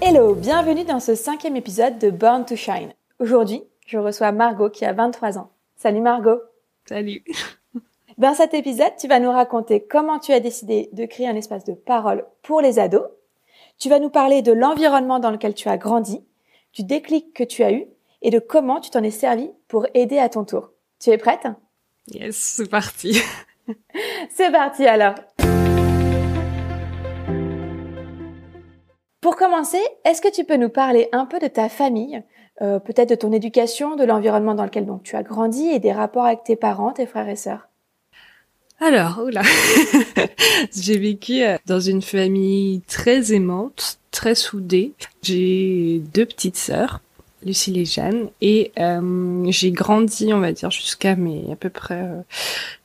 Hello, 0.00 0.34
bienvenue 0.34 0.84
dans 0.84 1.00
ce 1.00 1.16
cinquième 1.16 1.56
épisode 1.56 1.98
de 1.98 2.10
Born 2.10 2.44
to 2.46 2.54
Shine. 2.54 2.92
Aujourd'hui, 3.18 3.64
je 3.84 3.98
reçois 3.98 4.30
Margot 4.30 4.70
qui 4.70 4.84
a 4.84 4.92
23 4.92 5.38
ans. 5.38 5.50
Salut 5.76 6.00
Margot. 6.00 6.40
Salut. 6.88 7.24
Dans 8.16 8.32
cet 8.32 8.54
épisode, 8.54 8.92
tu 8.98 9.08
vas 9.08 9.18
nous 9.18 9.30
raconter 9.30 9.84
comment 9.84 10.20
tu 10.20 10.32
as 10.32 10.38
décidé 10.38 10.88
de 10.92 11.04
créer 11.04 11.26
un 11.26 11.34
espace 11.34 11.64
de 11.64 11.72
parole 11.72 12.24
pour 12.42 12.60
les 12.60 12.78
ados. 12.78 13.08
Tu 13.78 13.88
vas 13.88 13.98
nous 13.98 14.08
parler 14.08 14.40
de 14.40 14.52
l'environnement 14.52 15.18
dans 15.18 15.32
lequel 15.32 15.54
tu 15.54 15.68
as 15.68 15.76
grandi, 15.76 16.24
du 16.74 16.84
déclic 16.84 17.34
que 17.34 17.44
tu 17.44 17.64
as 17.64 17.72
eu 17.72 17.86
et 18.22 18.30
de 18.30 18.38
comment 18.38 18.80
tu 18.80 18.90
t'en 18.90 19.02
es 19.02 19.10
servi 19.10 19.50
pour 19.66 19.86
aider 19.94 20.18
à 20.18 20.28
ton 20.28 20.44
tour. 20.44 20.70
Tu 21.00 21.10
es 21.10 21.18
prête? 21.18 21.46
Yes, 22.06 22.36
c'est 22.36 22.70
parti. 22.70 23.20
c'est 24.30 24.52
parti 24.52 24.86
alors. 24.86 25.14
Pour 29.20 29.34
commencer, 29.34 29.80
est-ce 30.04 30.20
que 30.20 30.32
tu 30.32 30.44
peux 30.44 30.56
nous 30.56 30.68
parler 30.68 31.08
un 31.10 31.26
peu 31.26 31.40
de 31.40 31.48
ta 31.48 31.68
famille, 31.68 32.22
euh, 32.62 32.78
peut-être 32.78 33.08
de 33.08 33.14
ton 33.16 33.32
éducation, 33.32 33.96
de 33.96 34.04
l'environnement 34.04 34.54
dans 34.54 34.64
lequel 34.64 34.86
donc 34.86 35.02
tu 35.02 35.16
as 35.16 35.24
grandi 35.24 35.66
et 35.68 35.80
des 35.80 35.92
rapports 35.92 36.26
avec 36.26 36.44
tes 36.44 36.54
parents, 36.54 36.92
tes 36.92 37.06
frères 37.06 37.28
et 37.28 37.34
sœurs? 37.34 37.68
Alors, 38.80 39.20
oula, 39.24 39.42
j'ai 40.72 40.98
vécu 40.98 41.42
euh, 41.42 41.56
dans 41.66 41.80
une 41.80 42.00
famille 42.00 42.80
très 42.82 43.32
aimante, 43.32 43.98
très 44.12 44.36
soudée. 44.36 44.92
J'ai 45.22 46.00
deux 46.14 46.26
petites 46.26 46.56
sœurs, 46.56 47.00
Lucie 47.44 47.78
et 47.78 47.84
Jeanne, 47.84 48.28
et 48.40 48.72
euh, 48.78 49.44
j'ai 49.50 49.70
grandi, 49.70 50.32
on 50.32 50.40
va 50.40 50.52
dire, 50.52 50.70
jusqu'à 50.70 51.16
mes 51.16 51.44
à 51.52 51.56
peu 51.56 51.70
près 51.70 52.08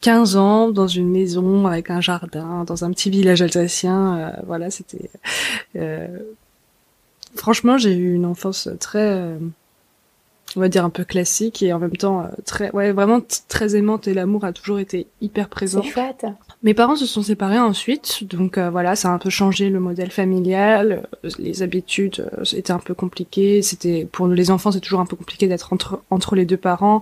15 0.01 0.35
ans 0.37 0.69
dans 0.69 0.87
une 0.87 1.09
maison 1.09 1.65
avec 1.67 1.89
un 1.89 2.01
jardin, 2.01 2.63
dans 2.65 2.85
un 2.85 2.91
petit 2.91 3.09
village 3.09 3.41
alsacien. 3.41 4.33
voilà, 4.45 4.69
c'était. 4.69 5.09
franchement, 7.35 7.77
j'ai 7.77 7.93
eu 7.93 8.13
une 8.13 8.25
enfance 8.25 8.69
très 8.79 9.37
on 10.55 10.59
va 10.59 10.69
dire 10.69 10.85
un 10.85 10.89
peu 10.89 11.03
classique 11.03 11.63
et 11.63 11.73
en 11.73 11.79
même 11.79 11.95
temps 11.95 12.21
euh, 12.21 12.27
très 12.45 12.71
ouais 12.71 12.91
vraiment 12.91 13.19
très 13.47 13.75
aimante 13.75 14.07
et 14.07 14.13
l'amour 14.13 14.45
a 14.45 14.53
toujours 14.53 14.79
été 14.79 15.07
hyper 15.21 15.49
présent. 15.49 15.81
C'est 15.83 15.89
chouette. 15.89 16.25
Mes 16.61 16.73
parents 16.73 16.95
se 16.95 17.05
sont 17.05 17.23
séparés 17.23 17.59
ensuite, 17.59 18.23
donc 18.23 18.57
euh, 18.57 18.69
voilà, 18.69 18.95
ça 18.95 19.09
a 19.09 19.11
un 19.11 19.17
peu 19.17 19.29
changé 19.29 19.69
le 19.69 19.79
modèle 19.79 20.11
familial, 20.11 21.07
euh, 21.25 21.29
les 21.39 21.61
habitudes 21.63 22.25
étaient 22.53 22.71
un 22.71 22.79
peu 22.79 22.93
compliquées, 22.93 23.61
c'était 23.61 24.07
pour 24.11 24.27
les 24.27 24.51
enfants 24.51 24.71
c'est 24.71 24.79
toujours 24.79 24.99
un 24.99 25.05
peu 25.05 25.15
compliqué 25.15 25.47
d'être 25.47 25.73
entre 25.73 26.01
entre 26.09 26.35
les 26.35 26.45
deux 26.45 26.57
parents. 26.57 27.01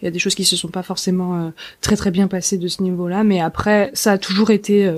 Il 0.00 0.06
y 0.06 0.08
a 0.08 0.10
des 0.10 0.18
choses 0.18 0.34
qui 0.34 0.44
se 0.44 0.56
sont 0.56 0.68
pas 0.68 0.82
forcément 0.82 1.52
très 1.80 1.96
très 1.96 2.10
bien 2.10 2.28
passées 2.28 2.58
de 2.58 2.68
ce 2.68 2.82
niveau-là, 2.82 3.24
mais 3.24 3.40
après 3.40 3.90
ça 3.94 4.12
a 4.12 4.18
toujours 4.18 4.50
été 4.50 4.90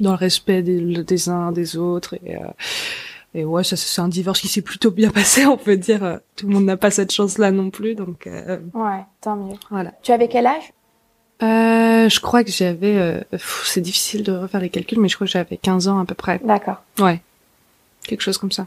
dans 0.00 0.10
le 0.10 0.16
respect 0.16 0.62
des, 0.62 0.80
des 1.04 1.28
uns 1.28 1.52
des 1.52 1.76
autres 1.76 2.14
et 2.14 2.36
et 3.34 3.44
ouais, 3.44 3.62
ça 3.64 3.76
c'est 3.76 4.00
un 4.00 4.08
divorce 4.08 4.40
qui 4.40 4.48
s'est 4.48 4.62
plutôt 4.62 4.90
bien 4.90 5.10
passé, 5.12 5.46
on 5.46 5.56
peut 5.56 5.76
dire. 5.76 6.20
Tout 6.36 6.46
le 6.48 6.54
monde 6.54 6.64
n'a 6.64 6.76
pas 6.76 6.90
cette 6.90 7.12
chance-là 7.12 7.50
non 7.52 7.70
plus, 7.70 7.94
donc. 7.94 8.26
Euh, 8.26 8.58
ouais, 8.74 9.00
tant 9.20 9.36
mieux. 9.36 9.54
Voilà. 9.70 9.92
Tu 10.02 10.12
avais 10.12 10.28
quel 10.28 10.46
âge? 10.46 10.72
Euh, 11.42 12.08
Je 12.08 12.20
crois 12.20 12.44
que 12.44 12.50
j'avais. 12.50 12.96
Euh, 12.96 13.20
c'est 13.64 13.80
difficile 13.80 14.22
de 14.24 14.32
refaire 14.32 14.60
les 14.60 14.68
calculs, 14.68 15.00
mais 15.00 15.08
je 15.08 15.14
crois 15.14 15.26
que 15.26 15.32
j'avais 15.32 15.56
15 15.56 15.88
ans 15.88 15.98
à 15.98 16.04
peu 16.04 16.14
près. 16.14 16.40
D'accord. 16.44 16.82
Ouais, 16.98 17.22
quelque 18.04 18.22
chose 18.22 18.36
comme 18.38 18.52
ça. 18.52 18.66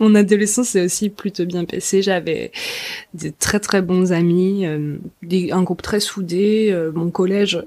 Mon 0.00 0.14
adolescence 0.14 0.68
s'est 0.68 0.84
aussi 0.84 1.10
plutôt 1.10 1.44
bien 1.44 1.64
passé. 1.64 2.00
J'avais 2.02 2.52
des 3.12 3.32
très 3.32 3.60
très 3.60 3.82
bons 3.82 4.12
amis, 4.12 4.66
euh, 4.66 4.96
des, 5.22 5.52
un 5.52 5.62
groupe 5.62 5.82
très 5.82 6.00
soudé. 6.00 6.70
Euh, 6.72 6.90
mon 6.94 7.10
collège 7.10 7.62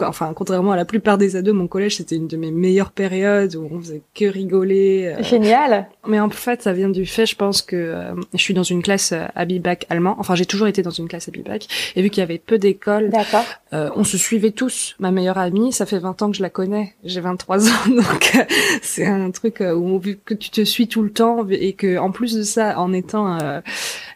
enfin 0.00 0.32
contrairement 0.34 0.72
à 0.72 0.76
la 0.76 0.84
plupart 0.84 1.18
des 1.18 1.36
ados, 1.36 1.54
mon 1.54 1.66
collège 1.66 1.96
c'était 1.96 2.16
une 2.16 2.28
de 2.28 2.36
mes 2.36 2.50
meilleures 2.50 2.90
périodes 2.90 3.54
où 3.56 3.68
on 3.70 3.80
faisait 3.80 4.02
que 4.14 4.24
rigoler. 4.24 5.14
Euh. 5.18 5.22
Génial. 5.22 5.88
Mais 6.06 6.20
en 6.20 6.30
fait, 6.30 6.62
ça 6.62 6.72
vient 6.72 6.88
du 6.88 7.06
fait, 7.06 7.26
je 7.26 7.36
pense 7.36 7.62
que 7.62 7.76
euh, 7.76 8.14
je 8.34 8.38
suis 8.38 8.54
dans 8.54 8.62
une 8.62 8.82
classe 8.82 9.12
euh, 9.12 9.26
à 9.34 9.44
Bibac 9.44 9.86
allemand. 9.88 10.16
Enfin, 10.18 10.34
j'ai 10.34 10.46
toujours 10.46 10.66
été 10.66 10.82
dans 10.82 10.90
une 10.90 11.08
classe 11.08 11.28
à 11.28 11.30
Bibac 11.30 11.66
et 11.96 12.02
vu 12.02 12.10
qu'il 12.10 12.20
y 12.20 12.24
avait 12.24 12.38
peu 12.38 12.58
d'écoles, 12.58 13.10
on 13.72 14.04
se 14.04 14.18
suivait 14.18 14.50
tous. 14.50 14.96
Ma 14.98 15.10
meilleure 15.10 15.38
amie, 15.38 15.72
ça 15.72 15.86
fait 15.86 15.98
20 15.98 16.22
ans 16.22 16.30
que 16.30 16.36
je 16.36 16.42
la 16.42 16.50
connais. 16.50 16.94
J'ai 17.04 17.20
23 17.20 17.68
ans, 17.68 17.72
donc 17.88 18.32
c'est 18.82 19.06
un 19.06 19.30
truc 19.30 19.60
où 19.60 19.98
vu 19.98 20.18
que 20.22 20.34
tu 20.34 20.50
te 20.50 20.62
suis 20.62 20.88
tout 20.88 21.02
le 21.02 21.10
temps 21.10 21.46
et 21.48 21.72
que 21.72 21.98
en 21.98 22.10
plus 22.10 22.34
de 22.34 22.42
ça, 22.42 22.78
en 22.78 22.92
étant 22.92 23.38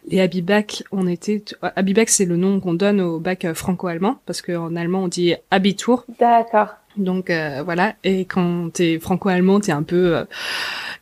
les 0.08 0.20
Abibac, 0.20 0.84
on 0.92 1.06
était 1.06 1.44
Abibac, 1.62 2.08
c'est 2.08 2.24
le 2.24 2.36
nom 2.36 2.60
qu'on 2.60 2.74
donne 2.74 3.00
au 3.00 3.18
bac 3.18 3.46
franco-allemand 3.54 4.20
parce 4.26 4.42
qu'en 4.42 4.76
allemand 4.76 5.04
on 5.04 5.08
dit 5.08 5.34
Abitur. 5.50 6.04
D'accord. 6.20 6.68
Donc 6.96 7.28
euh, 7.28 7.62
voilà, 7.62 7.94
et 8.04 8.24
quand 8.24 8.70
t'es 8.72 8.98
franco-allemand, 8.98 9.60
t'es 9.60 9.72
un 9.72 9.82
peu 9.82 10.16
euh, 10.16 10.24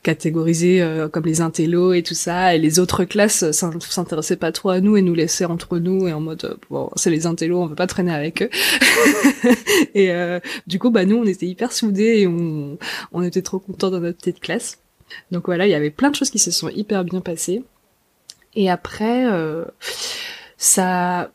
catégorisé 0.02 0.82
euh, 0.82 1.08
comme 1.08 1.24
les 1.24 1.40
intellos 1.40 1.92
et 1.92 2.02
tout 2.02 2.14
ça, 2.14 2.54
et 2.54 2.58
les 2.58 2.80
autres 2.80 3.04
classes 3.04 3.50
s'intéressaient 3.52 4.36
pas 4.36 4.50
trop 4.50 4.70
à 4.70 4.80
nous 4.80 4.96
et 4.96 5.02
nous 5.02 5.14
laissaient 5.14 5.44
entre 5.44 5.78
nous 5.78 6.08
et 6.08 6.12
en 6.12 6.20
mode 6.20 6.58
bon 6.68 6.90
c'est 6.96 7.10
les 7.10 7.26
intellos, 7.26 7.60
on 7.60 7.66
veut 7.66 7.76
pas 7.76 7.86
traîner 7.86 8.12
avec 8.12 8.42
eux. 8.42 8.50
et 9.94 10.12
du 10.66 10.78
coup 10.78 10.90
bah 10.90 11.04
nous 11.04 11.16
on 11.16 11.24
était 11.24 11.46
hyper 11.46 11.72
soudés 11.72 12.20
et 12.20 12.26
on 12.26 12.76
on 13.12 13.22
était 13.22 13.42
trop 13.42 13.60
contents 13.60 13.90
dans 13.90 14.00
notre 14.00 14.18
petite 14.18 14.40
classe. 14.40 14.78
Donc 15.30 15.46
voilà, 15.46 15.66
il 15.66 15.70
y 15.70 15.74
avait 15.74 15.90
plein 15.90 16.10
de 16.10 16.16
choses 16.16 16.30
qui 16.30 16.38
se 16.40 16.50
sont 16.50 16.70
hyper 16.70 17.04
bien 17.04 17.20
passées. 17.20 17.62
Et 18.56 18.70
après 18.70 19.26
ça 20.56 21.30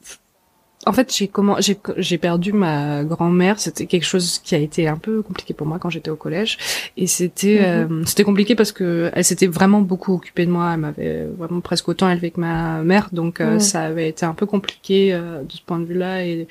en 0.86 0.94
fait, 0.94 1.14
j'ai 1.14 1.28
comment 1.28 1.60
j'ai 1.60 1.78
j'ai 1.98 2.18
perdu 2.18 2.54
ma 2.54 3.04
grand-mère. 3.04 3.60
C'était 3.60 3.86
quelque 3.86 4.06
chose 4.06 4.40
qui 4.40 4.56
a 4.56 4.58
été 4.58 4.88
un 4.88 4.98
peu 4.98 5.22
compliqué 5.22 5.54
pour 5.54 5.68
moi 5.68 5.78
quand 5.78 5.90
j'étais 5.90 6.10
au 6.10 6.16
collège. 6.16 6.58
Et 6.96 7.06
c'était 7.06 7.60
mhm. 7.60 8.02
euh, 8.02 8.06
c'était 8.06 8.24
compliqué 8.24 8.56
parce 8.56 8.72
que 8.72 9.12
elle 9.14 9.26
s'était 9.26 9.48
vraiment 9.48 9.82
beaucoup 9.82 10.14
occupée 10.14 10.46
de 10.46 10.52
moi. 10.52 10.72
Elle 10.74 10.80
m'avait 10.80 11.26
vraiment 11.38 11.60
presque 11.60 11.90
autant 11.90 12.10
élevée 12.10 12.32
que 12.32 12.40
ma 12.40 12.82
mère. 12.82 13.10
Donc 13.12 13.42
euh, 13.42 13.60
ça 13.60 13.82
avait 13.82 14.08
été 14.10 14.26
un 14.26 14.34
peu 14.34 14.46
compliqué 14.46 15.14
euh, 15.14 15.44
de 15.44 15.52
ce 15.52 15.62
point 15.62 15.80
de 15.80 15.86
vue-là 15.86 16.26
et 16.26 16.48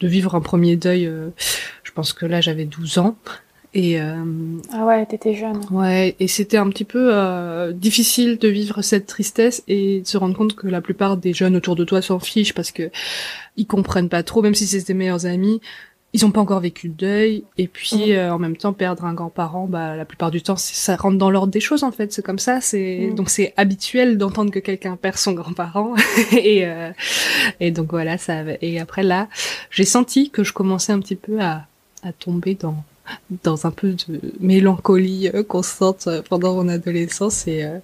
de 0.00 0.08
vivre 0.08 0.34
un 0.34 0.40
premier 0.40 0.76
deuil. 0.76 1.10
je 1.82 1.92
pense 1.92 2.12
que 2.12 2.26
là 2.26 2.40
j'avais 2.40 2.64
12 2.64 2.98
ans. 2.98 3.16
Et 3.74 4.00
euh, 4.00 4.24
ah 4.72 4.86
ouais, 4.86 5.04
t'étais 5.06 5.34
jeune. 5.34 5.60
Ouais, 5.70 6.16
et 6.20 6.26
c'était 6.26 6.56
un 6.56 6.68
petit 6.70 6.84
peu 6.84 7.10
euh, 7.12 7.72
difficile 7.72 8.38
de 8.38 8.48
vivre 8.48 8.80
cette 8.82 9.06
tristesse 9.06 9.62
et 9.68 10.00
de 10.00 10.06
se 10.06 10.16
rendre 10.16 10.36
compte 10.36 10.56
que 10.56 10.66
la 10.66 10.80
plupart 10.80 11.16
des 11.18 11.34
jeunes 11.34 11.56
autour 11.56 11.76
de 11.76 11.84
toi 11.84 12.00
s'en 12.00 12.18
fichent 12.18 12.54
parce 12.54 12.72
que 12.72 12.90
ils 13.56 13.66
comprennent 13.66 14.08
pas 14.08 14.22
trop, 14.22 14.40
même 14.40 14.54
si 14.54 14.66
c'est 14.66 14.82
tes 14.82 14.94
meilleurs 14.94 15.26
amis, 15.26 15.60
ils 16.14 16.24
ont 16.24 16.30
pas 16.30 16.40
encore 16.40 16.60
vécu 16.60 16.88
le 16.88 16.94
deuil. 16.94 17.44
Et 17.58 17.68
puis 17.68 18.12
euh, 18.12 18.32
en 18.32 18.38
même 18.38 18.56
temps, 18.56 18.72
perdre 18.72 19.04
un 19.04 19.12
grand-parent, 19.12 19.66
bah 19.66 19.96
la 19.96 20.04
plupart 20.04 20.30
du 20.30 20.40
temps, 20.40 20.56
ça 20.56 20.96
rentre 20.96 21.18
dans 21.18 21.30
l'ordre 21.30 21.52
des 21.52 21.60
choses 21.60 21.84
en 21.84 21.92
fait. 21.92 22.12
C'est 22.12 22.24
comme 22.24 22.38
ça. 22.38 22.60
C'est 22.60 23.10
donc 23.14 23.28
c'est 23.28 23.52
habituel 23.56 24.16
d'entendre 24.16 24.50
que 24.50 24.58
quelqu'un 24.58 24.96
perd 24.96 25.16
son 25.16 25.32
grand-parent. 25.32 25.94
et 26.32 26.66
euh, 26.66 26.90
et 27.60 27.70
donc 27.70 27.90
voilà, 27.90 28.16
ça. 28.16 28.42
Et 28.62 28.80
après 28.80 29.02
là, 29.02 29.28
j'ai 29.70 29.84
senti 29.84 30.30
que 30.30 30.42
je 30.42 30.52
commençais 30.54 30.92
un 30.92 31.00
petit 31.00 31.16
peu 31.16 31.40
à 31.40 31.66
à 32.02 32.12
tomber 32.12 32.54
dans 32.54 32.82
dans 33.42 33.66
un 33.66 33.70
peu 33.70 33.92
de 33.92 34.20
mélancolie 34.40 35.30
euh, 35.34 35.42
constante 35.42 36.06
euh, 36.06 36.22
pendant 36.28 36.54
mon 36.54 36.68
adolescence 36.68 37.46
et 37.46 37.64
euh, 37.64 37.78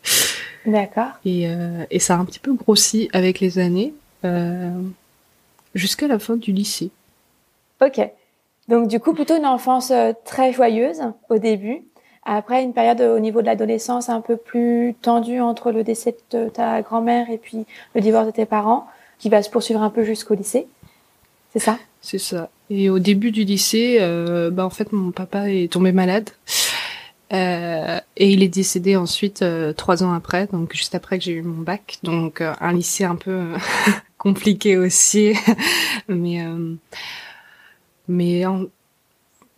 d'accord 0.66 1.12
et, 1.24 1.46
et 1.90 1.98
ça 1.98 2.14
a 2.14 2.18
un 2.18 2.24
petit 2.24 2.38
peu 2.38 2.52
grossi 2.54 3.08
avec 3.12 3.40
les 3.40 3.58
années 3.58 3.92
jusqu'à 5.74 6.08
la 6.08 6.18
fin 6.18 6.36
du 6.36 6.52
lycée. 6.52 6.90
Ok, 7.84 8.00
donc 8.68 8.88
du 8.88 9.00
coup 9.00 9.12
plutôt 9.12 9.36
une 9.36 9.44
enfance 9.44 9.92
très 10.24 10.52
joyeuse 10.52 11.02
au 11.28 11.38
début. 11.38 11.82
Après 12.24 12.62
une 12.62 12.72
période 12.72 13.02
au 13.02 13.18
niveau 13.18 13.42
de 13.42 13.46
l'adolescence 13.46 14.08
un 14.08 14.22
peu 14.22 14.38
plus 14.38 14.94
tendue 15.02 15.40
entre 15.40 15.72
le 15.72 15.84
décès 15.84 16.16
de 16.30 16.48
ta 16.48 16.80
grand-mère 16.80 17.28
et 17.28 17.36
puis 17.36 17.66
le 17.94 18.00
divorce 18.00 18.24
de 18.26 18.30
tes 18.30 18.46
parents, 18.46 18.86
qui 19.18 19.28
va 19.28 19.42
se 19.42 19.50
poursuivre 19.50 19.82
un 19.82 19.90
peu 19.90 20.04
jusqu'au 20.04 20.34
lycée. 20.34 20.66
C'est 21.52 21.58
ça? 21.58 21.78
C'est 22.00 22.18
ça. 22.18 22.48
Et 22.70 22.90
au 22.90 22.98
début 22.98 23.30
du 23.30 23.44
lycée, 23.44 23.98
euh, 24.00 24.50
bah 24.50 24.64
en 24.64 24.70
fait 24.70 24.92
mon 24.92 25.10
papa 25.10 25.50
est 25.50 25.72
tombé 25.72 25.92
malade. 25.92 26.30
Euh, 27.32 28.00
et 28.16 28.30
il 28.30 28.42
est 28.42 28.48
décédé 28.48 28.96
ensuite 28.96 29.42
euh, 29.42 29.72
trois 29.72 30.04
ans 30.04 30.12
après, 30.12 30.46
donc 30.46 30.72
juste 30.74 30.94
après 30.94 31.18
que 31.18 31.24
j'ai 31.24 31.32
eu 31.32 31.42
mon 31.42 31.62
bac. 31.62 31.98
Donc 32.02 32.40
euh, 32.40 32.54
un 32.60 32.72
lycée 32.72 33.04
un 33.04 33.16
peu 33.16 33.54
compliqué 34.18 34.76
aussi, 34.76 35.34
mais 36.08 36.44
mais 38.08 38.44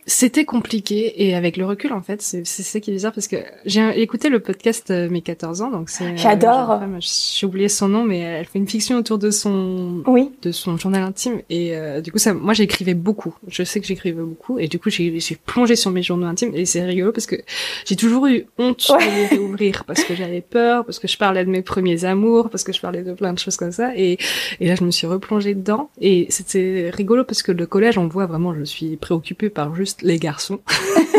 c'était 0.07 0.45
compliqué 0.45 1.25
et 1.27 1.35
avec 1.35 1.57
le 1.57 1.67
recul 1.67 1.93
en 1.93 2.01
fait 2.01 2.23
c'est 2.23 2.47
c'est 2.47 2.63
ça 2.63 2.79
qui 2.79 2.91
est 2.91 2.93
bizarre 2.93 3.13
parce 3.13 3.27
que 3.27 3.37
j'ai 3.65 4.01
écouté 4.01 4.29
le 4.29 4.39
podcast 4.39 4.93
euh, 4.93 5.09
mes 5.11 5.21
14 5.21 5.63
ans 5.63 5.71
donc 5.71 5.91
c'est 5.91 6.17
j'adore. 6.17 6.71
euh, 6.71 6.87
j'ai 7.01 7.45
oublié 7.45 7.69
son 7.69 7.89
nom 7.89 8.05
mais 8.05 8.21
elle 8.21 8.45
fait 8.47 8.61
une 8.61 8.69
fiction 8.69 8.99
autour 8.99 9.19
de 9.19 9.33
son 9.33 10.05
oui. 10.07 10.31
de 10.43 10.53
son 10.53 10.77
journal 10.77 11.03
intime 11.03 11.41
et 11.51 11.77
euh, 11.77 12.01
du 12.01 12.13
coup 12.13 12.19
ça 12.19 12.35
moi 12.35 12.55
j'écrivais 12.55 12.95
beaucoup. 12.95 13.35
Je 13.49 13.65
sais 13.65 13.81
que 13.81 13.87
j'écrivais 13.87 14.23
beaucoup 14.23 14.61
et 14.61 14.69
du 14.69 14.79
coup 14.79 14.91
j'ai 14.91 15.21
plongé 15.45 15.75
sur 15.75 15.91
mes 15.91 16.03
journaux 16.05 16.27
intimes 16.27 16.53
et 16.55 16.67
c'est 16.67 16.85
rigolo 16.85 17.11
parce 17.11 17.27
que 17.27 17.37
j'ai 17.85 17.97
toujours 17.97 18.27
eu 18.29 18.47
honte 18.59 18.87
de 18.89 19.05
les 19.05 19.27
réouvrir 19.27 19.85
parce 19.87 20.05
que 20.05 20.15
j'avais 20.15 20.41
peur 20.41 20.85
parce 20.85 21.01
que 21.01 21.09
je 21.09 21.19
parlais 21.19 21.45
de 21.45 21.51
mes 21.51 21.63
premiers 21.63 22.05
amours 22.05 22.49
parce 22.49 22.63
que 22.63 22.73
je 22.73 22.81
parlais 22.81 23.03
de 23.03 23.13
plein 23.13 23.33
de 23.33 23.39
choses 23.41 23.57
comme 23.57 23.73
ça 23.73 23.91
et 23.97 24.19
et 24.61 24.69
là 24.69 24.77
je 24.77 24.85
me 24.85 24.93
suis 24.93 25.09
replongée 25.09 25.55
dedans 25.55 25.91
et 26.01 26.27
c'était 26.31 26.91
rigolo 26.95 27.25
parce 27.25 27.43
que 27.43 27.51
le 27.51 27.67
collège 27.67 27.99
on 27.99 28.07
voit 28.07 28.27
vraiment 28.27 28.55
je 28.55 28.63
suis 28.63 28.97
préoccupée 28.97 29.51
par 29.51 29.75
juste 29.75 29.96
les 30.03 30.19
garçons 30.19 30.61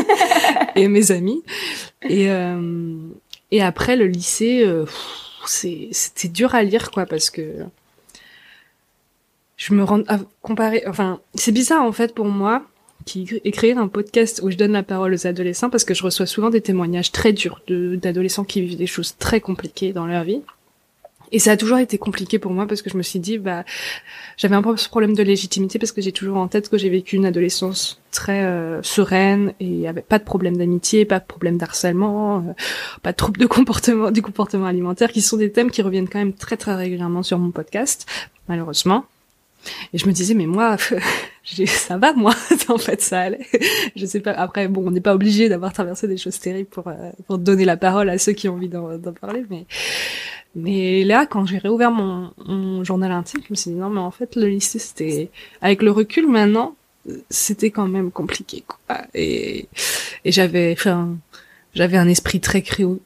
et 0.76 0.88
mes 0.88 1.12
amis. 1.12 1.44
Et, 2.04 2.30
euh, 2.30 2.96
et 3.52 3.62
après, 3.62 3.96
le 3.96 4.08
lycée, 4.08 4.64
euh, 4.64 4.86
c'était 5.46 6.28
dur 6.28 6.56
à 6.56 6.64
lire, 6.64 6.92
quoi, 6.92 7.06
parce 7.06 7.30
que 7.30 7.44
je 9.58 9.74
me 9.74 9.84
rends 9.84 10.04
à 10.08 10.20
comparer. 10.42 10.84
Enfin, 10.88 11.20
c'est 11.34 11.52
bizarre 11.52 11.84
en 11.84 11.92
fait 11.92 12.14
pour 12.14 12.28
moi 12.28 12.64
qui 13.06 13.40
écrire 13.44 13.78
un 13.78 13.88
podcast 13.88 14.42
où 14.44 14.52
je 14.52 14.58
donne 14.58 14.74
la 14.74 14.84
parole 14.84 15.14
aux 15.14 15.28
adolescents 15.28 15.70
parce 15.70 15.84
que 15.84 15.94
je 15.94 16.04
reçois 16.04 16.26
souvent 16.26 16.50
des 16.50 16.62
témoignages 16.62 17.12
très 17.12 17.34
durs 17.34 17.62
d'adolescents 17.68 18.44
qui 18.44 18.62
vivent 18.62 18.78
des 18.78 18.88
choses 18.88 19.16
très 19.18 19.40
compliquées 19.40 19.94
dans 19.94 20.06
leur 20.06 20.24
vie. 20.24 20.42
Et 21.32 21.40
ça 21.40 21.52
a 21.52 21.58
toujours 21.58 21.78
été 21.78 21.98
compliqué 21.98 22.40
pour 22.40 22.52
moi 22.52 22.68
parce 22.68 22.82
que 22.82 22.90
je 22.90 22.98
me 22.98 23.04
suis 23.04 23.20
dit, 23.20 23.38
bah, 23.38 23.66
j'avais 24.38 24.56
un 24.56 24.62
problème 24.62 25.14
de 25.14 25.24
légitimité 25.24 25.80
parce 25.80 25.92
que 25.92 26.02
j'ai 26.02 26.12
toujours 26.12 26.38
en 26.38 26.48
tête 26.48 26.70
que 26.70 26.78
j'ai 26.78 26.90
vécu 26.90 27.16
une 27.16 27.26
adolescence 27.26 28.02
très 28.12 28.44
euh, 28.44 28.82
sereine 28.82 29.54
et 29.60 29.88
avait 29.88 30.02
pas 30.02 30.20
de 30.20 30.24
problème 30.24 30.58
d'amitié, 30.58 31.06
pas 31.06 31.20
de 31.20 31.26
problème 31.26 31.58
d'harcèlement, 31.58 32.40
euh, 32.40 32.54
pas 33.04 33.12
de 33.12 33.18
troubles 33.18 33.40
de 33.40 33.46
comportement, 33.46 34.12
du 34.12 34.22
comportement 34.22 34.66
alimentaire, 34.66 35.12
qui 35.12 35.22
sont 35.22 35.38
des 35.38 35.52
thèmes 35.52 35.72
qui 35.72 35.82
reviennent 35.82 36.08
quand 36.08 36.20
même 36.20 36.34
très 36.34 36.58
très 36.58 36.76
régulièrement 36.76 37.24
sur 37.24 37.38
mon 37.40 37.52
podcast, 37.52 38.06
malheureusement. 38.48 39.06
Et 39.94 39.98
je 39.98 40.08
me 40.08 40.14
disais, 40.14 40.34
mais 40.34 40.46
moi, 40.46 40.78
ça 41.66 41.98
va, 41.98 42.14
moi, 42.14 42.34
en 42.70 42.78
fait, 42.78 43.02
ça 43.02 43.22
allait. 43.22 43.46
Je 43.96 44.06
sais 44.06 44.20
pas. 44.20 44.32
Après, 44.32 44.68
bon, 44.68 44.88
on 44.88 44.92
n'est 44.92 45.02
pas 45.02 45.16
obligé 45.16 45.50
d'avoir 45.50 45.74
traversé 45.74 46.08
des 46.08 46.18
choses 46.18 46.40
terribles 46.40 46.70
pour, 46.70 46.88
euh, 46.88 47.12
pour 47.26 47.38
donner 47.38 47.66
la 47.66 47.78
parole 47.78 48.10
à 48.10 48.18
ceux 48.18 48.34
qui 48.34 48.50
ont 48.50 48.56
envie 48.56 48.70
d'en 48.70 49.00
parler, 49.20 49.46
mais 49.50 49.66
mais 50.56 51.04
là, 51.04 51.28
quand 51.28 51.46
j'ai 51.46 51.60
réouvert 51.60 51.92
mon, 51.92 52.32
mon, 52.46 52.84
journal 52.84 53.12
intime, 53.12 53.42
je 53.46 53.48
me 53.52 53.56
suis 53.56 53.72
dit 53.72 53.78
non, 53.78 53.90
mais 53.90 54.00
en 54.00 54.12
fait, 54.12 54.36
le 54.36 54.48
lycée, 54.48 54.80
c'était 54.80 55.30
avec 55.62 55.84
le 55.84 55.92
recul 55.92 56.28
maintenant, 56.28 56.76
c'était 57.30 57.70
quand 57.70 57.88
même 57.88 58.12
compliqué, 58.12 58.64
quoi. 58.66 59.02
Et, 59.14 59.68
et 60.26 60.32
j'avais, 60.32 60.74
enfin, 60.74 61.16
j'avais 61.76 61.98
un 61.98 62.08
esprit 62.08 62.40
très 62.40 62.64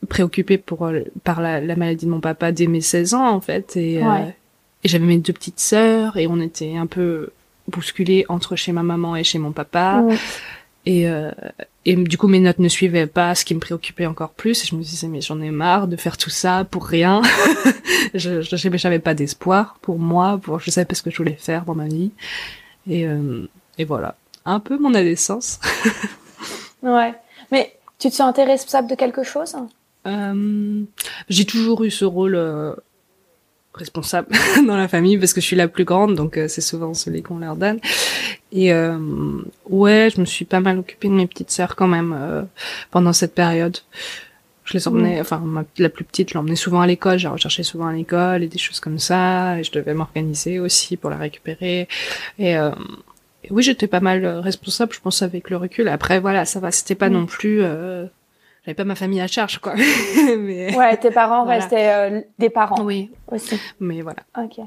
préoccupé 0.07 0.57
pour 0.57 0.89
par 1.23 1.41
la, 1.41 1.59
la, 1.59 1.75
maladie 1.75 2.05
de 2.05 2.11
mon 2.11 2.21
papa 2.21 2.53
dès 2.53 2.67
mes 2.67 2.79
16 2.79 3.15
ans, 3.15 3.29
en 3.29 3.41
fait, 3.41 3.75
et, 3.75 4.01
euh, 4.01 4.25
et 4.83 4.87
j'avais 4.87 5.05
mes 5.05 5.17
deux 5.17 5.33
petites 5.33 5.59
sœurs, 5.59 6.15
et 6.15 6.27
on 6.27 6.39
était 6.39 6.77
un 6.77 6.87
peu 6.87 7.31
bousculés 7.71 8.25
entre 8.29 8.55
chez 8.55 8.71
ma 8.71 8.83
maman 8.83 9.15
et 9.15 9.23
chez 9.23 9.39
mon 9.39 9.51
papa. 9.51 10.03
Et, 10.85 11.07
euh, 11.07 11.31
et 11.85 11.95
du 11.95 12.17
coup, 12.17 12.27
mes 12.27 12.39
notes 12.39 12.59
ne 12.59 12.67
suivaient 12.67 13.07
pas, 13.07 13.35
ce 13.35 13.45
qui 13.45 13.53
me 13.53 13.59
préoccupait 13.59 14.05
encore 14.05 14.31
plus. 14.31 14.63
Et 14.63 14.67
je 14.67 14.75
me 14.75 14.81
disais, 14.81 15.07
mais 15.07 15.21
j'en 15.21 15.41
ai 15.41 15.51
marre 15.51 15.87
de 15.87 15.95
faire 15.95 16.17
tout 16.17 16.29
ça 16.29 16.65
pour 16.69 16.85
rien. 16.85 17.21
je 18.13 18.41
j'avais 18.41 18.99
pas 18.99 19.13
d'espoir 19.13 19.77
pour 19.81 19.99
moi, 19.99 20.39
pour 20.41 20.59
je 20.59 20.71
savais 20.71 20.85
pas 20.85 20.95
ce 20.95 21.03
que 21.03 21.11
je 21.11 21.17
voulais 21.17 21.37
faire 21.39 21.65
dans 21.65 21.75
ma 21.75 21.87
vie. 21.87 22.11
Et, 22.89 23.05
euh, 23.07 23.47
et 23.77 23.85
voilà, 23.85 24.15
un 24.45 24.59
peu 24.59 24.77
mon 24.77 24.93
adolescence. 24.93 25.59
ouais, 26.83 27.13
mais 27.51 27.75
tu 27.99 28.09
te 28.09 28.15
sentais 28.15 28.43
responsable 28.43 28.89
de 28.89 28.95
quelque 28.95 29.23
chose? 29.23 29.55
Euh, 30.07 30.83
J'ai 31.29 31.45
toujours 31.45 31.83
eu 31.83 31.91
ce 31.91 32.05
rôle 32.05 32.35
responsable 33.73 34.27
dans 34.67 34.77
la 34.77 34.87
famille 34.87 35.17
parce 35.17 35.33
que 35.33 35.41
je 35.41 35.45
suis 35.45 35.55
la 35.55 35.67
plus 35.67 35.85
grande, 35.85 36.15
donc 36.15 36.37
euh, 36.37 36.47
c'est 36.47 36.61
souvent 36.61 36.93
celui 36.93 37.21
qu'on 37.21 37.39
leur 37.39 37.55
donne. 37.55 37.79
Et 38.51 38.73
euh, 38.73 38.97
ouais, 39.69 40.09
je 40.13 40.19
me 40.19 40.25
suis 40.25 40.45
pas 40.45 40.59
mal 40.59 40.79
occupée 40.79 41.07
de 41.07 41.13
mes 41.13 41.27
petites 41.27 41.51
sœurs 41.51 41.75
quand 41.75 41.87
même 41.87 42.15
euh, 42.17 42.43
pendant 42.91 43.13
cette 43.13 43.33
période. 43.33 43.77
Je 44.65 44.73
les 44.73 44.87
emmenais, 44.87 45.17
mm. 45.17 45.21
enfin 45.21 45.65
la 45.77 45.89
plus 45.89 46.03
petite, 46.03 46.29
je 46.29 46.33
l'emmenais 46.35 46.55
souvent 46.55 46.81
à 46.81 46.87
l'école, 46.87 47.17
j'ai 47.17 47.27
recherché 47.27 47.63
souvent 47.63 47.87
à 47.87 47.93
l'école 47.93 48.43
et 48.43 48.47
des 48.47 48.57
choses 48.57 48.79
comme 48.79 48.99
ça. 48.99 49.57
Et 49.59 49.63
je 49.63 49.71
devais 49.71 49.93
m'organiser 49.93 50.59
aussi 50.59 50.97
pour 50.97 51.09
la 51.09 51.17
récupérer. 51.17 51.87
Et, 52.37 52.57
euh, 52.57 52.71
oui, 53.49 53.63
j'étais 53.63 53.87
pas 53.87 54.01
mal 54.01 54.25
responsable, 54.25 54.93
je 54.93 54.99
pense 54.99 55.21
avec 55.23 55.49
le 55.49 55.57
recul. 55.57 55.87
Après 55.87 56.19
voilà, 56.19 56.45
ça 56.45 56.59
va, 56.59 56.71
c'était 56.71 56.95
pas 56.95 57.09
mm. 57.09 57.13
non 57.13 57.25
plus 57.25 57.63
j'avais 58.63 58.75
pas 58.75 58.83
ma 58.83 58.95
famille 58.95 59.21
à 59.21 59.27
charge 59.27 59.59
quoi. 59.59 59.73
Mais 60.37 60.75
ouais 60.75 60.97
tes 60.97 61.11
parents 61.11 61.45
restaient 61.45 61.93
euh, 61.93 62.21
des 62.39 62.49
parents 62.49 62.83
oui. 62.83 63.11
aussi. 63.27 63.59
Mais 63.79 64.01
voilà. 64.01 64.19
Ok. 64.37 64.59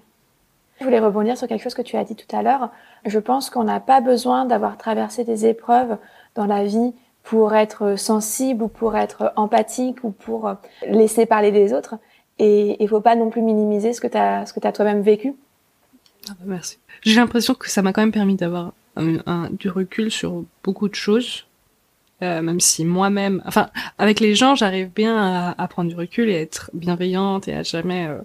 Je 0.81 0.85
voulais 0.85 0.99
rebondir 0.99 1.39
sur 1.39 1.47
quelque 1.47 1.63
chose 1.63 1.75
que 1.75 1.83
tu 1.83 1.97
as 1.97 2.05
dit 2.05 2.17
tout 2.17 2.37
à 2.37 2.43
l'heure. 2.43 2.71
Je 3.07 3.19
pense 3.19 3.49
qu'on 3.49 3.65
n'a 3.65 3.79
pas 3.79 4.01
besoin 4.01 4.45
d'avoir 4.45 4.77
traversé 4.77 5.23
des 5.23 5.47
épreuves 5.47 5.97
dans 6.35 6.47
la 6.47 6.65
vie 6.65 6.93
pour 7.23 7.55
être 7.55 7.97
sensible 7.97 8.65
ou 8.65 8.69
pour 8.69 8.97
être 8.97 9.33
empathique 9.37 10.03
ou 10.03 10.11
pour 10.11 10.53
laisser 10.89 11.27
parler 11.27 11.53
des 11.53 11.73
autres. 11.73 11.95
Et 12.41 12.83
il 12.83 12.89
faut 12.89 13.01
pas 13.01 13.15
non 13.15 13.31
plus 13.31 13.43
minimiser 13.43 13.93
ce 13.93 14.01
que 14.01 14.09
tu 14.09 14.19
as 14.19 14.45
ce 14.47 14.53
que 14.53 14.59
tu 14.59 14.67
as 14.67 14.73
toi-même 14.73 15.01
vécu. 15.01 15.35
Ah 16.29 16.33
bah 16.41 16.45
merci. 16.47 16.79
J'ai 17.03 17.17
l'impression 17.17 17.55
que 17.55 17.71
ça 17.71 17.83
m'a 17.83 17.93
quand 17.93 18.03
même 18.03 18.13
permis 18.13 18.35
d'avoir 18.35 18.73
un, 18.97 19.51
du 19.51 19.69
recul 19.69 20.11
sur 20.11 20.45
beaucoup 20.63 20.89
de 20.89 20.95
choses 20.95 21.47
euh, 22.25 22.43
même 22.43 22.61
si 22.61 22.85
moi-même, 22.85 23.43
enfin, 23.47 23.69
avec 23.99 24.21
les 24.21 24.35
gens, 24.35 24.55
j'arrive 24.55 24.91
bien 24.95 25.17
à, 25.17 25.55
à, 25.63 25.69
prendre 25.69 25.89
du 25.89 25.97
recul 25.97 26.29
et 26.29 26.37
à 26.37 26.41
être 26.41 26.71
bienveillante 26.75 27.49
et 27.49 27.55
à 27.55 27.63
jamais 27.63 28.07
euh, 28.07 28.19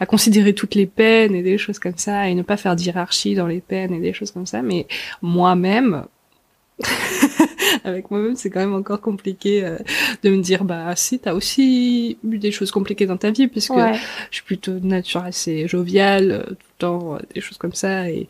à 0.00 0.06
considérer 0.06 0.54
toutes 0.54 0.74
les 0.74 0.86
peines 0.86 1.34
et 1.34 1.42
des 1.42 1.58
choses 1.58 1.78
comme 1.78 1.96
ça 1.96 2.28
et 2.28 2.34
ne 2.34 2.42
pas 2.42 2.56
faire 2.56 2.76
d'hierarchie 2.76 3.34
dans 3.34 3.46
les 3.46 3.60
peines 3.60 3.92
et 3.92 4.00
des 4.00 4.12
choses 4.12 4.30
comme 4.30 4.46
ça. 4.46 4.62
Mais 4.62 4.86
moi-même, 5.20 6.04
avec 7.84 8.10
moi-même, 8.10 8.36
c'est 8.36 8.50
quand 8.50 8.60
même 8.60 8.74
encore 8.74 9.00
compliqué 9.00 9.64
euh, 9.64 9.78
de 10.22 10.30
me 10.30 10.40
dire 10.40 10.64
bah 10.64 10.94
si 10.96 11.18
t'as 11.18 11.34
aussi 11.34 12.18
eu 12.28 12.38
des 12.38 12.52
choses 12.52 12.70
compliquées 12.70 13.06
dans 13.06 13.16
ta 13.16 13.30
vie 13.30 13.48
puisque 13.48 13.74
je 13.74 14.36
suis 14.36 14.44
plutôt 14.44 14.72
de 14.78 14.86
nature 14.86 15.24
assez 15.24 15.68
joviale 15.68 16.44
tout 16.48 16.54
le 16.54 16.78
temps, 16.78 17.18
des 17.34 17.40
choses 17.40 17.58
comme 17.58 17.74
ça 17.74 18.08
et 18.08 18.28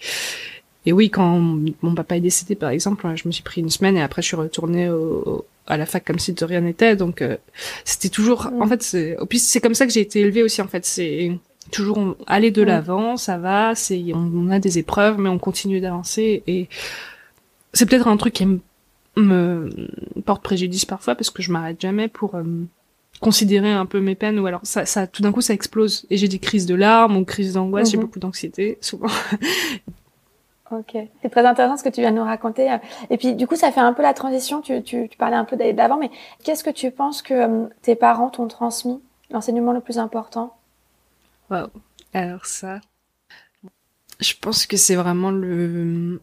et 0.85 0.93
oui, 0.93 1.11
quand 1.11 1.39
mon 1.83 1.95
papa 1.95 2.17
est 2.17 2.21
décédé, 2.21 2.55
par 2.55 2.71
exemple, 2.71 3.07
je 3.15 3.29
me 3.29 3.33
suis 3.33 3.43
pris 3.43 3.61
une 3.61 3.71
semaine 3.71 3.97
et 3.97 4.03
après 4.03 4.21
je 4.21 4.27
suis 4.27 4.37
retournée 4.37 4.91
au, 4.91 5.45
à 5.67 5.77
la 5.77 5.87
fac 5.87 6.05
comme 6.05 6.19
si 6.19 6.33
de 6.33 6.45
rien 6.45 6.61
n'était. 6.61 6.97
Donc 6.97 7.23
euh, 7.23 7.37
c'était 7.85 8.09
toujours, 8.09 8.49
en 8.61 8.67
fait, 8.67 8.83
c'est, 8.83 9.17
c'est 9.37 9.61
comme 9.61 9.75
ça 9.75 9.87
que 9.87 9.93
j'ai 9.93 10.01
été 10.01 10.21
élevée 10.21 10.43
aussi. 10.43 10.61
En 10.61 10.69
fait, 10.69 10.85
c'est 10.85 11.39
toujours 11.71 12.17
aller 12.27 12.51
de 12.51 12.63
l'avant, 12.63 13.17
ça 13.17 13.39
va. 13.39 13.75
C'est, 13.75 14.03
on, 14.15 14.51
a 14.51 14.59
des 14.59 14.79
épreuves, 14.79 15.19
mais 15.19 15.29
on 15.29 15.39
continue 15.39 15.81
d'avancer. 15.81 16.43
Et 16.47 16.69
c'est 17.73 17.87
peut-être 17.87 18.09
un 18.09 18.17
truc 18.17 18.35
qui 18.35 18.47
me, 19.17 19.71
porte 20.25 20.43
préjudice 20.43 20.85
parfois 20.85 21.15
parce 21.15 21.31
que 21.31 21.43
je 21.43 21.53
m'arrête 21.53 21.81
jamais 21.81 22.09
pour 22.09 22.35
euh, 22.35 22.43
considérer 23.21 23.71
un 23.71 23.87
peu 23.87 24.01
mes 24.01 24.15
peines 24.15 24.39
ou 24.39 24.47
alors 24.47 24.61
ça, 24.63 24.87
ça 24.87 25.07
tout 25.07 25.21
d'un 25.21 25.33
coup 25.33 25.43
ça 25.43 25.53
explose 25.53 26.07
et 26.09 26.17
j'ai 26.17 26.29
des 26.29 26.39
crises 26.39 26.65
de 26.65 26.75
larmes 26.75 27.19
ou 27.19 27.25
crises 27.27 27.53
d'angoisse, 27.53 27.91
j'ai 27.91 27.99
mhm. 27.99 28.05
beaucoup 28.05 28.19
d'anxiété 28.19 28.79
souvent. 28.81 29.09
Ok, 30.73 30.97
c'est 31.21 31.29
très 31.29 31.45
intéressant 31.45 31.77
ce 31.77 31.85
que 31.85 31.91
tu 31.91 32.01
viens 32.01 32.13
de 32.13 32.17
nous 32.17 32.25
raconter. 32.25 32.75
Et 33.11 33.19
puis 33.19 33.35
du 33.35 33.47
coup, 33.47 33.57
ça 33.57 33.71
fait 33.71 33.81
un 33.81 33.93
peu 33.93 34.01
la 34.01 34.15
transition. 34.15 34.63
Tu, 34.63 34.83
parlais 35.19 35.37
un 35.37 35.45
peu 35.45 35.57
d'avant, 35.75 35.99
mais 35.99 36.11
qu'est-ce 36.45 36.65
que 36.65 36.71
tu 36.71 36.91
penses 36.91 37.21
que 37.21 37.35
euh, 37.35 37.67
tes 37.83 37.95
parents 37.95 38.31
t'ont 38.31 38.49
transmis 38.49 39.01
L'enseignement 39.31 39.73
le 39.73 39.81
plus 39.81 39.99
important? 39.99 40.57
Wow. 41.51 41.69
Alors 42.15 42.47
ça, 42.47 42.81
je 44.21 44.33
pense 44.41 44.67
que 44.67 44.79
c'est 44.79 44.95
vraiment 44.95 45.31
le 45.31 46.21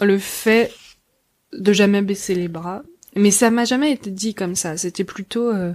le 0.00 0.18
fait 0.18 0.72
de 1.52 1.72
jamais 1.72 2.02
baisser 2.02 2.34
les 2.34 2.48
bras. 2.48 2.82
Mais 3.14 3.30
ça 3.30 3.50
m'a 3.50 3.64
jamais 3.64 3.92
été 3.92 4.10
dit 4.10 4.34
comme 4.34 4.56
ça. 4.56 4.76
C'était 4.76 5.04
plutôt 5.04 5.50
euh, 5.50 5.72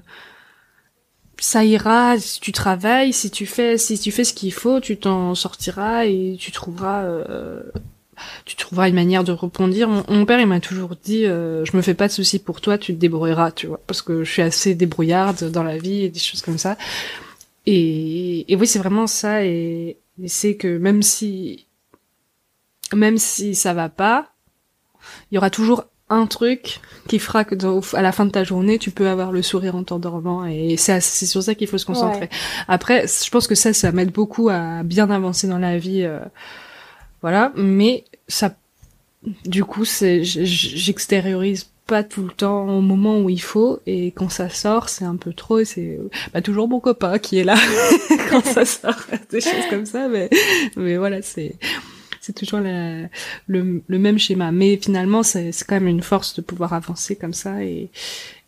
ça 1.39 1.63
ira 1.63 2.17
si 2.19 2.39
tu 2.39 2.51
travailles, 2.51 3.13
si 3.13 3.29
tu 3.31 3.45
fais, 3.45 3.77
si 3.77 3.99
tu 3.99 4.11
fais 4.11 4.23
ce 4.23 4.33
qu'il 4.33 4.53
faut, 4.53 4.79
tu 4.79 4.97
t'en 4.97 5.35
sortiras 5.35 6.05
et 6.05 6.35
tu 6.39 6.51
trouveras, 6.51 7.03
euh, 7.03 7.61
tu 8.45 8.55
trouveras 8.55 8.89
une 8.89 8.95
manière 8.95 9.23
de 9.23 9.31
rebondir. 9.31 9.87
Mon, 9.87 10.25
père, 10.25 10.39
il 10.39 10.47
m'a 10.47 10.59
toujours 10.59 10.95
dit, 10.95 11.25
euh, 11.25 11.63
je 11.65 11.77
me 11.77 11.81
fais 11.81 11.93
pas 11.93 12.07
de 12.07 12.13
soucis 12.13 12.39
pour 12.39 12.61
toi, 12.61 12.77
tu 12.77 12.93
te 12.93 12.99
débrouilleras, 12.99 13.51
tu 13.51 13.67
vois, 13.67 13.79
parce 13.87 14.01
que 14.01 14.23
je 14.23 14.31
suis 14.31 14.41
assez 14.41 14.75
débrouillarde 14.75 15.51
dans 15.51 15.63
la 15.63 15.77
vie 15.77 16.03
et 16.03 16.09
des 16.09 16.19
choses 16.19 16.41
comme 16.41 16.57
ça. 16.57 16.77
Et, 17.65 18.51
et 18.51 18.55
oui, 18.55 18.65
c'est 18.65 18.79
vraiment 18.79 19.07
ça. 19.07 19.45
Et, 19.45 19.97
et 20.21 20.27
c'est 20.27 20.55
que 20.55 20.77
même 20.77 21.03
si, 21.03 21.67
même 22.93 23.17
si 23.17 23.55
ça 23.55 23.73
va 23.73 23.89
pas, 23.89 24.33
il 25.31 25.35
y 25.35 25.37
aura 25.37 25.49
toujours 25.49 25.85
un 26.09 26.25
truc 26.25 26.79
qui 27.07 27.19
fera 27.19 27.43
que 27.43 27.55
à 27.95 28.01
la 28.01 28.11
fin 28.11 28.25
de 28.25 28.31
ta 28.31 28.43
journée, 28.43 28.79
tu 28.79 28.91
peux 28.91 29.07
avoir 29.07 29.31
le 29.31 29.41
sourire 29.41 29.75
en 29.75 29.83
t'endormant 29.83 30.45
et 30.45 30.77
c'est 30.77 31.01
sur 31.01 31.43
ça 31.43 31.55
qu'il 31.55 31.67
faut 31.67 31.77
se 31.77 31.85
concentrer. 31.85 32.29
Après, 32.67 33.05
je 33.07 33.29
pense 33.29 33.47
que 33.47 33.55
ça, 33.55 33.73
ça 33.73 33.91
m'aide 33.91 34.11
beaucoup 34.11 34.49
à 34.49 34.83
bien 34.83 35.09
avancer 35.09 35.47
dans 35.47 35.59
la 35.59 35.77
vie, 35.77 36.03
euh, 36.03 36.19
voilà. 37.21 37.51
Mais 37.55 38.05
ça, 38.27 38.55
du 39.45 39.65
coup, 39.65 39.85
c'est, 39.85 40.23
j'extériorise 40.23 41.69
pas 41.87 42.03
tout 42.03 42.23
le 42.23 42.31
temps 42.31 42.67
au 42.67 42.81
moment 42.81 43.19
où 43.19 43.29
il 43.29 43.41
faut 43.41 43.79
et 43.87 44.07
quand 44.07 44.29
ça 44.29 44.49
sort 44.49 44.89
c'est 44.89 45.05
un 45.05 45.15
peu 45.15 45.31
trop 45.31 45.63
c'est 45.63 45.97
bah, 46.33 46.41
toujours 46.41 46.67
mon 46.67 46.81
copain 46.81 47.17
qui 47.17 47.39
est 47.39 47.45
là 47.45 47.55
quand 48.29 48.43
ça 48.43 48.65
sort 48.65 49.07
des 49.31 49.39
choses 49.39 49.65
comme 49.69 49.85
ça 49.85 50.09
mais 50.09 50.29
mais 50.75 50.97
voilà 50.97 51.21
c'est 51.21 51.55
c'est 52.27 52.33
toujours 52.33 52.59
le, 52.59 53.07
le, 53.47 53.99
même 53.99 54.19
schéma. 54.19 54.51
Mais 54.51 54.77
finalement 54.77 55.23
c'est 55.23 55.51
quand 55.65 55.75
même 55.75 55.87
une 55.87 56.01
force 56.01 56.35
de 56.35 56.41
pouvoir 56.41 56.73
avancer 56.73 57.15
comme 57.15 57.33
ça 57.33 57.63
et, 57.63 57.89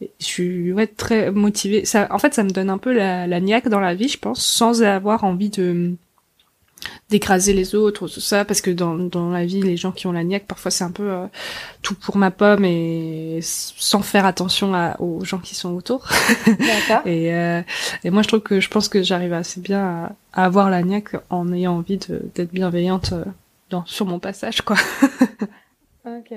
je 0.01 0.25
suis 0.25 0.71
ouais 0.73 0.87
très 0.87 1.31
motivée. 1.31 1.85
Ça 1.85 2.07
en 2.11 2.19
fait 2.19 2.33
ça 2.33 2.43
me 2.43 2.49
donne 2.49 2.69
un 2.69 2.77
peu 2.77 2.93
la, 2.93 3.27
la 3.27 3.39
niaque 3.39 3.67
dans 3.67 3.81
la 3.81 3.95
vie 3.95 4.07
je 4.07 4.17
pense 4.17 4.45
sans 4.45 4.81
avoir 4.83 5.23
envie 5.25 5.49
de 5.49 5.93
d'écraser 7.09 7.53
les 7.53 7.75
autres 7.75 8.07
tout 8.07 8.21
ça 8.21 8.45
parce 8.45 8.61
que 8.61 8.71
dans, 8.71 8.95
dans 8.95 9.29
la 9.29 9.45
vie 9.45 9.61
les 9.61 9.75
gens 9.75 9.91
qui 9.91 10.07
ont 10.07 10.11
la 10.11 10.23
niaque 10.23 10.45
parfois 10.45 10.71
c'est 10.71 10.85
un 10.85 10.91
peu 10.91 11.09
euh, 11.09 11.25
tout 11.81 11.95
pour 11.95 12.17
ma 12.17 12.31
pomme 12.31 12.63
et 12.63 13.39
sans 13.41 14.01
faire 14.01 14.25
attention 14.25 14.73
à, 14.73 14.95
aux 15.01 15.25
gens 15.25 15.39
qui 15.39 15.55
sont 15.55 15.73
autour. 15.73 16.07
Et, 17.05 17.33
euh, 17.33 17.61
et 18.03 18.09
moi 18.09 18.21
je 18.21 18.27
trouve 18.27 18.41
que 18.41 18.59
je 18.59 18.69
pense 18.69 18.89
que 18.89 19.03
j'arrive 19.03 19.33
assez 19.33 19.59
bien 19.59 20.11
à, 20.33 20.43
avoir 20.43 20.69
la 20.69 20.81
niaque 20.83 21.15
en 21.29 21.51
ayant 21.51 21.73
envie 21.73 21.97
d'être 21.97 22.51
bienveillante 22.51 23.13
euh, 23.13 23.25
dans 23.69 23.85
sur 23.85 24.05
mon 24.05 24.19
passage 24.19 24.61
quoi 24.61 24.77
ok 26.05 26.33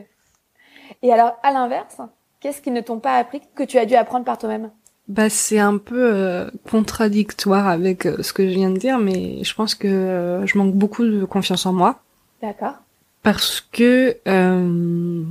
et 1.03 1.13
alors 1.13 1.39
à 1.43 1.53
l'inverse 1.53 2.01
qu'est-ce 2.43 2.61
qu'ils 2.61 2.73
ne 2.73 2.81
t'ont 2.81 2.99
pas 2.99 3.17
appris 3.17 3.41
que 3.55 3.63
tu 3.63 3.79
as 3.79 3.87
dû 3.87 3.95
apprendre 3.95 4.25
par 4.25 4.37
toi-même? 4.37 4.71
Bah, 5.09 5.31
c'est 5.31 5.59
un 5.59 5.79
peu 5.79 6.13
euh, 6.15 6.51
contradictoire 6.71 7.69
avec 7.69 8.07
euh, 8.07 8.23
ce 8.23 8.33
que 8.33 8.49
je 8.49 8.55
viens 8.55 8.71
de 8.71 8.79
dire, 8.79 8.99
mais 8.99 9.43
je 9.43 9.55
pense 9.55 9.75
que 9.75 9.89
euh, 9.89 10.47
je 10.47 10.59
manque 10.59 10.75
beaucoup 10.75 11.05
de 11.05 11.25
confiance 11.25 11.67
en 11.67 11.73
moi. 11.73 12.03
D'accord. 12.43 12.75
Parce 13.23 13.61
que, 13.61 14.17
on 14.27 15.25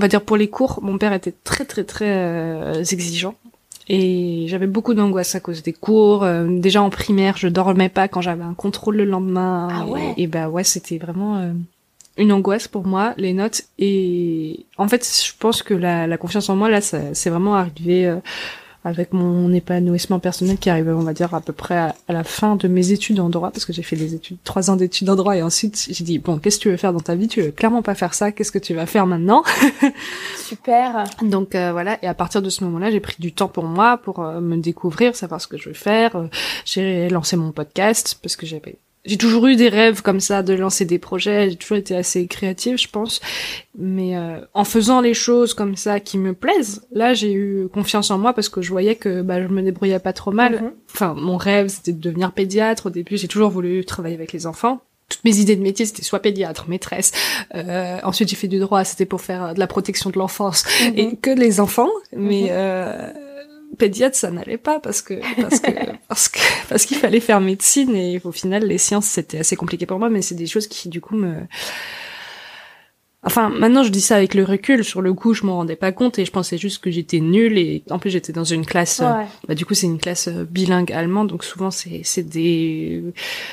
va 0.00 0.08
dire 0.08 0.22
pour 0.24 0.36
les 0.36 0.50
cours, 0.50 0.80
mon 0.82 0.98
père 0.98 1.12
était 1.12 1.34
très 1.44 1.64
très 1.64 1.84
très 1.84 2.80
exigeant. 2.92 3.36
Et 3.94 4.46
j'avais 4.48 4.66
beaucoup 4.66 4.94
d'angoisse 4.94 5.34
à 5.34 5.40
cause 5.40 5.62
des 5.62 5.74
cours. 5.74 6.26
déjà 6.48 6.82
en 6.82 6.88
primaire, 6.90 7.36
je 7.36 7.46
dormais 7.46 7.90
pas 7.90 8.08
quand 8.08 8.22
j'avais 8.22 8.42
un 8.42 8.54
contrôle 8.54 8.96
le 8.96 9.04
lendemain. 9.04 9.68
Ah 9.70 9.86
ouais. 9.86 10.14
Et, 10.16 10.26
bah 10.26 10.48
ouais, 10.48 10.64
c'était 10.64 10.96
vraiment 10.96 11.52
une 12.16 12.32
angoisse 12.32 12.68
pour 12.68 12.86
moi, 12.86 13.12
les 13.18 13.34
notes. 13.34 13.64
Et 13.78 14.64
en 14.78 14.88
fait, 14.88 15.06
je 15.06 15.32
pense 15.38 15.62
que 15.62 15.74
la, 15.74 16.06
la 16.06 16.16
confiance 16.16 16.48
en 16.48 16.56
moi, 16.56 16.70
là, 16.70 16.80
c'est 16.80 17.28
vraiment 17.28 17.54
arrivé 17.54 18.16
avec 18.84 19.12
mon 19.12 19.52
épanouissement 19.52 20.18
personnel 20.18 20.58
qui 20.58 20.68
arrivait, 20.68 20.92
on 20.92 21.02
va 21.02 21.12
dire, 21.12 21.34
à 21.34 21.40
peu 21.40 21.52
près 21.52 21.76
à, 21.76 21.94
la 22.08 22.24
fin 22.24 22.56
de 22.56 22.66
mes 22.68 22.90
études 22.90 23.20
en 23.20 23.28
droit, 23.28 23.50
parce 23.50 23.64
que 23.64 23.72
j'ai 23.72 23.82
fait 23.82 23.96
des 23.96 24.14
études, 24.14 24.38
trois 24.44 24.70
ans 24.70 24.76
d'études 24.76 25.08
en 25.08 25.16
droit, 25.16 25.36
et 25.36 25.42
ensuite 25.42 25.86
j'ai 25.90 26.04
dit, 26.04 26.18
bon, 26.18 26.38
qu'est-ce 26.38 26.58
que 26.58 26.62
tu 26.62 26.70
veux 26.70 26.76
faire 26.76 26.92
dans 26.92 27.00
ta 27.00 27.14
vie? 27.14 27.28
Tu 27.28 27.42
veux 27.42 27.50
clairement 27.52 27.82
pas 27.82 27.94
faire 27.94 28.14
ça, 28.14 28.32
qu'est-ce 28.32 28.52
que 28.52 28.58
tu 28.58 28.74
vas 28.74 28.86
faire 28.86 29.06
maintenant? 29.06 29.44
Super. 30.36 31.04
Donc 31.22 31.54
euh, 31.54 31.72
voilà, 31.72 31.98
et 32.02 32.08
à 32.08 32.14
partir 32.14 32.42
de 32.42 32.50
ce 32.50 32.64
moment-là, 32.64 32.90
j'ai 32.90 33.00
pris 33.00 33.16
du 33.18 33.32
temps 33.32 33.48
pour 33.48 33.64
moi, 33.64 33.98
pour 33.98 34.20
euh, 34.20 34.40
me 34.40 34.56
découvrir, 34.56 35.14
savoir 35.14 35.40
ce 35.40 35.46
que 35.46 35.56
je 35.56 35.68
veux 35.68 35.74
faire. 35.74 36.16
Euh, 36.16 36.26
j'ai 36.64 37.08
lancé 37.08 37.36
mon 37.36 37.52
podcast, 37.52 38.18
parce 38.20 38.36
que 38.36 38.46
j'avais 38.46 38.78
j'ai 39.04 39.16
toujours 39.16 39.46
eu 39.48 39.56
des 39.56 39.68
rêves 39.68 40.02
comme 40.02 40.20
ça 40.20 40.42
de 40.42 40.54
lancer 40.54 40.84
des 40.84 40.98
projets. 40.98 41.50
J'ai 41.50 41.56
toujours 41.56 41.76
été 41.76 41.96
assez 41.96 42.26
créative, 42.28 42.78
je 42.78 42.88
pense. 42.88 43.20
Mais 43.76 44.16
euh, 44.16 44.40
en 44.54 44.64
faisant 44.64 45.00
les 45.00 45.14
choses 45.14 45.54
comme 45.54 45.76
ça 45.76 45.98
qui 45.98 46.18
me 46.18 46.34
plaisent, 46.34 46.86
là 46.92 47.12
j'ai 47.12 47.32
eu 47.32 47.68
confiance 47.72 48.10
en 48.10 48.18
moi 48.18 48.32
parce 48.32 48.48
que 48.48 48.62
je 48.62 48.70
voyais 48.70 48.94
que 48.94 49.22
bah, 49.22 49.42
je 49.42 49.48
me 49.48 49.62
débrouillais 49.62 49.98
pas 49.98 50.12
trop 50.12 50.30
mal. 50.30 50.62
Mhm. 50.62 50.72
Enfin, 50.94 51.14
mon 51.14 51.36
rêve 51.36 51.68
c'était 51.68 51.92
de 51.92 52.00
devenir 52.00 52.32
pédiatre. 52.32 52.86
Au 52.86 52.90
début, 52.90 53.16
j'ai 53.16 53.28
toujours 53.28 53.50
voulu 53.50 53.84
travailler 53.84 54.14
avec 54.14 54.32
les 54.32 54.46
enfants. 54.46 54.80
Toutes 55.08 55.24
mes 55.24 55.38
idées 55.38 55.56
de 55.56 55.62
métier, 55.62 55.84
c'était 55.84 56.02
soit 56.02 56.20
pédiatre, 56.20 56.68
maîtresse. 56.68 57.12
Euh, 57.54 57.98
ensuite, 58.04 58.28
j'ai 58.30 58.36
fait 58.36 58.48
du 58.48 58.60
droit, 58.60 58.82
c'était 58.84 59.04
pour 59.04 59.20
faire 59.20 59.52
de 59.52 59.58
la 59.58 59.66
protection 59.66 60.10
de 60.10 60.18
l'enfance 60.18 60.64
mhm. 60.80 60.92
et 60.96 61.16
que 61.16 61.30
les 61.30 61.60
enfants. 61.60 61.90
Mais 62.16 62.42
mhm. 62.42 62.48
euh, 62.50 63.12
pédiatre 63.78 64.16
ça 64.16 64.30
n'allait 64.30 64.58
pas 64.58 64.80
parce 64.80 65.02
que 65.02 65.14
parce 65.40 65.60
que 65.60 65.70
parce 66.08 66.28
que 66.28 66.38
parce 66.68 66.84
qu'il 66.84 66.98
fallait 66.98 67.20
faire 67.20 67.40
médecine 67.40 67.94
et 67.96 68.20
au 68.24 68.32
final 68.32 68.64
les 68.64 68.78
sciences 68.78 69.06
c'était 69.06 69.38
assez 69.38 69.56
compliqué 69.56 69.86
pour 69.86 69.98
moi 69.98 70.10
mais 70.10 70.22
c'est 70.22 70.34
des 70.34 70.46
choses 70.46 70.66
qui 70.66 70.88
du 70.88 71.00
coup 71.00 71.16
me 71.16 71.34
Enfin, 73.24 73.50
maintenant 73.50 73.84
je 73.84 73.90
dis 73.90 74.00
ça 74.00 74.16
avec 74.16 74.34
le 74.34 74.42
recul. 74.42 74.84
Sur 74.84 75.00
le 75.00 75.14
coup, 75.14 75.32
je 75.32 75.46
m'en 75.46 75.56
rendais 75.56 75.76
pas 75.76 75.92
compte 75.92 76.18
et 76.18 76.24
je 76.24 76.32
pensais 76.32 76.58
juste 76.58 76.82
que 76.82 76.90
j'étais 76.90 77.20
nulle 77.20 77.56
et 77.56 77.84
en 77.90 78.00
plus 78.00 78.10
j'étais 78.10 78.32
dans 78.32 78.44
une 78.44 78.66
classe. 78.66 79.00
Euh, 79.00 79.12
bah 79.46 79.54
du 79.54 79.64
coup, 79.64 79.74
c'est 79.74 79.86
une 79.86 79.98
classe 79.98 80.26
euh, 80.26 80.44
bilingue 80.44 80.92
allemande, 80.92 81.28
donc 81.28 81.44
souvent 81.44 81.70
c'est 81.70 82.00
c'est 82.02 82.24
des 82.24 83.02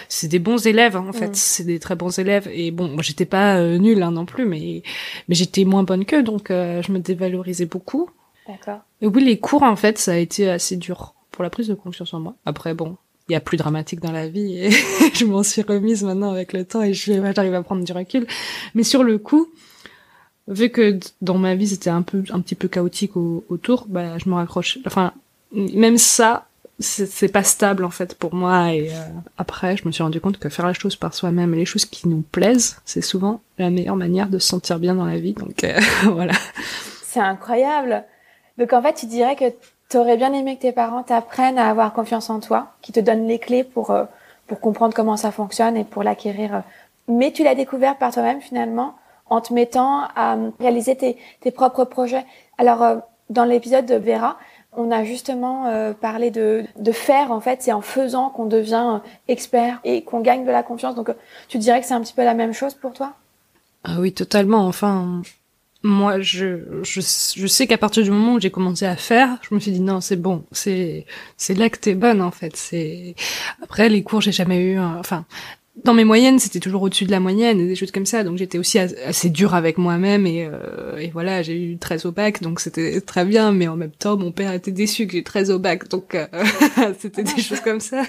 c'est 0.07 0.27
des 0.27 0.39
bons 0.39 0.65
élèves 0.65 0.95
hein, 0.95 1.05
en 1.07 1.13
fait. 1.13 1.29
Mm. 1.29 1.35
C'est 1.35 1.65
des 1.65 1.77
très 1.77 1.95
bons 1.95 2.17
élèves 2.17 2.49
et 2.51 2.71
bon, 2.71 2.88
moi 2.88 3.03
j'étais 3.03 3.25
pas 3.25 3.57
euh, 3.57 3.77
nulle 3.77 4.01
hein, 4.01 4.11
non 4.11 4.25
plus, 4.25 4.45
mais 4.45 4.81
mais 5.27 5.35
j'étais 5.35 5.65
moins 5.65 5.83
bonne 5.83 6.05
qu'eux, 6.05 6.23
donc 6.23 6.47
je 6.49 6.91
me 6.91 6.97
dévalorisais 6.97 7.67
beaucoup. 7.67 8.09
D'accord. 8.50 8.79
Et 9.01 9.08
oui, 9.08 9.24
les 9.24 9.38
cours, 9.38 9.62
en 9.62 9.75
fait, 9.75 10.00
ça 10.00 10.13
a 10.13 10.18
été 10.18 10.50
assez 10.50 10.75
dur 10.75 11.13
pour 11.32 11.44
la 11.44 11.51
prise 11.51 11.68
de 11.68 11.75
confiance 11.75 12.13
en 12.15 12.20
moi. 12.20 12.36
Après, 12.46 12.74
bon, 12.74 12.98
il 13.29 13.34
y 13.34 13.36
a 13.36 13.39
plus 13.39 13.58
dramatique 13.58 14.00
dans 14.00 14.12
la 14.12 14.27
vie 14.27 14.58
et 14.58 14.72
je 15.13 15.25
m'en 15.25 15.44
suis 15.44 15.62
remise 15.62 16.03
maintenant 16.03 16.32
avec 16.32 16.51
le 16.53 16.65
temps 16.65 16.82
et 16.82 16.94
j'arrive 16.94 17.53
à 17.53 17.62
prendre 17.62 17.84
du 17.84 17.91
recul. 17.91 18.25
Mais 18.74 18.84
sur 18.84 19.03
le 19.03 19.20
coup, 19.20 19.48
vu 20.48 20.72
que 20.72 21.00
dans 21.22 21.38
ma 21.38 21.53
vie 21.53 21.68
c'était 21.68 21.91
un 21.91 22.01
peu, 22.01 22.24
un 22.32 22.41
petit 22.41 22.56
peu 22.56 22.68
chaotique 22.68 23.15
autour, 23.15 23.86
bah, 23.88 24.18
je 24.18 24.27
me 24.27 24.34
raccroche. 24.34 24.79
Enfin, 24.88 25.13
même 25.53 26.00
ça, 26.00 26.48
c'est 26.79 27.32
pas 27.32 27.44
stable 27.44 27.84
en 27.84 27.89
fait 27.91 28.15
pour 28.15 28.34
moi 28.34 28.74
et 28.74 28.89
euh, 28.89 29.01
après 29.38 29.75
je 29.75 29.86
me 29.86 29.91
suis 29.91 30.01
rendu 30.01 30.22
compte 30.22 30.38
que 30.38 30.48
faire 30.48 30.65
les 30.65 30.74
choses 30.74 30.96
par 30.96 31.13
soi-même 31.13 31.53
et 31.53 31.58
les 31.58 31.65
choses 31.65 31.84
qui 31.84 32.08
nous 32.08 32.22
plaisent 32.22 32.77
c'est 32.86 33.01
souvent 33.01 33.41
la 33.58 33.70
meilleure 33.70 33.98
manière 33.98 34.29
de 34.29 34.39
se 34.39 34.48
sentir 34.48 34.79
bien 34.79 34.96
dans 34.96 35.03
la 35.03 35.20
vie 35.20 35.34
donc 35.34 35.65
euh, 35.65 35.77
voilà 36.06 36.32
c'est 37.03 37.20
incroyable 37.20 38.06
donc 38.60 38.74
en 38.74 38.82
fait, 38.82 38.94
tu 38.94 39.06
dirais 39.06 39.36
que 39.38 39.46
tu 39.89 39.98
aurais 39.98 40.18
bien 40.18 40.34
aimé 40.34 40.58
que 40.58 40.62
tes 40.62 40.74
parents 40.74 41.01
t'apprennent 41.01 41.58
à 41.58 41.70
avoir 41.70 41.94
confiance 41.94 42.30
en 42.30 42.42
toi, 42.42 42.74
qui 42.82 42.92
te 42.92 43.00
donnent 43.00 43.25
les 43.25 43.39
clés 43.39 43.63
pour 43.63 43.89
euh, 43.89 44.04
pour 44.48 44.60
comprendre 44.60 44.94
comment 44.94 45.18
ça 45.18 45.32
fonctionne 45.32 45.78
et 45.78 45.86
pour 45.86 46.04
l'acquérir. 46.04 46.56
Euh. 46.56 46.60
Mais 47.08 47.32
tu 47.32 47.44
l'as 47.44 47.56
découvert 47.56 47.98
par 47.98 48.13
toi-même 48.13 48.42
finalement 48.42 48.96
en 49.28 49.42
te 49.42 49.54
mettant 49.54 50.04
à 50.16 50.36
euh, 50.36 50.50
réaliser 50.60 50.96
tes, 50.96 51.18
tes 51.39 51.51
propres 51.51 51.86
projets. 51.86 52.25
Alors 52.58 53.01
dans 53.30 53.46
l'épisode 53.46 53.86
de 53.86 53.96
Vera, 53.96 54.38
on 54.75 54.92
a 54.92 55.04
justement 55.04 55.94
parlé 56.01 56.30
de, 56.30 56.66
de 56.75 56.92
faire 56.92 57.32
en 57.32 57.39
fait, 57.39 57.62
c'est 57.62 57.72
en 57.72 57.82
faisant 57.82 58.30
qu'on 58.30 58.46
devient 58.46 59.00
expert 59.28 59.80
et 59.84 60.04
qu'on 60.04 60.20
gagne 60.20 60.46
de 60.46 60.51
la 60.51 60.63
confiance. 60.63 60.96
Donc 60.96 61.12
tu 61.48 61.58
dirais 61.58 61.80
que 61.80 61.88
c'est 61.88 61.94
un 61.94 62.01
petit 62.01 62.13
peu 62.13 62.24
la 62.24 62.34
même 62.34 62.54
chose 62.54 62.74
pour 62.74 62.94
toi? 62.94 63.13
Ah 63.84 63.98
oui, 64.00 64.12
totalement. 64.13 64.68
Enfin, 64.68 65.22
moi, 65.83 66.19
je, 66.19 66.81
je, 66.83 67.00
je 67.01 67.48
sais 67.48 67.67
qu'à 67.67 67.77
partir 67.77 68.03
du 68.03 68.12
moment 68.12 68.33
où 68.33 68.39
j'ai 68.39 68.51
commencé 68.51 68.86
à 68.86 68.95
faire, 68.98 69.38
je 69.48 69.55
me 69.55 69.59
suis 69.59 69.71
dit 69.71 69.79
non, 69.79 70.01
c'est 70.01 70.17
bon, 70.17 70.43
c'est, 70.51 71.05
c'est 71.38 71.53
là 71.53 71.69
que 71.69 71.77
t'es 71.77 71.95
bonne 71.95 72.21
en 72.21 72.31
fait. 72.31 72.55
C'est 72.57 73.15
après 73.63 73.88
les 73.89 74.03
cours, 74.03 74.21
j'ai 74.21 74.33
jamais 74.33 74.59
eu, 74.62 74.79
enfin, 74.79 75.25
dans 75.83 75.93
mes 75.93 76.03
moyennes, 76.03 76.39
c'était 76.39 76.59
toujours 76.59 76.81
au-dessus 76.81 77.05
de 77.05 77.12
la 77.12 77.19
moyenne 77.19 77.59
et 77.59 77.67
des 77.67 77.75
choses 77.75 77.91
comme 77.91 78.05
ça. 78.05 78.24
Donc 78.24 78.38
j'étais 78.38 78.57
aussi 78.57 78.79
assez 78.79 79.29
dure 79.29 79.53
avec 79.53 79.77
moi-même 79.77 80.25
et, 80.25 80.45
euh, 80.45 80.98
et 80.98 81.09
voilà, 81.09 81.41
j'ai 81.41 81.62
eu 81.62 81.77
13 81.77 82.05
au 82.05 82.12
bac, 82.12 82.41
donc 82.41 82.59
c'était 82.59 83.01
très 83.01 83.25
bien. 83.25 83.51
Mais 83.51 83.67
en 83.67 83.75
même 83.75 83.91
temps, 83.91 84.17
mon 84.17 84.31
père 84.31 84.51
était 84.53 84.71
déçu 84.71 85.07
que 85.07 85.13
j'ai 85.13 85.24
13 85.24 85.51
au 85.51 85.59
bac, 85.59 85.88
donc 85.89 86.15
euh, 86.15 86.27
c'était 87.00 87.24
des 87.24 87.41
choses 87.41 87.62
comme 87.62 87.79
ça. 87.79 88.03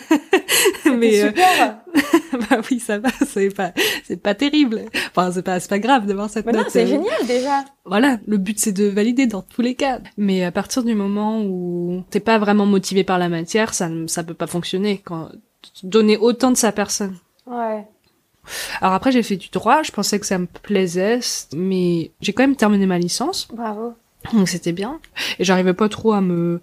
mais 0.84 1.22
euh, 1.22 1.28
super. 1.28 1.78
bah 2.50 2.60
oui, 2.70 2.80
ça 2.80 2.98
va, 2.98 3.10
c'est 3.26 3.54
pas, 3.54 3.72
c'est 4.04 4.20
pas 4.20 4.34
terrible. 4.34 4.82
Enfin, 5.10 5.30
c'est 5.32 5.42
pas, 5.42 5.60
c'est 5.60 5.70
pas 5.70 5.78
grave 5.78 6.06
d'avoir 6.06 6.30
cette 6.30 6.46
note. 6.46 6.66
c'est 6.70 6.86
génial 6.86 7.26
déjà. 7.26 7.64
Voilà, 7.84 8.18
le 8.26 8.36
but 8.36 8.58
c'est 8.58 8.72
de 8.72 8.86
valider 8.86 9.26
dans 9.26 9.42
tous 9.42 9.62
les 9.62 9.74
cas. 9.74 10.00
Mais 10.16 10.44
à 10.44 10.52
partir 10.52 10.82
du 10.82 10.94
moment 10.94 11.42
où 11.42 12.04
t'es 12.10 12.20
pas 12.20 12.38
vraiment 12.38 12.66
motivé 12.66 13.04
par 13.04 13.18
la 13.18 13.28
matière, 13.28 13.74
ça, 13.74 13.90
ça 14.06 14.22
peut 14.22 14.34
pas 14.34 14.46
fonctionner. 14.46 15.00
Quand 15.04 15.30
donner 15.82 16.16
autant 16.16 16.50
de 16.50 16.56
sa 16.56 16.72
personne 16.72 17.16
Ouais. 17.46 17.84
Alors 18.80 18.94
après, 18.94 19.12
j'ai 19.12 19.22
fait 19.22 19.36
du 19.36 19.48
droit, 19.50 19.82
je 19.82 19.92
pensais 19.92 20.18
que 20.18 20.26
ça 20.26 20.38
me 20.38 20.46
plaisait, 20.46 21.20
mais 21.54 22.10
j'ai 22.20 22.32
quand 22.32 22.42
même 22.42 22.56
terminé 22.56 22.86
ma 22.86 22.98
licence. 22.98 23.48
Bravo. 23.52 23.94
Donc 24.32 24.48
c'était 24.48 24.72
bien. 24.72 25.00
Et 25.38 25.44
j'arrivais 25.44 25.74
pas 25.74 25.88
trop 25.88 26.12
à 26.12 26.20
me, 26.20 26.60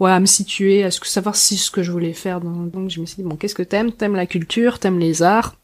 ouais, 0.00 0.10
à 0.10 0.20
me 0.20 0.26
situer, 0.26 0.84
à 0.84 0.90
savoir 0.90 1.36
si 1.36 1.56
ce 1.56 1.70
que 1.70 1.82
je 1.82 1.92
voulais 1.92 2.12
faire. 2.12 2.40
Donc 2.40 2.90
je 2.90 3.00
me 3.00 3.06
suis 3.06 3.16
dit, 3.16 3.28
bon, 3.28 3.36
qu'est-ce 3.36 3.54
que 3.54 3.62
t'aimes? 3.62 3.92
T'aimes 3.92 4.16
la 4.16 4.26
culture, 4.26 4.78
t'aimes 4.78 4.98
les 4.98 5.22
arts? 5.22 5.56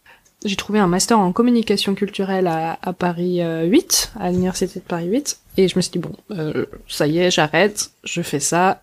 J'ai 0.44 0.56
trouvé 0.56 0.78
un 0.78 0.86
master 0.86 1.18
en 1.18 1.32
communication 1.32 1.94
culturelle 1.94 2.46
à, 2.46 2.78
à 2.82 2.92
Paris 2.92 3.40
8, 3.40 3.42
euh, 4.16 4.20
à 4.20 4.30
l'université 4.30 4.78
de 4.78 4.84
Paris 4.84 5.06
8. 5.06 5.38
Et 5.56 5.68
je 5.68 5.76
me 5.76 5.80
suis 5.80 5.92
dit, 5.92 5.98
bon, 5.98 6.12
euh, 6.32 6.66
ça 6.86 7.06
y 7.06 7.18
est, 7.18 7.30
j'arrête, 7.30 7.92
je 8.02 8.20
fais 8.20 8.40
ça 8.40 8.82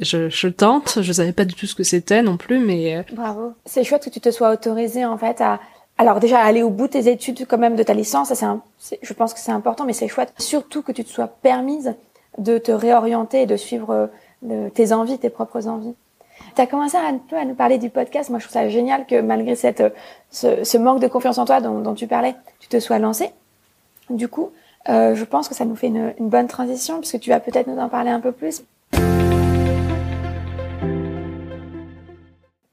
je, 0.00 0.48
tente. 0.48 0.98
Je 1.00 1.12
savais 1.12 1.32
pas 1.32 1.44
du 1.44 1.54
tout 1.54 1.66
ce 1.66 1.74
que 1.74 1.84
c'était 1.84 2.22
non 2.22 2.36
plus, 2.36 2.58
mais. 2.58 2.96
Euh, 2.96 3.02
Bravo. 3.12 3.54
C'est 3.64 3.84
chouette 3.84 4.04
que 4.04 4.10
tu 4.10 4.20
te 4.20 4.30
sois 4.30 4.50
autorisé 4.50 5.04
en 5.04 5.18
fait 5.18 5.40
à. 5.40 5.60
Alors 5.98 6.20
déjà 6.20 6.40
aller 6.40 6.62
au 6.62 6.68
bout 6.68 6.88
de 6.88 6.92
tes 6.92 7.10
études 7.10 7.46
quand 7.48 7.56
même 7.56 7.74
de 7.74 7.82
ta 7.82 7.94
licence, 7.94 8.30
je 9.02 9.12
pense 9.14 9.32
que 9.32 9.40
c'est 9.40 9.52
important, 9.52 9.86
mais 9.86 9.94
c'est 9.94 10.08
chouette. 10.08 10.34
Surtout 10.38 10.82
que 10.82 10.92
tu 10.92 11.04
te 11.04 11.08
sois 11.08 11.26
permise 11.26 11.94
de 12.36 12.58
te 12.58 12.70
réorienter 12.70 13.42
et 13.42 13.46
de 13.46 13.56
suivre 13.56 14.10
euh, 14.46 14.68
tes 14.74 14.92
envies, 14.92 15.18
tes 15.18 15.30
propres 15.30 15.68
envies. 15.68 15.94
Tu 16.54 16.60
as 16.60 16.66
commencé 16.66 16.98
un 16.98 17.16
peu 17.16 17.36
à 17.36 17.46
nous 17.46 17.54
parler 17.54 17.78
du 17.78 17.88
podcast. 17.88 18.28
Moi, 18.28 18.38
je 18.40 18.44
trouve 18.44 18.52
ça 18.52 18.68
génial 18.68 19.06
que 19.06 19.22
malgré 19.22 19.56
cette, 19.56 19.82
ce, 20.30 20.64
ce 20.64 20.76
manque 20.76 21.00
de 21.00 21.08
confiance 21.08 21.38
en 21.38 21.46
toi 21.46 21.62
dont, 21.62 21.94
tu 21.94 22.06
parlais, 22.06 22.34
tu 22.60 22.68
te 22.68 22.78
sois 22.78 22.98
lancé. 22.98 23.30
Du 24.10 24.28
coup, 24.28 24.50
euh, 24.90 25.14
je 25.14 25.24
pense 25.24 25.48
que 25.48 25.54
ça 25.54 25.64
nous 25.64 25.76
fait 25.76 25.88
une 25.88 26.12
bonne 26.18 26.46
transition 26.46 26.98
puisque 26.98 27.20
tu 27.20 27.30
vas 27.30 27.40
peut-être 27.40 27.68
nous 27.68 27.78
en 27.78 27.88
parler 27.88 28.10
un 28.10 28.20
peu 28.20 28.32
plus. 28.32 28.62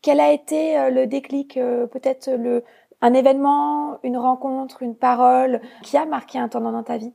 Quel 0.03 0.19
a 0.19 0.33
été 0.33 0.77
euh, 0.77 0.89
le 0.89 1.07
déclic, 1.07 1.55
euh, 1.55 1.87
peut-être 1.87 2.29
le 2.29 2.63
un 3.01 3.13
événement, 3.13 3.99
une 4.03 4.17
rencontre, 4.17 4.83
une 4.83 4.95
parole 4.95 5.61
qui 5.81 5.97
a 5.97 6.05
marqué 6.05 6.37
un 6.37 6.47
tournant 6.49 6.71
dans 6.73 6.83
ta 6.83 6.97
vie? 6.97 7.11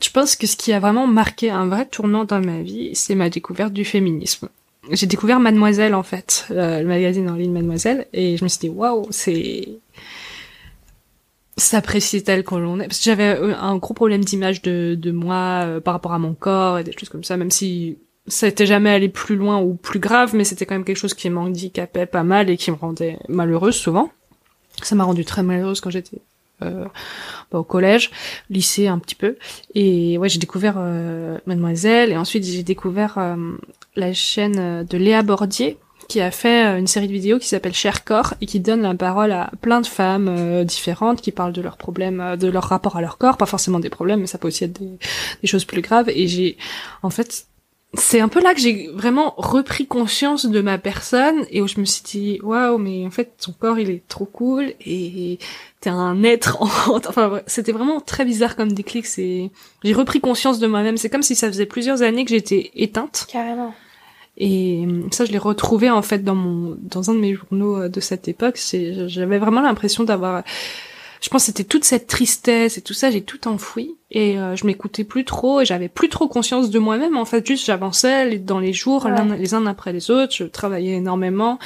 Je 0.00 0.10
pense 0.10 0.36
que 0.36 0.46
ce 0.46 0.56
qui 0.56 0.72
a 0.72 0.80
vraiment 0.80 1.06
marqué 1.06 1.50
un 1.50 1.66
vrai 1.66 1.86
tournant 1.86 2.24
dans 2.24 2.44
ma 2.44 2.60
vie, 2.60 2.94
c'est 2.94 3.14
ma 3.14 3.30
découverte 3.30 3.72
du 3.72 3.84
féminisme. 3.84 4.48
J'ai 4.90 5.06
découvert 5.06 5.40
Mademoiselle 5.40 5.94
en 5.94 6.02
fait, 6.02 6.46
euh, 6.50 6.80
le 6.80 6.86
magazine 6.86 7.30
en 7.30 7.34
ligne 7.34 7.52
Mademoiselle, 7.52 8.06
et 8.12 8.36
je 8.36 8.44
me 8.44 8.48
suis 8.48 8.60
dit 8.60 8.68
waouh, 8.68 9.06
c'est 9.10 9.68
s'apprécier 11.56 12.22
tel 12.22 12.42
qu'on 12.42 12.58
l'on 12.58 12.80
est. 12.80 12.88
Parce 12.88 12.98
que 12.98 13.04
j'avais 13.04 13.38
un 13.54 13.76
gros 13.76 13.94
problème 13.94 14.24
d'image 14.24 14.60
de, 14.62 14.96
de 14.98 15.10
moi 15.12 15.80
par 15.84 15.94
rapport 15.94 16.12
à 16.12 16.18
mon 16.18 16.34
corps 16.34 16.80
et 16.80 16.84
des 16.84 16.92
choses 16.92 17.08
comme 17.08 17.24
ça, 17.24 17.36
même 17.36 17.52
si 17.52 17.96
ça 18.26 18.46
n'était 18.46 18.66
jamais 18.66 18.90
allé 18.90 19.08
plus 19.08 19.36
loin 19.36 19.60
ou 19.60 19.74
plus 19.74 19.98
grave, 19.98 20.34
mais 20.34 20.44
c'était 20.44 20.66
quand 20.66 20.74
même 20.74 20.84
quelque 20.84 20.96
chose 20.98 21.14
qui 21.14 21.28
m'handicapait 21.30 22.06
pas 22.06 22.22
mal 22.22 22.50
et 22.50 22.56
qui 22.56 22.70
me 22.70 22.76
rendait 22.76 23.18
malheureuse 23.28 23.76
souvent. 23.76 24.10
Ça 24.82 24.94
m'a 24.94 25.04
rendue 25.04 25.24
très 25.24 25.42
malheureuse 25.42 25.80
quand 25.80 25.90
j'étais 25.90 26.18
euh, 26.62 26.84
bah, 27.52 27.58
au 27.58 27.64
collège, 27.64 28.10
lycée 28.50 28.86
un 28.86 28.98
petit 28.98 29.14
peu. 29.14 29.36
Et 29.74 30.18
ouais, 30.18 30.28
j'ai 30.28 30.38
découvert 30.38 30.76
euh, 30.78 31.38
Mademoiselle 31.46 32.12
et 32.12 32.16
ensuite 32.16 32.44
j'ai 32.44 32.62
découvert 32.62 33.18
euh, 33.18 33.36
la 33.96 34.12
chaîne 34.12 34.84
de 34.84 34.96
Léa 34.96 35.22
Bordier 35.22 35.78
qui 36.08 36.20
a 36.20 36.30
fait 36.30 36.66
euh, 36.66 36.78
une 36.78 36.86
série 36.86 37.08
de 37.08 37.12
vidéos 37.12 37.38
qui 37.38 37.48
s'appelle 37.48 37.74
Cher 37.74 38.04
Corps 38.04 38.34
et 38.40 38.46
qui 38.46 38.60
donne 38.60 38.82
la 38.82 38.94
parole 38.94 39.32
à 39.32 39.50
plein 39.60 39.80
de 39.80 39.86
femmes 39.86 40.28
euh, 40.28 40.64
différentes 40.64 41.20
qui 41.20 41.32
parlent 41.32 41.52
de 41.52 41.62
leurs 41.62 41.76
problèmes, 41.76 42.20
euh, 42.20 42.36
de 42.36 42.48
leur 42.48 42.64
rapport 42.64 42.96
à 42.96 43.00
leur 43.00 43.18
corps, 43.18 43.36
pas 43.36 43.46
forcément 43.46 43.80
des 43.80 43.90
problèmes, 43.90 44.20
mais 44.20 44.26
ça 44.26 44.38
peut 44.38 44.48
aussi 44.48 44.64
être 44.64 44.78
des, 44.78 44.98
des 45.42 45.46
choses 45.46 45.64
plus 45.64 45.80
graves. 45.80 46.08
Et 46.10 46.28
j'ai, 46.28 46.56
en 47.02 47.10
fait, 47.10 47.46
c'est 47.96 48.20
un 48.20 48.28
peu 48.28 48.40
là 48.40 48.54
que 48.54 48.60
j'ai 48.60 48.88
vraiment 48.88 49.34
repris 49.36 49.86
conscience 49.86 50.46
de 50.46 50.60
ma 50.60 50.78
personne 50.78 51.44
et 51.50 51.60
où 51.60 51.68
je 51.68 51.80
me 51.80 51.84
suis 51.84 52.02
dit 52.02 52.40
waouh 52.42 52.78
mais 52.78 53.06
en 53.06 53.10
fait 53.10 53.36
ton 53.44 53.52
corps 53.52 53.78
il 53.78 53.90
est 53.90 54.06
trop 54.08 54.24
cool 54.24 54.74
et 54.84 55.38
t'es 55.80 55.90
un 55.90 56.22
être 56.22 56.62
en... 56.62 56.96
enfin 56.96 57.40
c'était 57.46 57.72
vraiment 57.72 58.00
très 58.00 58.24
bizarre 58.24 58.56
comme 58.56 58.72
déclic 58.72 59.06
c'est 59.06 59.50
j'ai 59.82 59.92
repris 59.92 60.20
conscience 60.20 60.58
de 60.58 60.66
moi-même 60.66 60.96
c'est 60.96 61.10
comme 61.10 61.22
si 61.22 61.34
ça 61.34 61.48
faisait 61.48 61.66
plusieurs 61.66 62.02
années 62.02 62.24
que 62.24 62.30
j'étais 62.30 62.70
éteinte. 62.74 63.26
Carrément. 63.30 63.74
Et 64.36 64.86
ça 65.12 65.24
je 65.24 65.32
l'ai 65.32 65.38
retrouvé 65.38 65.90
en 65.90 66.02
fait 66.02 66.24
dans 66.24 66.34
mon 66.34 66.76
dans 66.80 67.10
un 67.10 67.14
de 67.14 67.20
mes 67.20 67.34
journaux 67.34 67.88
de 67.88 68.00
cette 68.00 68.26
époque 68.28 68.56
c'est 68.56 69.08
j'avais 69.08 69.38
vraiment 69.38 69.60
l'impression 69.60 70.04
d'avoir 70.04 70.42
je 71.24 71.30
pense 71.30 71.44
que 71.44 71.46
c'était 71.46 71.64
toute 71.64 71.84
cette 71.84 72.06
tristesse 72.06 72.76
et 72.76 72.82
tout 72.82 72.92
ça, 72.92 73.10
j'ai 73.10 73.22
tout 73.22 73.48
enfoui 73.48 73.96
et 74.10 74.38
euh, 74.38 74.56
je 74.56 74.66
m'écoutais 74.66 75.04
plus 75.04 75.24
trop 75.24 75.62
et 75.62 75.64
j'avais 75.64 75.88
plus 75.88 76.10
trop 76.10 76.28
conscience 76.28 76.68
de 76.68 76.78
moi-même. 76.78 77.16
En 77.16 77.24
fait, 77.24 77.46
juste 77.46 77.64
j'avançais 77.64 78.38
dans 78.40 78.58
les 78.58 78.74
jours 78.74 79.08
les 79.38 79.54
uns 79.54 79.64
après 79.64 79.94
les 79.94 80.10
autres, 80.10 80.34
je 80.34 80.44
travaillais 80.44 80.92
énormément 80.92 81.58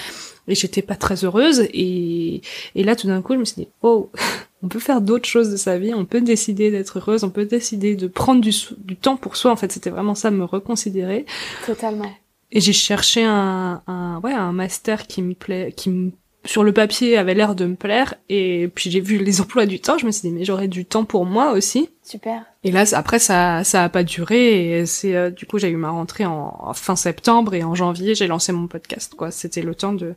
et 0.46 0.54
j'étais 0.54 0.80
pas 0.80 0.94
très 0.94 1.24
heureuse 1.24 1.66
et 1.72 2.40
et 2.76 2.84
là 2.84 2.94
tout 2.94 3.08
d'un 3.08 3.20
coup 3.20 3.32
je 3.32 3.38
me 3.40 3.44
suis 3.44 3.56
dit 3.56 3.68
oh 3.82 4.10
on 4.62 4.68
peut 4.68 4.78
faire 4.78 5.00
d'autres 5.00 5.28
choses 5.28 5.50
de 5.50 5.56
sa 5.56 5.76
vie, 5.76 5.92
on 5.92 6.04
peut 6.04 6.20
décider 6.20 6.70
d'être 6.70 7.00
heureuse, 7.00 7.24
on 7.24 7.30
peut 7.30 7.44
décider 7.44 7.96
de 7.96 8.06
prendre 8.06 8.40
du, 8.40 8.54
du 8.78 8.94
temps 8.94 9.16
pour 9.16 9.34
soi. 9.34 9.50
En 9.50 9.56
fait, 9.56 9.72
c'était 9.72 9.90
vraiment 9.90 10.14
ça, 10.14 10.30
me 10.30 10.44
reconsidérer. 10.44 11.26
Totalement. 11.66 12.10
Et 12.52 12.60
j'ai 12.60 12.72
cherché 12.72 13.24
un, 13.24 13.82
un 13.88 14.20
ouais 14.20 14.32
un 14.32 14.52
master 14.52 15.08
qui 15.08 15.20
me 15.20 15.34
plaît, 15.34 15.72
qui 15.76 15.90
me 15.90 16.12
sur 16.48 16.64
le 16.64 16.72
papier 16.72 17.18
avait 17.18 17.34
l'air 17.34 17.54
de 17.54 17.66
me 17.66 17.74
plaire 17.74 18.14
et 18.30 18.70
puis 18.74 18.90
j'ai 18.90 19.00
vu 19.00 19.18
les 19.18 19.40
emplois 19.42 19.66
du 19.66 19.80
temps 19.80 19.98
je 19.98 20.06
me 20.06 20.10
suis 20.10 20.28
dit 20.28 20.34
mais 20.34 20.44
j'aurais 20.44 20.68
du 20.68 20.86
temps 20.86 21.04
pour 21.04 21.26
moi 21.26 21.52
aussi. 21.52 21.90
Super. 22.02 22.46
Et 22.64 22.72
là 22.72 22.84
après 22.92 23.18
ça 23.18 23.64
ça 23.64 23.84
a 23.84 23.88
pas 23.90 24.02
duré 24.02 24.80
et 24.80 24.86
c'est 24.86 25.14
euh, 25.14 25.30
du 25.30 25.44
coup 25.44 25.58
j'ai 25.58 25.68
eu 25.68 25.76
ma 25.76 25.90
rentrée 25.90 26.24
en, 26.24 26.72
fin 26.72 26.96
septembre 26.96 27.52
et 27.52 27.64
en 27.64 27.74
janvier 27.74 28.14
j'ai 28.14 28.26
lancé 28.26 28.52
mon 28.52 28.66
podcast 28.66 29.14
quoi. 29.14 29.30
C'était 29.30 29.60
le 29.60 29.74
temps 29.74 29.92
de 29.92 30.14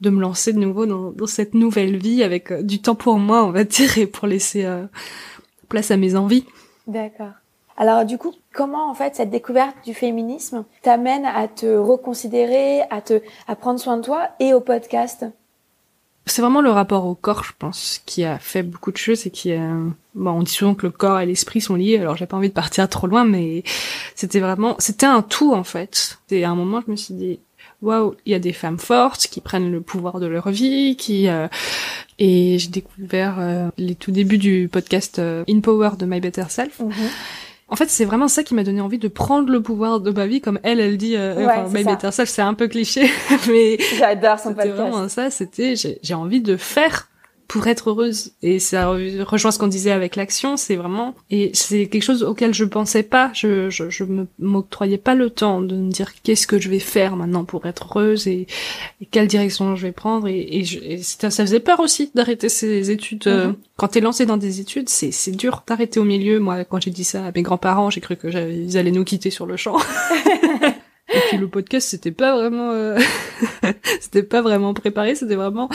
de 0.00 0.10
me 0.10 0.20
lancer 0.20 0.52
de 0.52 0.58
nouveau 0.58 0.86
dans, 0.86 1.10
dans 1.10 1.26
cette 1.26 1.54
nouvelle 1.54 1.96
vie 1.96 2.22
avec 2.22 2.52
euh, 2.52 2.62
du 2.62 2.80
temps 2.80 2.94
pour 2.94 3.18
moi 3.18 3.44
on 3.44 3.50
va 3.50 3.64
dire 3.64 3.98
et 3.98 4.06
pour 4.06 4.28
laisser 4.28 4.64
euh, 4.64 4.84
place 5.68 5.90
à 5.90 5.96
mes 5.96 6.14
envies. 6.14 6.44
D'accord. 6.86 7.32
Alors 7.76 8.04
du 8.04 8.18
coup, 8.18 8.32
comment 8.54 8.88
en 8.88 8.94
fait 8.94 9.16
cette 9.16 9.30
découverte 9.30 9.76
du 9.84 9.94
féminisme 9.94 10.64
t'amène 10.82 11.26
à 11.26 11.48
te 11.48 11.76
reconsidérer, 11.76 12.82
à 12.88 13.00
te 13.00 13.20
à 13.48 13.56
prendre 13.56 13.80
soin 13.80 13.96
de 13.96 14.02
toi 14.02 14.28
et 14.38 14.54
au 14.54 14.60
podcast? 14.60 15.26
C'est 16.26 16.42
vraiment 16.42 16.60
le 16.60 16.70
rapport 16.70 17.06
au 17.06 17.14
corps, 17.14 17.44
je 17.44 17.52
pense, 17.56 18.02
qui 18.04 18.24
a 18.24 18.38
fait 18.38 18.64
beaucoup 18.64 18.90
de 18.90 18.96
choses 18.96 19.26
et 19.26 19.30
qui 19.30 19.52
a... 19.52 19.74
Bon, 20.14 20.32
on 20.32 20.42
dit 20.42 20.52
souvent 20.52 20.74
que 20.74 20.86
le 20.86 20.92
corps 20.92 21.20
et 21.20 21.26
l'esprit 21.26 21.60
sont 21.60 21.76
liés, 21.76 21.98
alors 21.98 22.16
j'ai 22.16 22.26
pas 22.26 22.36
envie 22.36 22.48
de 22.48 22.54
partir 22.54 22.88
trop 22.90 23.06
loin, 23.06 23.24
mais 23.24 23.62
c'était 24.16 24.40
vraiment... 24.40 24.74
C'était 24.78 25.06
un 25.06 25.22
tout, 25.22 25.54
en 25.54 25.64
fait. 25.64 26.18
Et 26.30 26.44
à 26.44 26.50
un 26.50 26.56
moment, 26.56 26.82
je 26.84 26.90
me 26.90 26.96
suis 26.96 27.14
dit, 27.14 27.38
waouh, 27.80 28.16
il 28.26 28.32
y 28.32 28.34
a 28.34 28.40
des 28.40 28.52
femmes 28.52 28.78
fortes 28.78 29.28
qui 29.28 29.40
prennent 29.40 29.70
le 29.70 29.80
pouvoir 29.80 30.18
de 30.18 30.26
leur 30.26 30.50
vie, 30.50 30.96
qui... 30.96 31.28
Euh, 31.28 31.46
et 32.18 32.58
j'ai 32.58 32.68
découvert 32.68 33.36
euh, 33.38 33.68
les 33.76 33.94
tout 33.94 34.10
débuts 34.10 34.38
du 34.38 34.68
podcast 34.72 35.18
euh, 35.18 35.44
In 35.48 35.60
Power 35.60 35.90
de 35.98 36.06
My 36.06 36.20
Better 36.20 36.46
Self. 36.48 36.80
Mhm. 36.80 36.92
En 37.68 37.74
fait, 37.74 37.90
c'est 37.90 38.04
vraiment 38.04 38.28
ça 38.28 38.44
qui 38.44 38.54
m'a 38.54 38.62
donné 38.62 38.80
envie 38.80 38.98
de 38.98 39.08
prendre 39.08 39.50
le 39.50 39.60
pouvoir 39.60 40.00
de 40.00 40.12
ma 40.12 40.26
vie, 40.26 40.40
comme 40.40 40.60
elle, 40.62 40.78
elle 40.78 40.96
dit. 40.96 41.16
Euh, 41.16 41.34
ouais, 41.34 41.46
enfin, 41.46 41.82
Better 41.82 42.12
Self, 42.12 42.28
c'est 42.28 42.42
un 42.42 42.54
peu 42.54 42.68
cliché, 42.68 43.10
mais 43.48 43.76
j'adore 43.98 44.38
son 44.38 44.54
podcast. 44.54 44.68
C'était 44.68 44.82
vraiment 44.82 45.08
ça. 45.08 45.30
C'était, 45.30 45.74
j'ai 45.74 46.14
envie 46.14 46.40
de 46.40 46.56
faire 46.56 47.08
pour 47.48 47.66
être 47.66 47.90
heureuse. 47.90 48.32
Et 48.42 48.58
ça 48.58 48.88
rejoint 48.90 49.50
ce 49.50 49.58
qu'on 49.58 49.66
disait 49.66 49.90
avec 49.90 50.16
l'action, 50.16 50.56
c'est 50.56 50.76
vraiment 50.76 51.14
et 51.30 51.50
c'est 51.54 51.86
quelque 51.86 52.02
chose 52.02 52.22
auquel 52.22 52.54
je 52.54 52.64
pensais 52.64 53.02
pas. 53.02 53.30
Je 53.34 53.70
je, 53.70 53.90
je 53.90 54.04
me 54.04 54.26
m'octroyais 54.38 54.98
pas 54.98 55.14
le 55.14 55.30
temps 55.30 55.60
de 55.60 55.76
me 55.76 55.90
dire 55.90 56.12
qu'est-ce 56.22 56.46
que 56.46 56.58
je 56.58 56.68
vais 56.68 56.78
faire 56.78 57.16
maintenant 57.16 57.44
pour 57.44 57.66
être 57.66 57.98
heureuse 57.98 58.26
et, 58.26 58.46
quelle 59.10 59.26
direction 59.26 59.76
je 59.76 59.82
vais 59.82 59.92
prendre. 59.92 60.28
Et, 60.28 60.58
et, 60.58 60.64
je, 60.64 60.78
ça, 61.02 61.30
faisait 61.30 61.60
peur 61.60 61.80
aussi 61.80 62.10
d'arrêter 62.14 62.48
ces 62.48 62.90
études. 62.90 63.26
Euh, 63.26 63.48
mhm. 63.48 63.56
Quand 63.76 63.88
t'es 63.88 64.00
lancé 64.00 64.26
dans 64.26 64.36
des 64.36 64.60
études, 64.60 64.88
c'est 64.88 65.10
c'est 65.10 65.32
dur 65.32 65.62
d'arrêter 65.66 66.00
au 66.00 66.04
milieu. 66.04 66.40
Moi, 66.40 66.64
quand 66.64 66.80
j'ai 66.80 66.90
dit 66.90 67.04
ça 67.04 67.26
à 67.26 67.32
mes 67.32 67.42
grands-parents, 67.42 67.90
j'ai 67.90 68.00
cru 68.00 68.16
que 68.16 68.28
ils 68.28 68.76
allaient 68.78 68.90
nous 68.90 69.04
quitter 69.04 69.30
sur 69.30 69.46
le 69.46 69.56
champ. 69.56 69.76
Et 71.16 71.20
puis 71.28 71.38
le 71.38 71.48
podcast, 71.48 71.88
c'était 71.88 72.10
pas 72.10 72.36
vraiment, 72.36 72.70
euh, 72.72 72.98
c'était 74.00 74.22
pas 74.22 74.42
vraiment 74.42 74.74
préparé, 74.74 75.14
c'était 75.14 75.34
vraiment 75.34 75.68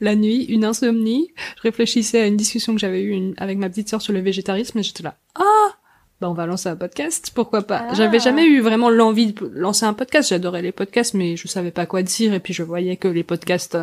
la 0.00 0.16
nuit, 0.16 0.44
une 0.44 0.64
insomnie. 0.64 1.32
Je 1.56 1.62
réfléchissais 1.62 2.20
à 2.20 2.26
une 2.26 2.36
discussion 2.36 2.74
que 2.74 2.80
j'avais 2.80 3.02
eue 3.02 3.34
avec 3.36 3.58
ma 3.58 3.68
petite 3.68 3.88
sœur 3.88 4.02
sur 4.02 4.12
le 4.12 4.20
végétarisme 4.20 4.78
et 4.78 4.82
j'étais 4.82 5.02
là, 5.02 5.14
ah, 5.36 5.76
bah 6.20 6.28
on 6.28 6.34
va 6.34 6.46
lancer 6.46 6.68
un 6.68 6.76
podcast, 6.76 7.30
pourquoi 7.34 7.62
pas. 7.62 7.86
Ah. 7.90 7.94
J'avais 7.94 8.18
jamais 8.18 8.44
eu 8.44 8.60
vraiment 8.60 8.90
l'envie 8.90 9.32
de 9.32 9.50
lancer 9.54 9.86
un 9.86 9.94
podcast. 9.94 10.30
J'adorais 10.30 10.62
les 10.62 10.72
podcasts, 10.72 11.14
mais 11.14 11.36
je 11.36 11.46
savais 11.46 11.70
pas 11.70 11.86
quoi 11.86 12.02
dire. 12.02 12.34
Et 12.34 12.40
puis 12.40 12.52
je 12.52 12.64
voyais 12.64 12.96
que 12.96 13.06
les 13.06 13.22
podcasts 13.22 13.78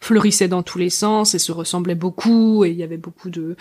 fleurissaient 0.00 0.48
dans 0.48 0.64
tous 0.64 0.78
les 0.78 0.90
sens 0.90 1.36
et 1.36 1.38
se 1.38 1.52
ressemblaient 1.52 1.94
beaucoup 1.94 2.64
et 2.64 2.70
il 2.70 2.76
y 2.76 2.82
avait 2.82 2.96
beaucoup 2.96 3.30
de 3.30 3.56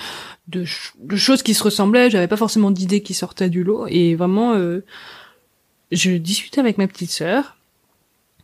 de, 0.48 0.66
de 1.00 1.16
choses 1.16 1.44
qui 1.44 1.54
se 1.54 1.64
ressemblaient. 1.64 2.10
J'avais 2.10 2.28
pas 2.28 2.38
forcément 2.38 2.72
d'idées 2.72 3.04
qui 3.04 3.14
sortaient 3.14 3.50
du 3.50 3.64
lot 3.64 3.86
et 3.88 4.16
vraiment. 4.16 4.54
Euh, 4.54 4.84
je 5.92 6.12
discutais 6.12 6.60
avec 6.60 6.78
ma 6.78 6.88
petite 6.88 7.12
sœur 7.12 7.58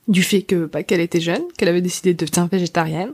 du 0.07 0.23
fait 0.23 0.41
que 0.41 0.65
bah, 0.65 0.83
qu'elle 0.83 1.01
était 1.01 1.21
jeune, 1.21 1.43
qu'elle 1.57 1.69
avait 1.69 1.81
décidé 1.81 2.13
de 2.13 2.25
devenir 2.25 2.47
végétarienne 2.47 3.13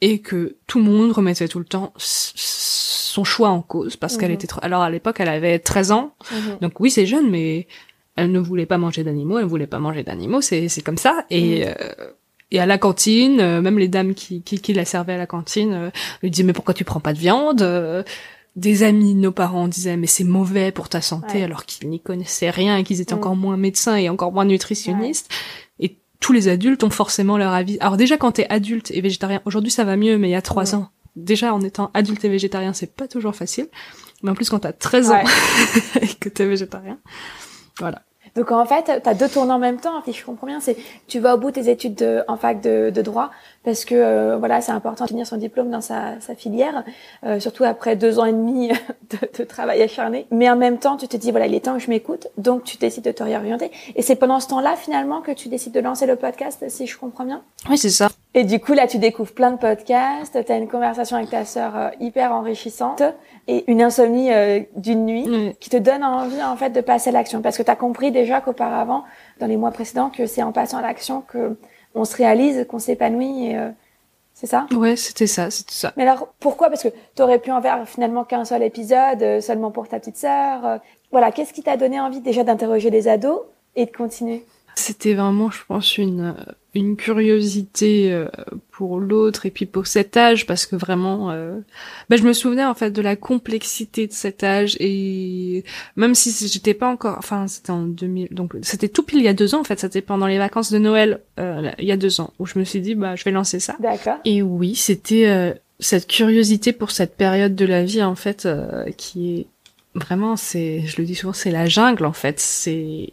et 0.00 0.20
que 0.20 0.56
tout 0.66 0.78
le 0.78 0.84
monde 0.84 1.12
remettait 1.12 1.48
tout 1.48 1.58
le 1.58 1.64
temps 1.64 1.92
son 1.96 3.24
choix 3.24 3.48
en 3.48 3.62
cause 3.62 3.96
parce 3.96 4.16
qu'elle 4.16 4.28
mhm. 4.28 4.34
était 4.34 4.46
trop... 4.46 4.60
alors 4.62 4.82
à 4.82 4.90
l'époque 4.90 5.16
elle 5.20 5.28
avait 5.28 5.58
13 5.58 5.92
ans 5.92 6.14
mhm. 6.30 6.58
donc 6.60 6.80
oui 6.80 6.90
c'est 6.90 7.06
jeune 7.06 7.30
mais 7.30 7.66
elle 8.14 8.30
ne 8.30 8.38
voulait 8.38 8.66
pas 8.66 8.76
manger 8.76 9.04
d'animaux 9.04 9.38
elle 9.38 9.46
voulait 9.46 9.66
pas 9.66 9.78
manger 9.78 10.02
d'animaux 10.02 10.42
c'est 10.42 10.68
c'est 10.68 10.82
comme 10.82 10.98
ça 10.98 11.24
et 11.30 11.64
mhm. 11.64 11.74
euh, 11.80 12.10
et 12.52 12.60
à 12.60 12.66
la 12.66 12.78
cantine, 12.78 13.40
euh, 13.40 13.60
même 13.60 13.76
les 13.76 13.88
dames 13.88 14.14
qui, 14.14 14.40
qui, 14.40 14.60
qui 14.60 14.72
la 14.72 14.84
servaient 14.84 15.14
à 15.14 15.18
la 15.18 15.26
cantine 15.26 15.72
euh, 15.72 15.90
lui 16.22 16.30
disaient 16.30 16.44
mais 16.44 16.52
pourquoi 16.52 16.74
tu 16.74 16.84
prends 16.84 17.00
pas 17.00 17.12
de 17.12 17.18
viande 17.18 18.04
des 18.56 18.82
amis 18.82 19.14
de 19.14 19.20
nos 19.20 19.32
parents 19.32 19.68
disaient 19.68 19.98
mais 19.98 20.06
c'est 20.06 20.24
mauvais 20.24 20.72
pour 20.72 20.88
ta 20.88 21.02
santé 21.02 21.42
alors 21.42 21.66
qu'ils 21.66 21.88
n'y 21.90 22.00
connaissaient 22.00 22.50
rien 22.50 22.78
et 22.78 22.84
qu'ils 22.84 23.02
étaient 23.02 23.14
mm. 23.14 23.18
encore 23.18 23.36
moins 23.36 23.56
médecins 23.58 23.96
et 23.96 24.08
encore 24.08 24.32
moins 24.32 24.46
nutritionnistes. 24.46 25.30
Et 25.78 25.98
tous 26.20 26.32
les 26.32 26.48
adultes 26.48 26.82
ont 26.82 26.90
forcément 26.90 27.36
leur 27.36 27.52
avis. 27.52 27.76
Alors 27.80 27.98
déjà 27.98 28.16
quand 28.16 28.32
t'es 28.32 28.46
adulte 28.48 28.90
et 28.90 29.02
végétarien, 29.02 29.42
aujourd'hui 29.44 29.70
ça 29.70 29.84
va 29.84 29.96
mieux, 29.96 30.16
mais 30.16 30.28
il 30.28 30.32
y 30.32 30.36
a 30.36 30.42
trois 30.42 30.74
ans, 30.74 30.88
déjà 31.14 31.54
en 31.54 31.60
étant 31.60 31.90
adulte 31.92 32.24
et 32.24 32.30
végétarien 32.30 32.72
c'est 32.72 32.94
pas 32.94 33.06
toujours 33.06 33.36
facile. 33.36 33.68
Mais 34.22 34.30
en 34.30 34.34
plus 34.34 34.48
quand 34.48 34.60
t'as 34.60 34.72
13 34.72 35.10
ans 35.10 35.24
et 36.00 36.08
que 36.08 36.30
t'es 36.30 36.46
végétarien, 36.46 36.98
voilà. 37.78 38.05
Donc 38.36 38.52
en 38.52 38.64
fait, 38.66 39.00
tu 39.02 39.08
as 39.08 39.14
deux 39.14 39.28
tournants 39.28 39.56
en 39.56 39.58
même 39.58 39.78
temps, 39.78 40.02
si 40.04 40.12
je 40.12 40.24
comprends 40.24 40.46
bien, 40.46 40.60
c'est 40.60 40.76
tu 41.08 41.18
vas 41.18 41.34
au 41.34 41.38
bout 41.38 41.50
tes 41.50 41.70
études 41.70 41.94
de, 41.94 42.22
en 42.28 42.36
fac 42.36 42.60
de, 42.60 42.90
droit 43.00 43.30
parce 43.64 43.84
que 43.84 43.94
euh, 43.94 44.36
voilà, 44.36 44.60
c'est 44.60 44.72
important 44.72 45.04
de 45.04 45.08
finir 45.08 45.26
son 45.26 45.36
diplôme 45.36 45.70
dans 45.70 45.80
sa, 45.80 46.20
sa 46.20 46.34
filière, 46.34 46.84
euh, 47.24 47.40
surtout 47.40 47.64
après 47.64 47.96
deux 47.96 48.18
ans 48.18 48.24
et 48.24 48.32
demi 48.32 48.68
de, 49.10 49.38
de, 49.38 49.44
travail 49.44 49.82
acharné. 49.82 50.26
Mais 50.30 50.48
en 50.50 50.56
même 50.56 50.78
temps, 50.78 50.96
tu 50.96 51.08
te 51.08 51.16
dis 51.16 51.30
voilà, 51.30 51.46
il 51.46 51.54
est 51.54 51.60
temps 51.60 51.74
que 51.74 51.82
je 51.82 51.90
m'écoute, 51.90 52.28
donc 52.36 52.64
tu 52.64 52.76
décides 52.76 53.04
de 53.04 53.12
te 53.12 53.22
réorienter. 53.22 53.70
Et 53.96 54.02
c'est 54.02 54.16
pendant 54.16 54.40
ce 54.40 54.48
temps-là 54.48 54.76
finalement 54.76 55.20
que 55.20 55.32
tu 55.32 55.48
décides 55.48 55.72
de 55.72 55.80
lancer 55.80 56.06
le 56.06 56.16
podcast, 56.16 56.64
si 56.68 56.86
je 56.86 56.98
comprends 56.98 57.24
bien? 57.24 57.42
Oui, 57.70 57.78
c'est 57.78 57.90
ça. 57.90 58.08
Et 58.38 58.44
du 58.44 58.60
coup, 58.60 58.74
là, 58.74 58.86
tu 58.86 58.98
découvres 58.98 59.32
plein 59.32 59.50
de 59.50 59.56
podcasts, 59.56 60.44
tu 60.44 60.52
as 60.52 60.58
une 60.58 60.68
conversation 60.68 61.16
avec 61.16 61.30
ta 61.30 61.46
sœur 61.46 61.74
euh, 61.74 61.88
hyper 62.00 62.32
enrichissante 62.32 63.02
et 63.48 63.64
une 63.66 63.80
insomnie 63.80 64.30
euh, 64.30 64.60
d'une 64.76 65.06
nuit 65.06 65.56
qui 65.58 65.70
te 65.70 65.78
donne 65.78 66.04
envie, 66.04 66.42
en 66.42 66.54
fait, 66.54 66.68
de 66.68 66.82
passer 66.82 67.08
à 67.08 67.12
l'action. 67.14 67.40
Parce 67.40 67.56
que 67.56 67.62
tu 67.62 67.70
as 67.70 67.76
compris 67.76 68.12
déjà 68.12 68.42
qu'auparavant, 68.42 69.04
dans 69.40 69.46
les 69.46 69.56
mois 69.56 69.70
précédents, 69.70 70.10
que 70.10 70.26
c'est 70.26 70.42
en 70.42 70.52
passant 70.52 70.76
à 70.76 70.82
l'action 70.82 71.22
que 71.22 71.56
on 71.94 72.04
se 72.04 72.14
réalise, 72.14 72.66
qu'on 72.68 72.78
s'épanouit 72.78 73.46
et... 73.46 73.58
Euh, 73.58 73.70
c'est 74.34 74.46
ça? 74.46 74.66
Ouais, 74.76 74.96
c'était 74.96 75.26
ça, 75.26 75.50
c'était 75.50 75.72
ça. 75.72 75.94
Mais 75.96 76.02
alors, 76.06 76.28
pourquoi? 76.38 76.68
Parce 76.68 76.82
que 76.82 76.88
tu 76.88 77.22
aurais 77.22 77.38
pu 77.38 77.50
en 77.50 77.62
faire 77.62 77.88
finalement 77.88 78.24
qu'un 78.24 78.44
seul 78.44 78.62
épisode, 78.62 79.40
seulement 79.40 79.70
pour 79.70 79.88
ta 79.88 79.98
petite 79.98 80.18
sœur. 80.18 80.80
Voilà, 81.10 81.32
qu'est-ce 81.32 81.54
qui 81.54 81.62
t'a 81.62 81.78
donné 81.78 81.98
envie 81.98 82.20
déjà 82.20 82.44
d'interroger 82.44 82.90
les 82.90 83.08
ados 83.08 83.40
et 83.76 83.86
de 83.86 83.90
continuer? 83.90 84.44
C'était 84.76 85.14
vraiment, 85.14 85.50
je 85.50 85.62
pense, 85.66 85.98
une 85.98 86.34
une 86.76 86.96
curiosité 86.96 88.12
euh, 88.12 88.28
pour 88.70 89.00
l'autre 89.00 89.46
et 89.46 89.50
puis 89.50 89.66
pour 89.66 89.86
cet 89.86 90.16
âge 90.16 90.46
parce 90.46 90.66
que 90.66 90.76
vraiment 90.76 91.30
euh, 91.30 91.58
bah, 92.10 92.16
je 92.16 92.22
me 92.22 92.32
souvenais 92.32 92.64
en 92.64 92.74
fait 92.74 92.90
de 92.90 93.00
la 93.00 93.16
complexité 93.16 94.06
de 94.06 94.12
cet 94.12 94.44
âge 94.44 94.76
et 94.78 95.64
même 95.96 96.14
si 96.14 96.48
j'étais 96.48 96.74
pas 96.74 96.88
encore 96.88 97.16
enfin 97.18 97.48
c'était 97.48 97.70
en 97.70 97.82
2000 97.82 98.28
donc 98.30 98.54
c'était 98.62 98.88
tout 98.88 99.02
pile 99.02 99.20
il 99.20 99.24
y 99.24 99.28
a 99.28 99.34
deux 99.34 99.54
ans 99.54 99.60
en 99.60 99.64
fait 99.64 99.80
c'était 99.80 100.02
pendant 100.02 100.26
les 100.26 100.38
vacances 100.38 100.70
de 100.70 100.78
Noël 100.78 101.20
euh, 101.40 101.70
il 101.78 101.86
y 101.86 101.92
a 101.92 101.96
deux 101.96 102.20
ans 102.20 102.32
où 102.38 102.46
je 102.46 102.58
me 102.58 102.64
suis 102.64 102.80
dit 102.80 102.94
bah 102.94 103.16
je 103.16 103.24
vais 103.24 103.30
lancer 103.30 103.58
ça. 103.58 103.76
D'accord. 103.80 104.18
Et 104.24 104.42
oui 104.42 104.74
c'était 104.74 105.54
cette 105.80 106.06
curiosité 106.06 106.72
pour 106.72 106.90
cette 106.90 107.16
période 107.16 107.54
de 107.54 107.64
la 107.64 107.84
vie 107.84 108.02
en 108.02 108.14
fait 108.14 108.46
qui 108.98 109.38
est 109.38 109.46
vraiment 109.94 110.36
c'est 110.36 110.82
je 110.86 111.00
le 111.00 111.06
dis 111.06 111.14
souvent 111.14 111.32
c'est 111.32 111.50
la 111.50 111.66
jungle 111.66 112.04
en 112.04 112.12
fait 112.12 112.38
c'est 112.38 113.12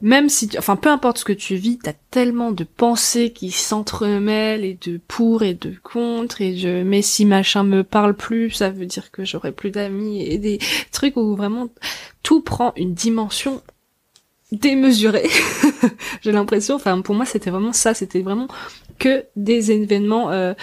même 0.00 0.28
si, 0.28 0.48
enfin, 0.58 0.76
peu 0.76 0.90
importe 0.90 1.18
ce 1.18 1.24
que 1.24 1.32
tu 1.32 1.56
vis, 1.56 1.78
t'as 1.78 1.92
tellement 2.10 2.52
de 2.52 2.64
pensées 2.64 3.30
qui 3.30 3.50
s'entremêlent 3.50 4.64
et 4.64 4.78
de 4.80 5.00
pour 5.08 5.42
et 5.42 5.54
de 5.54 5.74
contre 5.82 6.40
et 6.40 6.56
je, 6.56 6.82
mais 6.82 7.02
si 7.02 7.24
machin 7.24 7.64
me 7.64 7.82
parle 7.82 8.14
plus, 8.14 8.50
ça 8.50 8.70
veut 8.70 8.86
dire 8.86 9.10
que 9.10 9.24
j'aurai 9.24 9.50
plus 9.50 9.70
d'amis 9.70 10.22
et 10.22 10.38
des 10.38 10.60
trucs 10.92 11.16
où 11.16 11.34
vraiment 11.34 11.68
tout 12.22 12.40
prend 12.40 12.72
une 12.76 12.94
dimension 12.94 13.60
démesurée. 14.52 15.28
J'ai 16.22 16.32
l'impression, 16.32 16.76
enfin, 16.76 17.00
pour 17.00 17.14
moi, 17.14 17.24
c'était 17.24 17.50
vraiment 17.50 17.72
ça, 17.72 17.92
c'était 17.92 18.22
vraiment 18.22 18.48
que 18.98 19.24
des 19.34 19.72
événements 19.72 20.30
euh, 20.30 20.54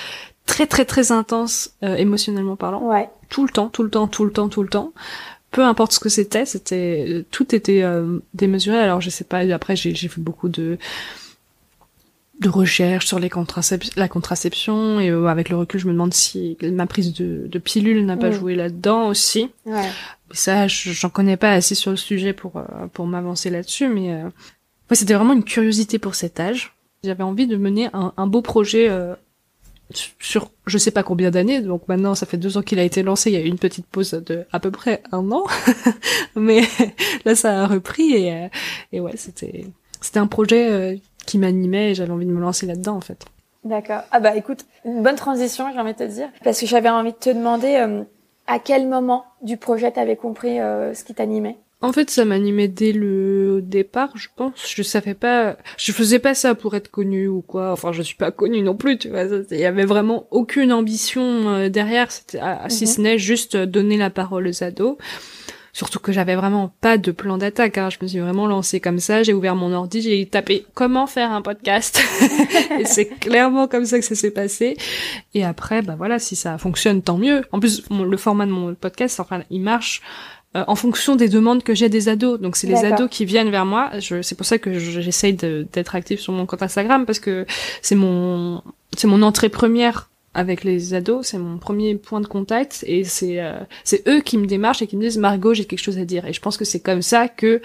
très 0.46 0.68
très 0.68 0.86
très 0.86 1.12
intenses 1.12 1.72
euh, 1.84 1.96
émotionnellement 1.96 2.56
parlant. 2.56 2.82
Ouais. 2.84 3.10
Tout 3.30 3.44
le 3.44 3.50
temps, 3.50 3.70
tout 3.70 3.84
le 3.84 3.90
temps, 3.90 4.08
tout 4.08 4.24
le 4.24 4.32
temps, 4.32 4.48
tout 4.48 4.64
le 4.64 4.70
temps 4.70 4.94
peu 5.56 5.64
importe 5.64 5.94
ce 5.94 6.02
que 6.02 6.10
c'était, 6.10 6.46
c'était 6.46 7.24
tout 7.32 7.56
était 7.56 7.82
euh, 7.82 8.20
démesuré. 8.34 8.78
Alors 8.78 9.00
je 9.00 9.10
sais 9.10 9.24
pas. 9.24 9.40
Après 9.54 9.78
j'ai 9.78 9.96
j'ai 9.96 10.10
fait 10.10 10.20
beaucoup 10.20 10.50
de 10.50 10.78
de 12.42 12.50
recherches 12.50 13.06
sur 13.08 13.20
les 13.20 13.32
la 13.96 14.10
contraception 14.10 15.00
et 15.00 15.10
euh, 15.10 15.28
avec 15.28 15.48
le 15.48 15.56
recul 15.56 15.80
je 15.80 15.88
me 15.88 15.94
demande 15.94 16.14
si 16.14 16.58
ma 16.62 16.88
prise 16.88 17.14
de, 17.14 17.48
de 17.48 17.60
pilule 17.60 18.06
n'a 18.06 18.18
pas 18.18 18.32
mm. 18.32 18.34
joué 18.34 18.56
là-dedans 18.56 19.08
aussi. 19.08 19.50
Ouais. 19.66 19.90
ça 20.32 20.68
j'en 20.68 21.10
connais 21.10 21.38
pas 21.38 21.52
assez 21.54 21.74
sur 21.74 21.92
le 21.92 21.98
sujet 21.98 22.34
pour 22.34 22.58
euh, 22.58 22.88
pour 22.92 23.08
m'avancer 23.08 23.50
là-dessus 23.50 23.88
mais 23.88 24.12
euh... 24.12 24.28
c'était 24.92 25.14
vraiment 25.14 25.32
une 25.32 25.46
curiosité 25.46 26.00
pour 26.00 26.16
cet 26.16 26.42
âge. 26.42 26.76
J'avais 27.06 27.24
envie 27.24 27.48
de 27.48 27.56
mener 27.56 27.88
un, 27.94 28.12
un 28.18 28.28
beau 28.28 28.42
projet 28.42 28.90
sur 29.92 30.52
je 30.66 30.78
sais 30.78 30.92
pas 30.92 31.04
combien 31.04 31.32
d'années, 31.32 31.62
donc 31.62 31.88
maintenant 31.88 32.16
ça 32.16 32.26
fait 32.26 32.38
deux 32.38 32.58
ans 32.58 32.62
qu'il 32.62 32.80
a 32.80 32.84
été 32.84 33.04
lancé, 33.04 33.30
il 33.30 33.34
y 33.34 33.38
a 33.38 33.42
eu 33.42 33.48
une 33.48 33.60
petite 33.60 33.86
pause 33.86 34.12
de 34.12 34.46
à 34.52 34.60
peu 34.60 34.72
près 34.72 35.04
un 35.12 35.32
an, 35.32 35.44
mais 36.36 36.62
là 37.26 37.36
ça 37.36 37.64
a 37.64 37.68
repris 37.68 38.14
et, 38.14 38.34
euh, 38.34 38.48
et 38.92 39.00
ouais 39.00 39.16
c'était 39.16 39.66
c'était 40.02 40.20
un 40.20 40.28
projet 40.28 40.72
euh, 40.72 40.96
qui 41.26 41.38
m'animait 41.38 41.92
et 41.92 41.96
j'avais 41.96 42.12
envie 42.12 42.26
de 42.26 42.32
me 42.32 42.42
lancer 42.42 42.66
là-dedans 42.66 42.96
en 42.96 43.02
fait. 43.02 43.26
D'accord. 43.64 44.02
Ah 44.12 44.20
bah 44.20 44.36
écoute, 44.36 44.66
une 44.86 45.02
bonne 45.02 45.16
transition 45.16 45.72
j'ai 45.72 45.80
envie 45.80 45.94
de 45.94 45.98
te 45.98 46.04
dire, 46.04 46.30
parce 46.44 46.60
que 46.60 46.66
j'avais 46.66 46.90
envie 46.90 47.12
de 47.12 47.18
te 47.18 47.30
demander 47.30 47.76
euh, 47.76 48.04
à 48.48 48.60
quel 48.60 48.88
moment 48.88 49.26
du 49.42 49.58
projet 49.58 49.92
t'avais 49.92 50.16
compris 50.16 50.58
ce 50.58 51.04
qui 51.04 51.16
t'animait? 51.16 51.58
En 51.82 51.92
fait, 51.94 52.10
ça 52.10 52.26
m'animait 52.26 52.68
dès 52.68 52.94
le 52.94 53.62
départ, 53.62 54.10
je 54.16 54.30
pense. 54.36 54.74
Je 54.76 54.82
savais 54.82 55.14
pas, 55.14 55.58
je 55.78 55.92
faisais 55.92 56.20
pas 56.20 56.34
ça 56.34 56.56
pour 56.56 56.76
être 56.76 56.90
connue 56.90 57.28
ou 57.28 57.42
quoi. 57.42 57.72
Enfin, 57.72 57.92
je 57.92 58.02
suis 58.02 58.16
pas 58.16 58.32
connue 58.32 58.62
non 58.62 58.76
plus, 58.76 58.98
tu 58.98 59.10
vois. 59.10 59.26
Il 59.52 59.60
y 59.60 59.66
avait 59.66 59.86
vraiment 59.86 60.28
aucune 60.32 60.72
ambition 60.72 61.50
euh, 61.50 61.70
derrière. 61.70 62.12
C'était, 62.12 62.40
ah, 62.42 62.66
si 62.70 62.86
mhm. 62.86 62.90
ce 62.90 63.02
n'est 63.02 63.20
juste 63.20 63.58
donner 63.58 63.98
la 63.98 64.10
parole 64.10 64.48
aux 64.48 64.64
ados. 64.64 64.98
Surtout 65.76 66.00
que 66.00 66.14
j'avais 66.14 66.38
vraiment 66.38 66.74
pas 66.80 66.98
de 66.98 67.12
plan 67.12 67.38
d'attaque. 67.38 67.78
Hein. 67.78 67.90
Je 67.90 67.98
me 68.02 68.08
suis 68.08 68.20
vraiment 68.20 68.48
lancée 68.48 68.80
comme 68.80 69.00
ça. 69.00 69.24
J'ai 69.24 69.34
ouvert 69.34 69.58
mon 69.58 69.74
ordi, 69.74 70.02
j'ai 70.02 70.26
tapé 70.26 70.66
comment 70.74 71.06
faire 71.06 71.34
un 71.34 71.42
podcast? 71.42 72.02
et 72.80 72.86
c'est 72.86 73.08
clairement 73.08 73.68
comme 73.68 73.86
ça 73.86 74.00
que 74.00 74.06
ça 74.06 74.16
s'est 74.16 74.32
passé. 74.32 74.78
Et 75.34 75.44
après, 75.44 75.82
bah 75.82 75.96
voilà, 75.98 76.18
si 76.18 76.38
ça 76.38 76.58
fonctionne, 76.58 77.02
tant 77.02 77.18
mieux. 77.18 77.44
En 77.52 77.60
plus, 77.60 77.84
le 77.92 78.16
format 78.16 78.46
de 78.46 78.52
mon 78.52 78.74
podcast, 78.74 79.20
enfin, 79.20 79.42
il 79.50 79.60
marche 79.60 80.02
euh, 80.56 80.64
en 80.68 80.76
fonction 80.76 81.16
des 81.16 81.28
demandes 81.28 81.64
que 81.64 81.76
j'ai 81.76 81.90
des 81.90 82.08
ados. 82.08 82.40
Donc 82.40 82.56
c'est 82.56 82.68
les 82.68 82.86
ados 82.86 83.10
qui 83.10 83.26
viennent 83.26 83.50
vers 83.50 83.66
moi. 83.66 83.92
C'est 84.00 84.36
pour 84.36 84.46
ça 84.46 84.58
que 84.58 84.80
j'essaye 84.80 85.34
d'être 85.34 85.96
active 85.96 86.20
sur 86.20 86.32
mon 86.34 86.46
compte 86.46 86.64
Instagram 86.64 87.06
parce 87.06 87.20
que 87.20 87.46
c'est 87.82 87.96
mon 87.96 88.62
c'est 88.96 89.08
mon 89.08 89.22
entrée 89.22 89.50
première 89.50 90.10
avec 90.34 90.64
les 90.64 90.94
ados, 90.94 91.28
c'est 91.28 91.38
mon 91.38 91.58
premier 91.58 91.96
point 91.96 92.22
de 92.22 92.28
contact 92.28 92.84
et 92.88 93.04
c'est 93.04 93.42
euh, 93.42 93.60
c'est 93.84 94.08
eux 94.08 94.22
qui 94.22 94.38
me 94.38 94.46
démarchent 94.46 94.82
et 94.82 94.88
qui 94.88 94.96
me 94.96 95.02
disent 95.02 95.18
Margot, 95.18 95.54
j'ai 95.54 95.66
quelque 95.66 95.80
chose 95.80 95.98
à 95.98 96.06
dire. 96.06 96.26
Et 96.26 96.34
je 96.34 96.40
pense 96.40 96.58
que 96.58 96.66
c'est 96.66 96.82
comme 96.82 97.02
ça 97.02 97.28
que 97.28 97.62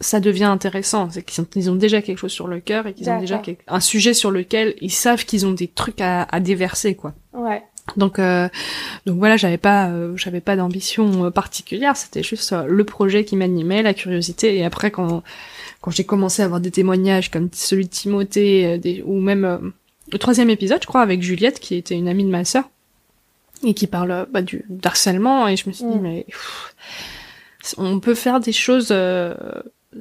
ça 0.00 0.20
devient 0.20 0.44
intéressant, 0.44 1.08
c'est 1.10 1.22
qu'ils 1.22 1.70
ont, 1.70 1.76
déjà 1.76 2.02
quelque 2.02 2.18
chose 2.18 2.32
sur 2.32 2.48
le 2.48 2.60
cœur 2.60 2.86
et 2.86 2.92
qu'ils 2.92 3.08
ont 3.08 3.20
déjà 3.20 3.40
un 3.68 3.80
sujet 3.80 4.12
sur 4.12 4.30
lequel 4.30 4.74
ils 4.80 4.90
savent 4.90 5.24
qu'ils 5.24 5.46
ont 5.46 5.52
des 5.52 5.68
trucs 5.68 6.00
à, 6.00 6.24
à 6.24 6.40
déverser 6.40 6.96
quoi. 6.96 7.14
Ouais. 7.32 7.62
Donc, 7.96 8.18
euh, 8.18 8.48
donc 9.06 9.18
voilà, 9.18 9.36
j'avais 9.36 9.58
pas, 9.58 9.88
euh, 9.88 10.16
j'avais 10.16 10.40
pas 10.40 10.56
d'ambition 10.56 11.26
euh, 11.26 11.30
particulière. 11.30 11.96
C'était 11.96 12.22
juste 12.22 12.54
le 12.66 12.84
projet 12.84 13.24
qui 13.24 13.36
m'animait, 13.36 13.82
la 13.82 13.94
curiosité. 13.94 14.56
Et 14.56 14.64
après, 14.64 14.90
quand 14.90 15.22
quand 15.80 15.90
j'ai 15.90 16.04
commencé 16.04 16.40
à 16.40 16.46
avoir 16.46 16.60
des 16.60 16.70
témoignages 16.70 17.30
comme 17.30 17.50
celui 17.52 17.84
de 17.84 17.90
Timothée, 17.90 18.78
des, 18.78 19.02
ou 19.04 19.20
même 19.20 19.72
le 20.10 20.18
troisième 20.18 20.48
épisode, 20.48 20.78
je 20.80 20.86
crois, 20.86 21.02
avec 21.02 21.22
Juliette, 21.22 21.60
qui 21.60 21.74
était 21.74 21.94
une 21.94 22.08
amie 22.08 22.24
de 22.24 22.30
ma 22.30 22.46
sœur 22.46 22.70
et 23.62 23.74
qui 23.74 23.86
parle 23.86 24.26
bah, 24.30 24.40
du 24.40 24.64
harcèlement. 24.82 25.46
Et 25.46 25.56
je 25.58 25.68
me 25.68 25.74
suis 25.74 25.84
dit, 25.84 25.98
mm. 25.98 26.00
mais 26.00 26.26
on 27.76 28.00
peut 28.00 28.14
faire 28.14 28.40
des 28.40 28.52
choses 28.52 28.94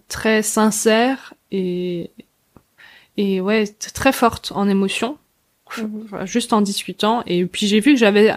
très 0.08 0.42
sincères 0.42 1.34
et 1.52 2.10
et 3.16 3.42
ouais 3.42 3.68
très 3.94 4.12
fortes 4.12 4.52
en 4.56 4.68
émotion 4.68 5.18
juste 6.26 6.54
en 6.54 6.62
discutant. 6.62 7.24
Et 7.26 7.46
puis 7.46 7.68
j'ai 7.68 7.80
vu 7.80 7.94
que 7.94 8.00
j'avais 8.00 8.34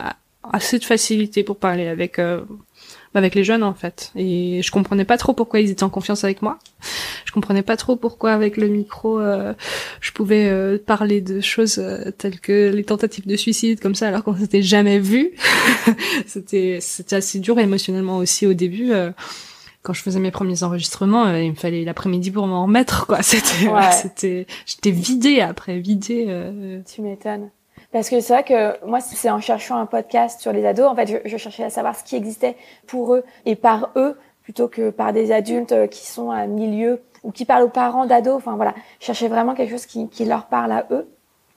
assez 0.52 0.78
de 0.78 0.84
facilité 0.84 1.42
pour 1.42 1.56
parler 1.56 1.88
avec 1.88 2.18
euh, 2.18 2.42
avec 3.14 3.34
les 3.34 3.44
jeunes 3.44 3.62
en 3.62 3.74
fait. 3.74 4.12
Et 4.14 4.60
je 4.62 4.70
comprenais 4.70 5.04
pas 5.04 5.16
trop 5.16 5.32
pourquoi 5.32 5.60
ils 5.60 5.70
étaient 5.70 5.84
en 5.84 5.90
confiance 5.90 6.24
avec 6.24 6.42
moi. 6.42 6.58
Je 7.24 7.32
comprenais 7.32 7.62
pas 7.62 7.76
trop 7.76 7.96
pourquoi 7.96 8.32
avec 8.32 8.56
le 8.56 8.68
micro 8.68 9.18
euh, 9.18 9.54
je 10.00 10.12
pouvais 10.12 10.48
euh, 10.48 10.78
parler 10.78 11.20
de 11.20 11.40
choses 11.40 11.82
telles 12.18 12.40
que 12.40 12.70
les 12.74 12.84
tentatives 12.84 13.26
de 13.26 13.36
suicide 13.36 13.80
comme 13.80 13.94
ça 13.94 14.08
alors 14.08 14.22
qu'on 14.22 14.36
s'était 14.36 14.62
jamais 14.62 14.98
vu. 14.98 15.32
c'était 16.26 16.78
c'était 16.80 17.16
assez 17.16 17.38
dur 17.38 17.58
émotionnellement 17.58 18.18
aussi 18.18 18.46
au 18.46 18.54
début 18.54 18.92
quand 19.86 19.92
je 19.92 20.02
faisais 20.02 20.18
mes 20.18 20.32
premiers 20.32 20.64
enregistrements, 20.64 21.26
euh, 21.26 21.40
il 21.40 21.52
me 21.52 21.56
fallait 21.56 21.84
l'après-midi 21.84 22.32
pour 22.32 22.48
m'en 22.48 22.64
remettre, 22.64 23.06
quoi. 23.06 23.18
C'était, 23.22 23.70
c'était, 23.92 24.46
j'étais 24.66 24.90
vidée 24.90 25.40
après, 25.40 25.78
vidée. 25.78 26.26
Euh... 26.28 26.80
Tu 26.92 27.02
m'étonnes. 27.02 27.50
Parce 27.92 28.10
que 28.10 28.18
c'est 28.18 28.32
vrai 28.32 28.42
que 28.42 28.84
moi, 28.84 29.00
c'est 29.00 29.30
en 29.30 29.40
cherchant 29.40 29.76
un 29.76 29.86
podcast 29.86 30.40
sur 30.40 30.52
les 30.52 30.66
ados, 30.66 30.88
en 30.88 30.96
fait, 30.96 31.06
je, 31.06 31.28
je, 31.28 31.36
cherchais 31.36 31.62
à 31.62 31.70
savoir 31.70 31.96
ce 31.96 32.02
qui 32.02 32.16
existait 32.16 32.56
pour 32.88 33.14
eux 33.14 33.22
et 33.44 33.54
par 33.54 33.90
eux, 33.94 34.18
plutôt 34.42 34.66
que 34.66 34.90
par 34.90 35.12
des 35.12 35.30
adultes 35.30 35.70
euh, 35.70 35.86
qui 35.86 36.04
sont 36.04 36.32
à 36.32 36.46
milieu 36.46 37.00
ou 37.22 37.30
qui 37.30 37.44
parlent 37.44 37.62
aux 37.62 37.68
parents 37.68 38.06
d'ados. 38.06 38.34
Enfin 38.34 38.56
voilà, 38.56 38.74
je 38.98 39.06
cherchais 39.06 39.28
vraiment 39.28 39.54
quelque 39.54 39.70
chose 39.70 39.86
qui, 39.86 40.08
qui 40.08 40.24
leur 40.24 40.46
parle 40.46 40.72
à 40.72 40.86
eux 40.90 41.08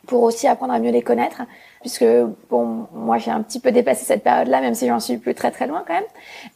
pour 0.05 0.21
aussi 0.21 0.47
apprendre 0.47 0.73
à 0.73 0.79
mieux 0.79 0.91
les 0.91 1.01
connaître, 1.01 1.41
puisque 1.81 2.05
bon, 2.49 2.87
moi 2.93 3.17
j'ai 3.17 3.31
un 3.31 3.41
petit 3.41 3.59
peu 3.59 3.71
dépassé 3.71 4.05
cette 4.05 4.23
période-là, 4.23 4.61
même 4.61 4.75
si 4.75 4.87
j'en 4.87 4.99
suis 4.99 5.17
plus 5.17 5.35
très 5.35 5.51
très 5.51 5.67
loin 5.67 5.83
quand 5.87 5.93
même. 5.93 6.03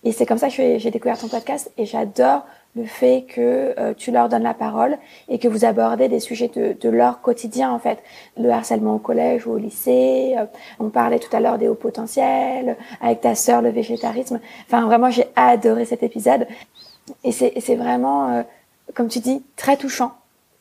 Et 0.03 0.11
c'est 0.11 0.25
comme 0.25 0.37
ça 0.37 0.49
que 0.49 0.77
j'ai 0.77 0.91
découvert 0.91 1.17
ton 1.17 1.27
podcast 1.27 1.71
et 1.77 1.85
j'adore 1.85 2.45
le 2.75 2.85
fait 2.85 3.25
que 3.29 3.73
euh, 3.77 3.93
tu 3.95 4.11
leur 4.11 4.29
donnes 4.29 4.43
la 4.43 4.55
parole 4.55 4.97
et 5.29 5.37
que 5.37 5.47
vous 5.47 5.63
abordez 5.63 6.07
des 6.07 6.19
sujets 6.19 6.49
de, 6.49 6.89
leur 6.89 7.21
quotidien 7.21 7.71
en 7.71 7.77
fait, 7.77 7.99
le 8.35 8.49
harcèlement 8.49 8.95
au 8.95 8.99
collège 8.99 9.45
ou 9.45 9.51
au 9.51 9.57
lycée. 9.57 10.35
Euh, 10.37 10.45
on 10.79 10.89
parlait 10.89 11.19
tout 11.19 11.33
à 11.35 11.39
l'heure 11.39 11.59
des 11.59 11.67
hauts 11.67 11.75
potentiels, 11.75 12.75
avec 12.99 13.21
ta 13.21 13.35
sœur 13.35 13.61
le 13.61 13.69
végétarisme. 13.69 14.39
Enfin 14.65 14.85
vraiment 14.85 15.11
j'ai 15.11 15.27
adoré 15.35 15.85
cet 15.85 16.03
épisode 16.03 16.47
et 17.23 17.31
c'est 17.31 17.75
vraiment, 17.75 18.29
euh, 18.31 18.43
comme 18.93 19.07
tu 19.07 19.19
dis, 19.19 19.43
très 19.55 19.77
touchant. 19.77 20.13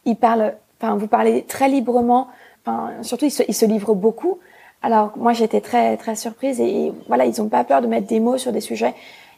Il 0.04 0.16
parle, 0.16 0.54
enfin 0.80 0.96
vous 0.96 1.06
parlez 1.06 1.44
très 1.44 1.68
librement 1.68 2.28
Enfin, 2.64 2.92
surtout, 3.02 3.26
ils 3.26 3.44
ils 3.48 3.54
se 3.54 3.66
livrent 3.66 3.94
beaucoup. 3.94 4.38
Alors 4.82 5.12
moi, 5.16 5.32
j'étais 5.32 5.60
très 5.60 5.96
très 5.96 6.16
surprise 6.16 6.60
et, 6.60 6.92
voilà, 7.08 7.24
ils 7.24 7.40
n'ont 7.40 7.48
pas 7.48 7.64
peur 7.64 7.82
de 7.82 7.86
mettre 7.86 8.06
des 8.06 8.20
mots 8.20 8.38
sur 8.38 8.52
des 8.52 8.60
sujets 8.60 8.94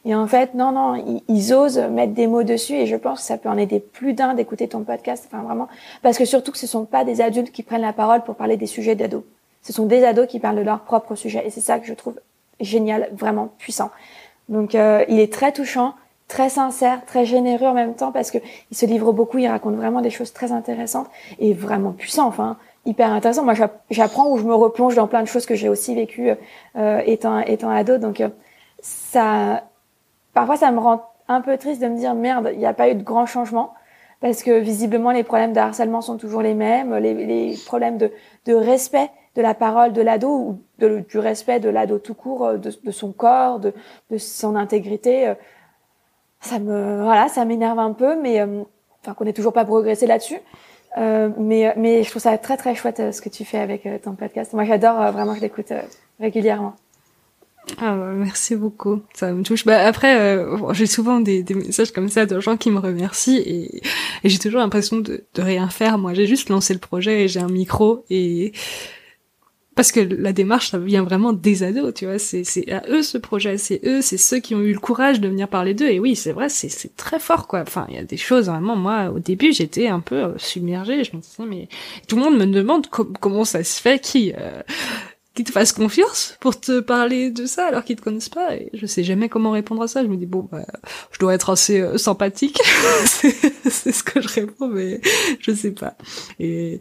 Et 0.07 0.15
en 0.15 0.27
fait, 0.27 0.55
non, 0.55 0.73
non, 0.73 1.23
ils, 1.29 1.55
osent 1.55 1.79
mettre 1.79 2.15
des 2.15 2.27
mots 2.27 2.43
dessus 2.43 2.75
et 2.75 2.87
je 2.87 2.97
pense 2.97 3.21
que 3.21 3.27
ça 3.27 3.37
peut 3.37 3.49
en 3.49 3.59
aider 3.59 3.81
plus 3.81 4.15
d'un 4.15 4.35
d'écouter 4.35 4.69
ton 4.69 4.85
podcast. 4.85 5.29
Enfin, 5.31 5.43
vraiment. 5.43 5.69
Parce 6.03 6.17
que 6.17 6.25
surtout 6.25 6.51
que 6.53 6.59
ce 6.59 6.67
sont 6.67 6.87
pas 6.87 7.05
des 7.05 7.21
adultes 7.21 7.53
qui 7.53 7.63
prennent 7.63 7.83
la 7.83 7.93
parole 7.93 8.23
pour 8.23 8.37
parler 8.37 8.57
des 8.57 8.67
sujets 8.67 8.95
d'ados. 8.95 9.25
Ce 9.63 9.73
sont 9.73 9.87
des 9.87 10.05
ados 10.05 10.27
qui 10.27 10.41
parlent 10.41 10.57
de 10.57 10.63
leur 10.63 10.81
propre 10.81 11.15
sujet. 11.15 11.47
Et 11.47 11.51
c'est 11.51 11.61
ça 11.61 11.79
que 11.79 11.87
je 11.87 11.95
trouve 11.95 12.15
génial, 12.61 13.11
vraiment 13.13 13.51
puissant. 13.59 13.91
Donc, 14.49 14.75
euh, 14.75 15.05
il 15.09 15.21
est 15.21 15.33
très 15.33 15.53
touchant, 15.53 15.95
très 16.29 16.49
sincère, 16.49 17.05
très 17.05 17.27
généreux 17.27 17.67
en 17.67 17.75
même 17.75 17.95
temps 17.95 18.13
parce 18.13 18.31
que 18.31 18.39
il 18.71 18.77
se 18.77 18.87
livre 18.87 19.13
beaucoup, 19.13 19.39
il 19.39 19.49
raconte 19.49 19.77
vraiment 19.77 20.01
des 20.01 20.11
choses 20.11 20.33
très 20.33 20.53
intéressantes 20.53 21.09
et 21.39 21.53
vraiment 21.53 21.93
puissant. 21.93 22.27
Enfin, 22.27 22.57
hyper 22.87 23.13
intéressant. 23.13 23.45
Moi, 23.45 23.55
j'apprends 23.91 24.31
ou 24.31 24.39
je 24.39 24.45
me 24.45 24.55
replonge 24.55 24.95
dans 24.95 25.07
plein 25.07 25.23
de 25.23 25.29
choses 25.29 25.47
que 25.47 25.55
j'ai 25.55 25.69
aussi 25.69 25.95
vécues 25.95 26.31
euh, 26.77 27.03
étant 27.07 27.41
étant 27.41 27.71
ado. 27.71 27.99
Donc 27.99 28.21
euh, 28.21 28.29
ça, 28.81 29.65
parfois, 30.33 30.57
ça 30.57 30.71
me 30.71 30.79
rend 30.79 31.05
un 31.29 31.41
peu 31.41 31.57
triste 31.57 31.81
de 31.81 31.89
me 31.89 31.97
dire 31.97 32.15
merde, 32.15 32.51
il 32.53 32.59
n'y 32.59 32.67
a 32.67 32.75
pas 32.75 32.91
eu 32.91 32.95
de 32.95 33.03
grands 33.03 33.27
changements 33.27 33.75
parce 34.21 34.43
que 34.43 34.59
visiblement 34.59 35.11
les 35.11 35.23
problèmes 35.23 35.53
de 35.53 35.59
harcèlement 35.59 36.01
sont 36.01 36.17
toujours 36.17 36.43
les 36.43 36.55
mêmes, 36.55 36.95
les, 36.97 37.15
les 37.15 37.57
problèmes 37.67 37.99
de, 37.99 38.11
de 38.47 38.55
respect 38.55 39.11
de 39.35 39.43
la 39.43 39.55
parole 39.55 39.93
de 39.93 40.01
l'ado 40.01 40.29
ou 40.29 40.59
de, 40.79 41.05
du 41.09 41.19
respect 41.19 41.61
de 41.61 41.69
l'ado 41.69 41.99
tout 41.99 42.15
court, 42.15 42.47
euh, 42.47 42.57
de, 42.57 42.91
son 42.91 43.13
corps, 43.13 43.59
de, 43.59 43.73
de 44.11 44.19
son 44.19 44.55
intégrité. 44.55 45.29
Euh, 45.29 45.35
ça 46.41 46.59
me 46.59 47.03
voilà, 47.03 47.29
ça 47.29 47.45
m'énerve 47.47 47.79
un 47.79 47.93
peu, 47.93 48.21
mais 48.21 48.43
enfin 48.43 49.15
qu'on 49.15 49.25
n'ait 49.25 49.33
toujours 49.33 49.55
pas 49.55 49.65
progressé 49.65 50.07
là-dessus. 50.07 50.39
Euh, 50.97 51.29
mais, 51.39 51.75
mais 51.77 52.05
je 52.05 52.11
trouve 52.11 52.23
ça 52.23 52.39
très 52.39 52.57
très 52.57 52.75
chouette 52.75 53.01
euh, 53.01 53.13
ce 53.13 53.21
que 53.21 53.29
tu 53.29 53.45
fais 53.45 53.59
avec 53.59 53.85
euh, 53.87 53.99
ton 54.03 54.15
podcast. 54.15 54.53
Moi 54.53 54.65
j'adore, 54.65 55.13
vraiment 55.13 55.35
je 55.35 55.41
l'écoute 55.41 55.73
régulièrement. 56.21 56.77
Ah 57.81 57.95
merci 57.95 58.57
beaucoup, 58.57 59.01
ça 59.15 59.33
me 59.33 59.43
touche. 59.43 59.65
Bah 59.65 59.87
après, 59.87 60.39
j'ai 60.73 60.85
souvent 60.85 61.21
des, 61.21 61.43
des, 61.43 61.55
messages 61.55 61.93
comme 61.93 62.11
ça 62.11 62.27
de 62.27 62.39
gens 62.39 62.59
qui 62.59 62.71
me 62.71 62.79
remercient 62.79 63.39
et, 63.39 63.81
et 64.23 64.29
j'ai 64.29 64.39
toujours 64.39 64.61
l'impression 64.61 64.99
de, 64.99 65.25
de 65.35 65.43
rien 65.43 65.69
faire. 65.71 65.97
Moi, 65.97 66.13
j'ai 66.13 66.27
juste 66.27 66.51
lancé 66.51 66.75
le 66.75 66.79
projet 66.79 67.23
et 67.23 67.29
j'ai 67.29 67.41
un 67.41 67.49
micro 67.49 68.05
et 68.11 68.53
parce 69.75 69.93
que 69.93 70.01
la 70.01 70.33
démarche 70.33 70.71
ça 70.71 70.79
vient 70.79 71.03
vraiment 71.03 71.33
des 71.33 71.63
ados 71.63 71.93
tu 71.95 72.07
vois. 72.07 72.19
C'est 72.19 72.45
c'est 72.45 72.71
à 72.71 72.83
eux 72.89 73.03
ce 73.03 73.19
projet 73.19 73.59
c'est 73.59 73.81
eux 73.85 74.01
c'est 74.03 74.17
ceux 74.17 74.39
qui 74.39 74.55
ont 74.55 74.61
eu 74.61 74.73
le 74.73 74.79
courage 74.79 75.21
de 75.21 75.29
venir 75.29 75.49
parler 75.49 75.75
d'eux. 75.75 75.89
Et 75.89 76.01
oui 76.01 76.17
c'est 76.17 76.33
vrai 76.33 76.49
c'est 76.49 76.69
c'est 76.69 76.97
très 76.97 77.19
fort 77.19 77.47
quoi. 77.47 77.61
Enfin 77.63 77.87
il 77.89 77.97
y 77.97 77.99
a 77.99 78.05
des 78.05 78.17
choses 78.17 78.47
vraiment 78.47 78.77
moi 78.77 79.11
au 79.11 79.19
début 79.19 79.53
j'étais 79.53 79.89
un 79.89 80.01
peu 80.01 80.25
euh, 80.25 80.39
submergée. 80.39 81.05
Je 81.05 81.17
me 81.17 81.21
disais 81.21 81.45
mais 81.49 81.69
tout 82.09 82.17
le 82.17 82.23
monde 82.23 82.39
me 82.39 82.47
demande 82.47 82.87
comment 82.89 83.45
ça 83.45 83.65
se 83.65 83.81
fait 83.81 83.99
qui 83.99 84.33
euh, 84.39 84.63
qui 85.35 85.43
te 85.43 85.51
fasse 85.51 85.73
confiance 85.73 86.37
pour 86.39 86.61
te 86.61 86.79
parler 86.79 87.31
de 87.31 87.45
ça 87.45 87.67
alors 87.67 87.83
qu'ils 87.83 87.97
te 87.97 88.03
connaissent 88.03 88.29
pas. 88.29 88.55
Et 88.55 88.71
je 88.73 88.87
sais 88.87 89.03
jamais 89.03 89.29
comment 89.29 89.51
répondre 89.51 89.83
à 89.83 89.89
ça. 89.89 90.05
Je 90.05 90.09
me 90.09 90.17
dis 90.17 90.27
bon 90.27 90.49
bah 90.51 90.65
je 91.11 91.19
dois 91.19 91.35
être 91.35 91.51
assez 91.51 91.81
euh, 91.81 91.99
sympathique. 91.99 92.61
C'est 93.65 93.93
ce 93.93 94.05
que 94.05 94.21
je 94.21 94.29
réponds 94.29 94.69
mais 94.69 95.01
je 95.41 95.53
sais 95.53 95.73
pas. 95.73 95.97
Et, 96.39 96.79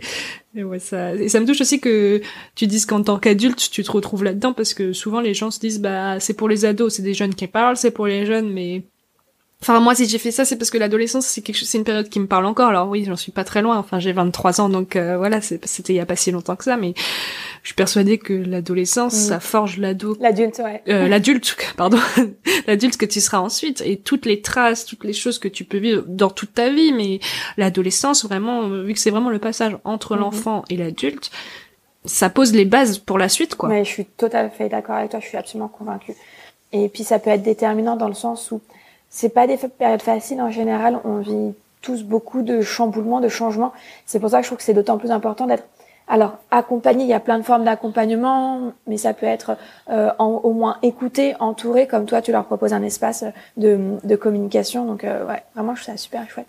et 0.55 0.63
ouais 0.63 0.79
ça 0.79 1.15
et 1.15 1.29
ça 1.29 1.39
me 1.39 1.45
touche 1.45 1.61
aussi 1.61 1.79
que 1.79 2.21
tu 2.55 2.67
dises 2.67 2.85
qu'en 2.85 3.01
tant 3.01 3.19
qu'adulte 3.19 3.69
tu 3.71 3.83
te 3.83 3.91
retrouves 3.91 4.23
là-dedans 4.23 4.53
parce 4.53 4.73
que 4.73 4.93
souvent 4.93 5.19
les 5.19 5.33
gens 5.33 5.51
se 5.51 5.59
disent 5.59 5.81
bah 5.81 6.19
c'est 6.19 6.33
pour 6.33 6.47
les 6.47 6.65
ados 6.65 6.93
c'est 6.93 7.01
des 7.01 7.13
jeunes 7.13 7.35
qui 7.35 7.47
parlent 7.47 7.77
c'est 7.77 7.91
pour 7.91 8.07
les 8.07 8.25
jeunes 8.25 8.51
mais 8.51 8.83
Enfin 9.63 9.79
moi 9.79 9.95
si 9.95 10.05
j'ai 10.05 10.17
fait 10.17 10.31
ça 10.31 10.43
c'est 10.43 10.57
parce 10.57 10.69
que 10.69 10.77
l'adolescence 10.77 11.25
c'est 11.25 11.41
quelque 11.41 11.55
chose 11.55 11.69
c'est 11.69 11.77
une 11.77 11.85
période 11.85 12.09
qui 12.09 12.19
me 12.19 12.27
parle 12.27 12.45
encore. 12.45 12.67
Alors 12.67 12.89
oui 12.89 13.05
j'en 13.05 13.15
suis 13.15 13.31
pas 13.31 13.45
très 13.45 13.61
loin. 13.61 13.77
Enfin 13.77 13.97
j'ai 13.97 14.11
23 14.11 14.59
ans 14.59 14.67
donc 14.67 14.97
euh, 14.97 15.17
voilà 15.17 15.39
c'était 15.39 15.93
il 15.93 15.95
y 15.95 16.01
a 16.01 16.05
pas 16.05 16.17
si 16.17 16.31
longtemps 16.31 16.57
que 16.57 16.65
ça 16.65 16.75
mais 16.75 16.93
je 17.61 17.69
suis 17.69 17.73
persuadée 17.73 18.17
que 18.17 18.33
l'adolescence 18.33 19.13
mm. 19.13 19.27
ça 19.29 19.39
forge 19.39 19.77
l'ado 19.77 20.17
l'adulte 20.19 20.59
ouais. 20.59 20.83
euh, 20.89 21.07
l'adulte 21.07 21.55
pardon 21.77 21.97
l'adulte 22.67 22.97
que 22.97 23.05
tu 23.05 23.21
seras 23.21 23.39
ensuite. 23.39 23.81
Et 23.85 23.95
toutes 23.95 24.25
les 24.25 24.41
traces 24.41 24.85
toutes 24.85 25.05
les 25.05 25.13
choses 25.13 25.39
que 25.39 25.47
tu 25.47 25.63
peux 25.63 25.77
vivre 25.77 26.03
dans 26.09 26.29
toute 26.29 26.53
ta 26.53 26.69
vie 26.69 26.91
mais 26.91 27.21
l'adolescence 27.55 28.25
vraiment 28.25 28.67
vu 28.67 28.93
que 28.93 28.99
c'est 28.99 29.11
vraiment 29.11 29.29
le 29.29 29.39
passage 29.39 29.77
entre 29.85 30.17
mm-hmm. 30.17 30.19
l'enfant 30.19 30.65
et 30.69 30.75
l'adulte 30.75 31.31
ça 32.03 32.29
pose 32.29 32.53
les 32.53 32.65
bases 32.65 32.97
pour 32.97 33.17
la 33.17 33.29
suite 33.29 33.55
quoi. 33.55 33.69
Mais 33.69 33.85
je 33.85 33.89
suis 33.89 34.05
tout 34.05 34.29
à 34.33 34.49
fait 34.49 34.67
d'accord 34.67 34.95
avec 34.95 35.11
toi 35.11 35.21
je 35.21 35.27
suis 35.27 35.37
absolument 35.37 35.69
convaincue. 35.69 36.15
Et 36.73 36.89
puis 36.89 37.05
ça 37.05 37.19
peut 37.19 37.29
être 37.29 37.43
déterminant 37.43 37.95
dans 37.95 38.09
le 38.09 38.13
sens 38.13 38.51
où 38.51 38.59
c'est 39.13 39.29
pas 39.29 39.45
des 39.45 39.57
périodes 39.57 40.01
faciles 40.01 40.41
en 40.41 40.49
général. 40.49 40.99
On 41.05 41.19
vit 41.19 41.53
tous 41.81 42.03
beaucoup 42.03 42.41
de 42.41 42.61
chamboulements, 42.61 43.21
de 43.21 43.27
changements. 43.27 43.71
C'est 44.07 44.19
pour 44.19 44.31
ça 44.31 44.37
que 44.39 44.43
je 44.43 44.49
trouve 44.49 44.57
que 44.57 44.63
c'est 44.63 44.73
d'autant 44.73 44.97
plus 44.97 45.11
important 45.11 45.45
d'être 45.45 45.63
alors 46.07 46.37
accompagné. 46.49 47.03
Il 47.03 47.09
y 47.09 47.13
a 47.13 47.19
plein 47.19 47.37
de 47.37 47.43
formes 47.43 47.63
d'accompagnement, 47.63 48.73
mais 48.87 48.97
ça 48.97 49.13
peut 49.13 49.27
être 49.27 49.55
euh, 49.89 50.11
au 50.17 50.51
moins 50.51 50.77
écouté, 50.81 51.35
entouré, 51.39 51.85
comme 51.87 52.05
toi 52.05 52.23
tu 52.23 52.31
leur 52.31 52.45
proposes 52.45 52.73
un 52.73 52.81
espace 52.81 53.23
de, 53.55 53.97
de 54.03 54.15
communication. 54.15 54.85
Donc 54.85 55.03
euh, 55.03 55.25
ouais, 55.27 55.43
vraiment 55.53 55.75
je 55.75 55.83
trouve 55.83 55.93
ça 55.93 56.01
super 56.01 56.27
chouette. 56.27 56.47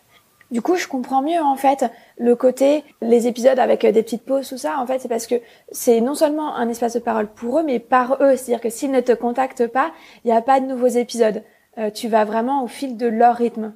Du 0.51 0.63
coup, 0.63 0.77
je 0.77 0.87
comprends 0.87 1.21
mieux 1.21 1.41
en 1.41 1.57
fait 1.57 1.85
le 2.17 2.37
côté 2.37 2.85
les 3.03 3.27
épisodes 3.27 3.59
avec 3.59 3.85
des 3.85 4.03
petites 4.03 4.25
pauses 4.25 4.49
tout 4.49 4.59
ça. 4.59 4.79
En 4.79 4.87
fait, 4.87 5.01
c'est 5.01 5.09
parce 5.09 5.27
que 5.27 5.35
c'est 5.71 6.01
non 6.01 6.15
seulement 6.15 6.55
un 6.55 6.69
espace 6.69 6.95
de 6.95 7.01
parole 7.01 7.27
pour 7.27 7.59
eux, 7.59 7.63
mais 7.63 7.79
par 7.79 8.23
eux. 8.23 8.37
C'est-à-dire 8.37 8.61
que 8.61 8.71
s'ils 8.71 8.91
ne 8.91 9.01
te 9.01 9.13
contactent 9.13 9.67
pas, 9.67 9.91
il 10.25 10.31
n'y 10.31 10.37
a 10.37 10.43
pas 10.43 10.61
de 10.61 10.67
nouveaux 10.67 10.87
épisodes. 10.87 11.43
Euh, 11.79 11.91
tu 11.91 12.09
vas 12.09 12.25
vraiment 12.25 12.65
au 12.65 12.69
fil 12.69 12.97
de 12.97 13.07
leur 13.07 13.37
rythme. 13.37 13.73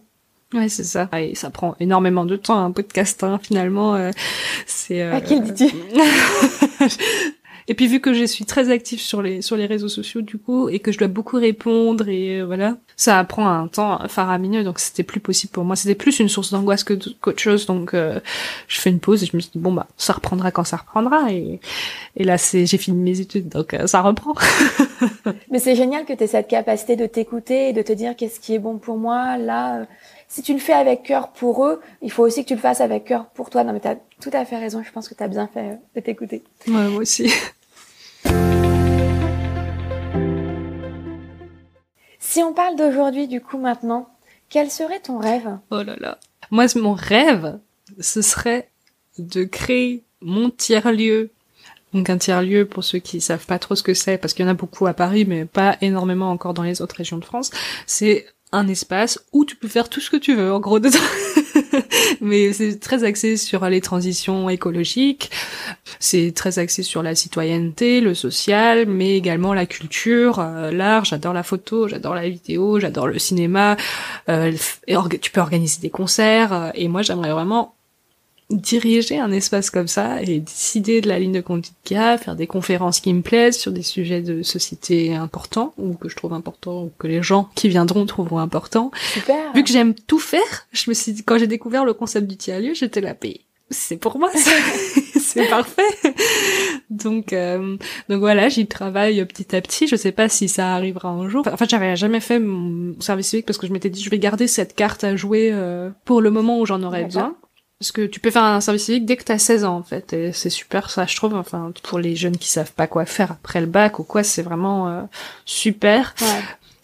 Ouais, 0.54 0.68
c'est 0.68 0.84
ça. 0.84 1.08
Et 1.18 1.34
ça 1.34 1.50
prend 1.50 1.76
énormément 1.78 2.24
de 2.24 2.36
temps, 2.36 2.58
un 2.58 2.70
podcast, 2.70 3.22
hein, 3.22 3.38
finalement. 3.42 3.94
Euh, 3.96 4.10
c'est. 4.66 5.02
Euh, 5.02 5.14
à 5.14 5.20
qui 5.20 5.38
le 5.38 5.50
dis-tu? 5.50 5.76
Et 7.70 7.74
puis 7.74 7.86
vu 7.86 8.00
que 8.00 8.14
je 8.14 8.24
suis 8.24 8.46
très 8.46 8.70
active 8.70 8.98
sur 8.98 9.20
les 9.20 9.42
sur 9.42 9.54
les 9.54 9.66
réseaux 9.66 9.88
sociaux 9.88 10.22
du 10.22 10.38
coup 10.38 10.70
et 10.70 10.78
que 10.78 10.90
je 10.90 10.98
dois 10.98 11.06
beaucoup 11.06 11.36
répondre 11.36 12.08
et 12.08 12.40
euh, 12.40 12.46
voilà, 12.46 12.78
ça 12.96 13.22
prend 13.24 13.46
un 13.46 13.68
temps 13.68 14.08
faramineux 14.08 14.64
donc 14.64 14.78
c'était 14.78 15.02
plus 15.02 15.20
possible 15.20 15.52
pour 15.52 15.64
moi. 15.64 15.76
C'était 15.76 15.94
plus 15.94 16.18
une 16.18 16.30
source 16.30 16.50
d'angoisse 16.50 16.82
que 16.82 16.94
qu'autre 17.20 17.38
chose 17.38 17.66
donc 17.66 17.92
euh, 17.92 18.20
je 18.68 18.80
fais 18.80 18.88
une 18.88 19.00
pause 19.00 19.22
et 19.22 19.26
je 19.26 19.36
me 19.36 19.40
suis 19.42 19.50
dit 19.52 19.58
bon 19.58 19.72
bah 19.72 19.86
ça 19.98 20.14
reprendra 20.14 20.50
quand 20.50 20.64
ça 20.64 20.78
reprendra 20.78 21.30
et 21.30 21.60
et 22.16 22.24
là 22.24 22.38
c'est 22.38 22.64
j'ai 22.64 22.78
fini 22.78 22.96
mes 22.96 23.20
études 23.20 23.50
donc 23.50 23.74
euh, 23.74 23.86
ça 23.86 24.00
reprend. 24.00 24.32
Mais 25.50 25.58
c'est 25.58 25.76
génial 25.76 26.06
que 26.06 26.14
tu 26.14 26.24
aies 26.24 26.26
cette 26.26 26.48
capacité 26.48 26.96
de 26.96 27.04
t'écouter 27.04 27.68
et 27.68 27.72
de 27.74 27.82
te 27.82 27.92
dire 27.92 28.16
qu'est-ce 28.16 28.40
qui 28.40 28.54
est 28.54 28.58
bon 28.58 28.78
pour 28.78 28.96
moi 28.96 29.36
là 29.36 29.86
si 30.30 30.42
tu 30.42 30.52
le 30.52 30.58
fais 30.58 30.74
avec 30.74 31.04
cœur 31.04 31.28
pour 31.28 31.64
eux, 31.64 31.80
il 32.02 32.12
faut 32.12 32.22
aussi 32.22 32.42
que 32.42 32.48
tu 32.48 32.54
le 32.54 32.60
fasses 32.60 32.82
avec 32.82 33.06
cœur 33.06 33.30
pour 33.30 33.48
toi. 33.48 33.64
Non, 33.64 33.72
mais 33.72 33.80
tu 33.80 33.88
as 33.88 33.96
tout 34.20 34.30
à 34.34 34.44
fait 34.44 34.58
raison. 34.58 34.82
Je 34.82 34.92
pense 34.92 35.08
que 35.08 35.14
tu 35.14 35.22
as 35.22 35.28
bien 35.28 35.48
fait 35.48 35.78
de 35.96 36.00
t'écouter. 36.00 36.44
Ouais, 36.66 36.88
moi 36.88 37.00
aussi. 37.00 37.32
Si 42.18 42.42
on 42.42 42.52
parle 42.52 42.76
d'aujourd'hui, 42.76 43.26
du 43.26 43.40
coup, 43.40 43.58
maintenant, 43.58 44.08
quel 44.48 44.70
serait 44.70 45.00
ton 45.00 45.18
rêve? 45.18 45.58
Oh 45.70 45.82
là 45.82 45.96
là. 45.98 46.18
Moi, 46.50 46.66
mon 46.76 46.92
rêve, 46.92 47.58
ce 48.00 48.22
serait 48.22 48.70
de 49.18 49.44
créer 49.44 50.04
mon 50.20 50.50
tiers-lieu. 50.50 51.30
Donc 51.94 52.10
un 52.10 52.18
tiers-lieu, 52.18 52.66
pour 52.66 52.84
ceux 52.84 52.98
qui 52.98 53.20
savent 53.20 53.46
pas 53.46 53.58
trop 53.58 53.74
ce 53.74 53.82
que 53.82 53.94
c'est, 53.94 54.18
parce 54.18 54.34
qu'il 54.34 54.44
y 54.44 54.48
en 54.48 54.50
a 54.50 54.54
beaucoup 54.54 54.86
à 54.86 54.92
Paris, 54.94 55.24
mais 55.26 55.46
pas 55.46 55.78
énormément 55.80 56.30
encore 56.30 56.54
dans 56.54 56.62
les 56.62 56.82
autres 56.82 56.96
régions 56.96 57.16
de 57.18 57.24
France, 57.24 57.50
c'est 57.86 58.26
un 58.52 58.68
espace 58.68 59.20
où 59.32 59.44
tu 59.44 59.56
peux 59.56 59.68
faire 59.68 59.88
tout 59.88 60.00
ce 60.00 60.10
que 60.10 60.16
tu 60.16 60.34
veux, 60.34 60.52
en 60.52 60.60
gros, 60.60 60.78
mais 62.20 62.52
c'est 62.52 62.78
très 62.78 63.04
axé 63.04 63.36
sur 63.36 63.68
les 63.68 63.80
transitions 63.80 64.48
écologiques, 64.48 65.30
c'est 65.98 66.32
très 66.34 66.58
axé 66.58 66.82
sur 66.82 67.02
la 67.02 67.14
citoyenneté, 67.14 68.00
le 68.00 68.14
social, 68.14 68.86
mais 68.86 69.16
également 69.16 69.54
la 69.54 69.66
culture, 69.66 70.40
euh, 70.40 70.70
l'art. 70.70 71.04
J'adore 71.04 71.32
la 71.32 71.42
photo, 71.42 71.88
j'adore 71.88 72.14
la 72.14 72.28
vidéo, 72.28 72.80
j'adore 72.80 73.06
le 73.06 73.18
cinéma. 73.18 73.76
Euh, 74.28 74.52
tu 75.20 75.30
peux 75.30 75.40
organiser 75.40 75.80
des 75.80 75.90
concerts, 75.90 76.72
et 76.74 76.88
moi 76.88 77.02
j'aimerais 77.02 77.32
vraiment 77.32 77.74
diriger 78.50 79.18
un 79.18 79.30
espace 79.30 79.70
comme 79.70 79.88
ça 79.88 80.22
et 80.22 80.40
décider 80.40 81.00
de 81.00 81.08
la 81.08 81.18
ligne 81.18 81.32
de 81.32 81.40
conduite 81.40 81.74
qu'il 81.84 81.96
y 81.96 82.00
a, 82.00 82.16
faire 82.16 82.34
des 82.34 82.46
conférences 82.46 83.00
qui 83.00 83.12
me 83.12 83.20
plaisent 83.20 83.58
sur 83.58 83.72
des 83.72 83.82
sujets 83.82 84.22
de 84.22 84.42
société 84.42 85.14
importants 85.14 85.74
ou 85.76 85.94
que 85.94 86.08
je 86.08 86.16
trouve 86.16 86.32
importants 86.32 86.84
ou 86.84 86.92
que 86.98 87.06
les 87.06 87.22
gens 87.22 87.50
qui 87.54 87.68
viendront 87.68 88.06
trouveront 88.06 88.38
importants. 88.38 88.90
Super. 89.12 89.52
Vu 89.54 89.62
que 89.64 89.70
j'aime 89.70 89.94
tout 89.94 90.18
faire, 90.18 90.66
je 90.72 90.88
me 90.90 90.94
suis 90.94 91.12
dit, 91.12 91.22
quand 91.22 91.38
j'ai 91.38 91.46
découvert 91.46 91.84
le 91.84 91.92
concept 91.92 92.26
du 92.26 92.36
tiers-lieu, 92.36 92.72
j'étais 92.72 93.02
là, 93.02 93.14
c'est 93.70 93.98
pour 93.98 94.18
moi, 94.18 94.30
c'est 95.20 95.48
parfait. 95.48 95.82
Donc, 96.88 97.34
euh, 97.34 97.76
donc 98.08 98.20
voilà, 98.20 98.48
j'y 98.48 98.66
travaille 98.66 99.22
petit 99.26 99.54
à 99.54 99.60
petit. 99.60 99.86
Je 99.86 99.96
sais 99.96 100.12
pas 100.12 100.30
si 100.30 100.48
ça 100.48 100.74
arrivera 100.74 101.10
un 101.10 101.28
jour. 101.28 101.46
En 101.46 101.56
fait, 101.56 101.68
j'avais 101.68 101.94
jamais 101.96 102.20
fait 102.20 102.38
mon 102.38 102.98
service 103.00 103.28
civique 103.28 103.44
parce 103.44 103.58
que 103.58 103.66
je 103.66 103.72
m'étais 103.72 103.90
dit, 103.90 104.02
je 104.02 104.08
vais 104.08 104.18
garder 104.18 104.46
cette 104.46 104.74
carte 104.74 105.04
à 105.04 105.16
jouer 105.16 105.50
euh, 105.52 105.90
pour 106.06 106.22
le 106.22 106.30
moment 106.30 106.60
où 106.60 106.66
j'en 106.66 106.82
aurai 106.82 107.04
besoin. 107.04 107.36
Parce 107.80 107.92
que 107.92 108.06
tu 108.06 108.18
peux 108.18 108.32
faire 108.32 108.42
un 108.42 108.60
service 108.60 108.86
civique 108.86 109.06
dès 109.06 109.16
que 109.16 109.22
t'as 109.22 109.38
16 109.38 109.64
ans, 109.64 109.76
en 109.76 109.82
fait. 109.84 110.12
Et 110.12 110.32
c'est 110.32 110.50
super, 110.50 110.90
ça, 110.90 111.06
je 111.06 111.14
trouve. 111.14 111.34
Enfin, 111.34 111.72
pour 111.84 112.00
les 112.00 112.16
jeunes 112.16 112.36
qui 112.36 112.48
savent 112.48 112.72
pas 112.72 112.88
quoi 112.88 113.04
faire 113.04 113.30
après 113.30 113.60
le 113.60 113.68
bac 113.68 114.00
ou 114.00 114.04
quoi, 114.04 114.24
c'est 114.24 114.42
vraiment 114.42 114.88
euh, 114.88 115.02
super. 115.44 116.14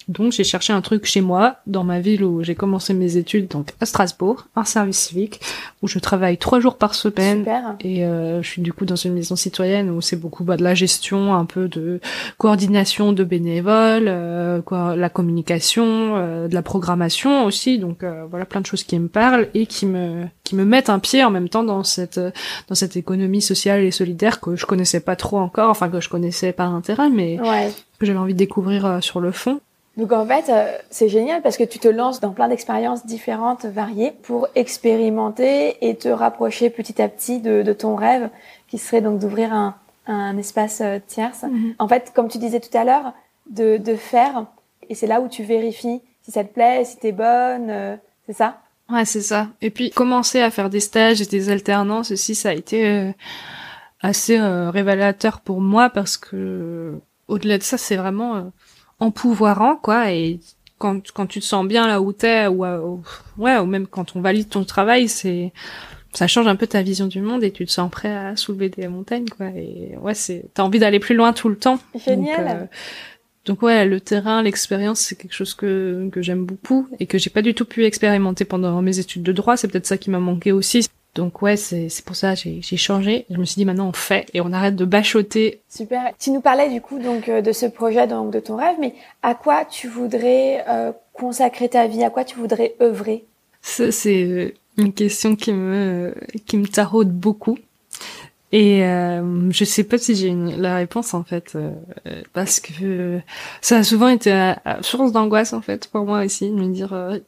Donc 0.08 0.32
j'ai 0.32 0.44
cherché 0.44 0.72
un 0.72 0.80
truc 0.82 1.06
chez 1.06 1.20
moi, 1.22 1.56
dans 1.66 1.84
ma 1.84 2.00
ville 2.00 2.24
où 2.24 2.42
j'ai 2.42 2.54
commencé 2.54 2.92
mes 2.94 3.16
études, 3.16 3.48
donc 3.48 3.70
à 3.80 3.86
Strasbourg, 3.86 4.46
un 4.54 4.64
service 4.64 4.98
civique, 4.98 5.40
où 5.82 5.88
je 5.88 5.98
travaille 5.98 6.36
trois 6.36 6.60
jours 6.60 6.76
par 6.76 6.94
semaine. 6.94 7.38
Super. 7.38 7.76
Et 7.80 8.04
euh, 8.04 8.42
je 8.42 8.48
suis 8.48 8.60
du 8.62 8.72
coup 8.72 8.84
dans 8.84 8.96
une 8.96 9.14
maison 9.14 9.34
citoyenne 9.36 9.88
où 9.90 10.00
c'est 10.00 10.16
beaucoup 10.16 10.44
bah, 10.44 10.56
de 10.56 10.62
la 10.64 10.74
gestion, 10.74 11.34
un 11.34 11.46
peu 11.46 11.68
de 11.68 12.00
coordination 12.38 13.12
de 13.12 13.24
bénévoles, 13.24 14.04
euh, 14.08 14.60
quoi, 14.60 14.94
la 14.96 15.08
communication, 15.08 16.16
euh, 16.16 16.48
de 16.48 16.54
la 16.54 16.62
programmation 16.62 17.44
aussi. 17.44 17.78
Donc 17.78 18.02
euh, 18.02 18.24
voilà 18.28 18.44
plein 18.44 18.60
de 18.60 18.66
choses 18.66 18.84
qui 18.84 18.98
me 18.98 19.08
parlent 19.08 19.48
et 19.54 19.66
qui 19.66 19.86
me 19.86 20.24
qui 20.44 20.56
me 20.56 20.64
mettent 20.64 20.90
un 20.90 20.98
pied 20.98 21.24
en 21.24 21.30
même 21.30 21.48
temps 21.48 21.64
dans 21.64 21.84
cette 21.84 22.20
dans 22.68 22.74
cette 22.74 22.96
économie 22.96 23.40
sociale 23.40 23.82
et 23.84 23.90
solidaire 23.90 24.40
que 24.40 24.56
je 24.56 24.66
connaissais 24.66 25.00
pas 25.00 25.16
trop 25.16 25.38
encore, 25.38 25.70
enfin 25.70 25.88
que 25.88 26.00
je 26.00 26.08
connaissais 26.10 26.52
par 26.52 26.74
intérêt, 26.74 27.08
mais 27.08 27.40
Ouais. 27.40 27.72
que 27.98 28.06
j'avais 28.06 28.18
envie 28.18 28.34
de 28.34 28.38
découvrir 28.38 28.84
euh, 28.84 29.00
sur 29.00 29.20
le 29.20 29.32
fond. 29.32 29.60
Donc 29.96 30.12
en 30.12 30.26
fait, 30.26 30.48
euh, 30.48 30.76
c'est 30.90 31.08
génial 31.08 31.40
parce 31.42 31.56
que 31.56 31.64
tu 31.64 31.78
te 31.78 31.88
lances 31.88 32.20
dans 32.20 32.32
plein 32.32 32.48
d'expériences 32.48 33.06
différentes, 33.06 33.64
variées, 33.64 34.12
pour 34.22 34.48
expérimenter 34.54 35.76
et 35.86 35.96
te 35.96 36.08
rapprocher 36.08 36.70
petit 36.70 37.00
à 37.00 37.08
petit 37.08 37.40
de, 37.40 37.62
de 37.62 37.72
ton 37.72 37.94
rêve, 37.94 38.28
qui 38.68 38.78
serait 38.78 39.00
donc 39.00 39.20
d'ouvrir 39.20 39.52
un, 39.52 39.76
un 40.06 40.36
espace 40.36 40.80
euh, 40.80 40.98
tierce. 41.06 41.44
En 41.78 41.86
fait, 41.86 42.12
comme 42.14 42.28
tu 42.28 42.38
disais 42.38 42.60
tout 42.60 42.76
à 42.76 42.84
l'heure, 42.84 43.12
de, 43.50 43.76
de 43.76 43.94
faire, 43.94 44.46
et 44.88 44.94
c'est 44.94 45.06
là 45.06 45.20
où 45.20 45.28
tu 45.28 45.42
vérifies 45.44 46.00
si 46.22 46.30
ça 46.30 46.42
te 46.42 46.52
plaît, 46.52 46.84
si 46.84 46.96
t'es 46.96 47.12
bonne, 47.12 47.68
euh, 47.68 47.96
c'est 48.26 48.32
ça? 48.32 48.60
Ouais, 48.90 49.04
c'est 49.04 49.20
ça. 49.20 49.48
Et 49.60 49.70
puis 49.70 49.90
commencer 49.90 50.40
à 50.40 50.50
faire 50.50 50.70
des 50.70 50.80
stages 50.80 51.20
et 51.22 51.26
des 51.26 51.50
alternances 51.50 52.10
aussi, 52.10 52.34
ça 52.34 52.50
a 52.50 52.52
été 52.52 52.86
euh, 52.86 53.12
assez 54.00 54.38
euh, 54.38 54.70
révélateur 54.70 55.40
pour 55.40 55.60
moi 55.60 55.90
parce 55.90 56.16
que 56.16 56.94
au-delà 57.28 57.58
de 57.58 57.62
ça, 57.62 57.78
c'est 57.78 57.96
vraiment 57.96 58.36
euh, 58.36 58.42
empouvoirant 59.00 59.76
quoi. 59.76 60.12
Et 60.12 60.40
quand 60.78 61.10
quand 61.12 61.26
tu 61.26 61.40
te 61.40 61.44
sens 61.44 61.66
bien 61.66 61.86
là 61.86 62.00
où 62.00 62.12
t'es, 62.12 62.46
ou, 62.46 62.64
à- 62.64 62.80
ou- 62.80 63.02
ouais, 63.38 63.56
ou 63.58 63.66
même 63.66 63.86
quand 63.86 64.16
on 64.16 64.20
valide 64.20 64.48
ton 64.48 64.64
travail, 64.64 65.08
c'est 65.08 65.52
ça 66.12 66.26
change 66.28 66.46
un 66.46 66.56
peu 66.56 66.66
ta 66.66 66.82
vision 66.82 67.06
du 67.06 67.20
monde 67.20 67.42
et 67.42 67.50
tu 67.50 67.66
te 67.66 67.72
sens 67.72 67.90
prêt 67.90 68.14
à 68.14 68.36
soulever 68.36 68.68
des 68.68 68.86
montagnes 68.88 69.28
quoi. 69.36 69.46
Et 69.56 69.96
ouais, 70.00 70.14
c'est 70.14 70.44
t'as 70.54 70.62
envie 70.62 70.78
d'aller 70.78 71.00
plus 71.00 71.14
loin 71.14 71.32
tout 71.32 71.48
le 71.48 71.56
temps. 71.56 71.78
Génial. 72.06 72.44
Donc, 72.46 72.56
euh, 72.56 72.66
donc 73.46 73.62
ouais, 73.62 73.84
le 73.84 74.00
terrain, 74.00 74.42
l'expérience, 74.42 75.00
c'est 75.00 75.16
quelque 75.16 75.34
chose 75.34 75.54
que, 75.54 76.08
que 76.10 76.22
j'aime 76.22 76.44
beaucoup 76.46 76.88
et 76.98 77.06
que 77.06 77.18
j'ai 77.18 77.30
pas 77.30 77.42
du 77.42 77.52
tout 77.52 77.64
pu 77.66 77.84
expérimenter 77.84 78.44
pendant 78.44 78.80
mes 78.80 78.98
études 79.00 79.22
de 79.22 79.32
droit. 79.32 79.56
C'est 79.56 79.68
peut-être 79.68 79.86
ça 79.86 79.98
qui 79.98 80.08
m'a 80.10 80.18
manqué 80.20 80.50
aussi. 80.52 80.86
Donc 81.14 81.42
ouais, 81.42 81.56
c'est 81.56 81.88
c'est 81.88 82.04
pour 82.04 82.16
ça 82.16 82.34
que 82.34 82.40
j'ai 82.40 82.60
j'ai 82.60 82.76
changé. 82.76 83.24
Je 83.30 83.36
me 83.36 83.44
suis 83.44 83.54
dit 83.56 83.64
maintenant 83.64 83.88
on 83.88 83.92
fait 83.92 84.26
et 84.34 84.40
on 84.40 84.52
arrête 84.52 84.74
de 84.76 84.84
bachoter. 84.84 85.60
Super. 85.68 86.12
Tu 86.18 86.30
nous 86.32 86.40
parlais 86.40 86.68
du 86.68 86.80
coup 86.80 86.98
donc 86.98 87.28
euh, 87.28 87.40
de 87.40 87.52
ce 87.52 87.66
projet, 87.66 88.06
donc 88.06 88.32
de 88.32 88.40
ton 88.40 88.56
rêve, 88.56 88.76
mais 88.80 88.94
à 89.22 89.34
quoi 89.34 89.64
tu 89.64 89.86
voudrais 89.88 90.64
euh, 90.68 90.92
consacrer 91.12 91.68
ta 91.68 91.86
vie? 91.86 92.02
À 92.02 92.10
quoi 92.10 92.24
tu 92.24 92.36
voudrais 92.36 92.74
œuvrer? 92.80 93.24
Ça 93.62 93.92
c'est 93.92 94.24
euh, 94.24 94.52
une 94.76 94.92
question 94.92 95.36
qui 95.36 95.52
me 95.52 96.14
qui 96.46 96.56
me 96.56 96.66
taraude 96.66 97.10
beaucoup. 97.12 97.58
Et 98.52 98.84
euh, 98.84 99.50
je 99.50 99.64
sais 99.64 99.82
pas 99.82 99.98
si 99.98 100.14
j'ai 100.14 100.28
une- 100.28 100.60
la 100.60 100.76
réponse 100.76 101.12
en 101.14 101.24
fait, 101.24 101.52
euh, 101.56 101.70
euh, 102.06 102.22
parce 102.32 102.60
que 102.60 103.20
ça 103.60 103.78
a 103.78 103.82
souvent 103.82 104.08
été 104.08 104.30
à, 104.30 104.60
à 104.64 104.82
source 104.82 105.10
d'angoisse 105.10 105.52
en 105.52 105.60
fait 105.60 105.88
pour 105.88 106.04
moi 106.04 106.24
aussi, 106.24 106.50
de 106.50 106.54
me 106.54 106.72
dire 106.72 106.92
euh, 106.92 107.18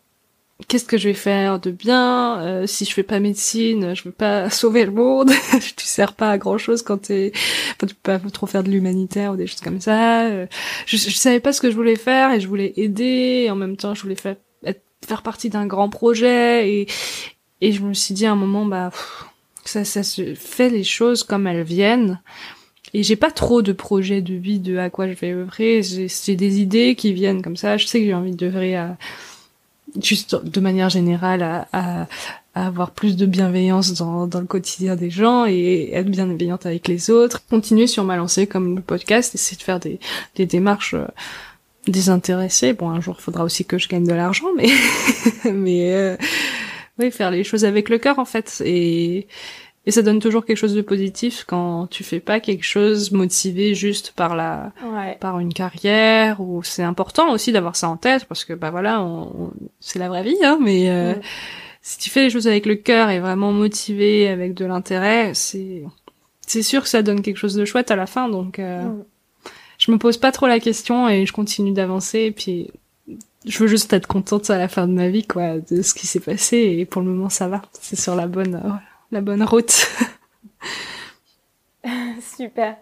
qu'est-ce 0.69 0.85
que 0.85 0.99
je 0.99 1.09
vais 1.09 1.14
faire 1.14 1.61
de 1.61 1.71
bien 1.71 2.40
euh, 2.40 2.66
si 2.66 2.85
je 2.85 2.92
fais 2.92 3.03
pas 3.03 3.21
médecine, 3.21 3.95
je 3.95 4.05
veux 4.05 4.12
pas 4.12 4.51
sauver 4.51 4.85
le 4.85 4.92
monde, 4.92 5.31
tu 5.77 5.87
sers 5.87 6.14
pas 6.14 6.31
à 6.31 6.38
grand 6.38 6.59
chose 6.59 6.83
quand 6.83 6.99
t'es, 6.99 7.33
enfin, 7.35 7.87
tu 7.87 7.95
peux 7.95 8.19
pas 8.19 8.19
trop 8.31 8.47
faire 8.47 8.64
de 8.64 8.71
l'humanitaire 8.71 9.33
ou 9.33 9.37
des 9.37 9.47
choses 9.47 9.61
comme 9.61 9.81
ça. 9.81 10.27
Euh, 10.27 10.47
je, 10.87 10.97
je 10.97 11.11
savais 11.11 11.40
pas 11.40 11.53
ce 11.53 11.61
que 11.61 11.71
je 11.71 11.77
voulais 11.77 11.97
faire 11.97 12.33
et 12.33 12.40
je 12.40 12.49
voulais 12.49 12.73
aider 12.77 13.49
en 13.51 13.57
même 13.57 13.77
temps 13.77 13.95
je 13.95 14.03
voulais 14.03 14.16
faire 14.16 14.37
partie 15.23 15.51
d'un 15.51 15.66
grand 15.66 15.88
projet 15.88 16.69
et 16.69 16.87
et 17.61 17.73
je 17.73 17.83
me 17.83 17.95
suis 17.95 18.14
dit 18.14 18.27
à 18.27 18.33
un 18.33 18.37
moment 18.37 18.64
bah 18.66 18.90
ça 19.64 19.85
ça 19.85 20.03
se 20.03 20.35
fait 20.35 20.69
les 20.69 20.85
choses 20.85 21.23
comme 21.23 21.47
elles 21.47 21.62
viennent 21.62 22.21
et 22.92 23.03
j'ai 23.03 23.16
pas 23.16 23.31
trop 23.31 23.62
de 23.62 23.73
projets 23.73 24.21
de 24.21 24.35
vie 24.35 24.59
de 24.59 24.77
à 24.79 24.90
quoi 24.90 25.09
je 25.09 25.14
vais 25.14 25.33
œuvrer 25.33 25.83
j'ai 25.83 26.37
des 26.37 26.61
idées 26.61 26.95
qui 26.97 27.12
viennent 27.12 27.42
comme 27.42 27.57
ça 27.57 27.77
je 27.77 27.87
sais 27.87 28.01
que 28.01 28.07
j'ai 28.07 28.14
envie 28.14 28.35
d'œuvrer 28.35 28.77
à 28.77 28.99
juste 30.03 30.37
de 30.45 30.61
manière 30.61 30.89
générale 30.89 31.67
à, 31.73 32.07
avoir 32.55 32.93
plus 32.93 33.17
de 33.17 33.27
bienveillance 33.27 33.93
dans, 33.93 34.27
le 34.27 34.47
quotidien 34.47 34.97
des 34.97 35.11
gens 35.11 35.45
et 35.47 35.91
être 35.93 36.09
bienveillante 36.09 36.65
avec 36.65 36.89
les 36.89 37.11
autres 37.11 37.43
continuer 37.51 37.87
sur 37.87 38.03
ma 38.05 38.17
lancée 38.17 38.47
comme 38.47 38.77
le 38.77 38.81
podcast 38.81 39.35
essayer 39.35 39.59
de 39.59 39.63
faire 39.63 39.79
des, 39.79 39.99
démarches 40.47 40.95
euh, 40.95 41.07
désintéressées. 41.87 42.73
Bon 42.73 42.89
un 42.89 43.01
jour 43.03 43.17
il 43.19 43.23
faudra 43.23 43.45
aussi 43.45 43.67
que 43.67 43.77
je 43.77 43.89
gagne 43.89 44.07
de 44.07 44.15
l'argent 44.15 44.47
mais 44.57 44.71
mais 45.53 45.95
euh, 45.95 46.17
oui 46.99 47.11
faire 47.11 47.31
les 47.31 47.45
choses 47.45 47.67
avec 47.67 47.91
le 47.91 47.99
cœur 47.99 48.19
en 48.19 48.25
fait 48.25 48.63
et 49.87 49.92
ça 49.92 50.03
donne 50.03 50.18
toujours 50.18 50.44
quelque 50.44 50.57
chose 50.57 50.75
de 50.75 50.83
positif 50.83 51.44
quand 51.46 51.87
tu 51.88 52.03
fais 52.03 52.18
pas 52.20 52.40
quelque 52.40 52.64
chose 52.64 53.12
motivé 53.12 53.75
juste 53.75 54.12
par 54.16 54.35
la 54.37 54.72
Ouais. 54.85 55.16
par 55.20 55.38
une 55.38 55.53
carrière 55.55 56.40
ou 56.40 56.62
c'est 56.64 56.83
important 56.83 57.31
aussi 57.31 57.53
d'avoir 57.53 57.77
ça 57.77 57.88
en 57.88 57.96
tête 57.96 58.25
parce 58.25 58.44
que 58.44 58.53
bah 58.53 58.70
voilà 58.70 59.01
on, 59.03 59.22
on- 59.44 59.53
c'est 59.81 59.99
la 59.99 60.09
vraie 60.09 60.25
vie 60.25 60.37
hein 60.44 60.59
mais 60.61 60.90
euh, 60.90 61.14
si 61.83 61.99
tu 61.99 62.11
fais 62.11 62.22
les 62.25 62.31
choses 62.31 62.49
avec 62.49 62.66
le 62.66 62.75
cœur 62.75 63.11
et 63.11 63.20
vraiment 63.20 63.53
motivé 63.53 64.29
avec 64.29 64.55
de 64.55 64.64
l'intérêt 64.64 65.33
c'est 65.35 65.85
c'est 66.49 66.62
sûr 66.62 66.83
que 66.83 66.88
ça 66.88 67.03
donne 67.03 67.22
quelque 67.22 67.37
chose 67.38 67.55
de 67.55 67.64
chouette 67.64 67.90
à 67.90 67.96
la 67.96 68.07
fin 68.07 68.29
donc 68.29 68.59
euh, 68.59 68.83
je 69.79 69.90
me 69.92 69.99
pose 69.99 70.16
pas 70.16 70.33
trop 70.33 70.46
la 70.46 70.59
question 70.61 71.09
et 71.09 71.27
je 71.27 71.33
continue 71.33 71.72
d'avancer 71.72 72.20
et 72.20 72.31
puis 72.33 72.70
je 73.44 73.59
veux 73.61 73.68
juste 73.68 73.92
être 73.92 74.09
contente 74.09 74.51
à 74.51 74.59
la 74.59 74.66
fin 74.66 74.88
de 74.88 74.92
ma 74.92 75.09
vie 75.09 75.25
quoi 75.27 75.59
de 75.59 75.83
ce 75.83 75.94
qui 75.94 76.07
s'est 76.09 76.18
passé 76.20 76.57
et 76.79 76.87
pour 76.87 77.03
le 77.03 77.09
moment 77.09 77.29
ça 77.29 77.46
va 77.46 77.62
c'est 77.81 77.94
sur 77.99 78.16
la 78.16 78.27
bonne 78.27 78.57
euh, 78.57 78.68
la 79.12 79.21
bonne 79.21 79.42
route 79.42 79.87
Super. 82.37 82.77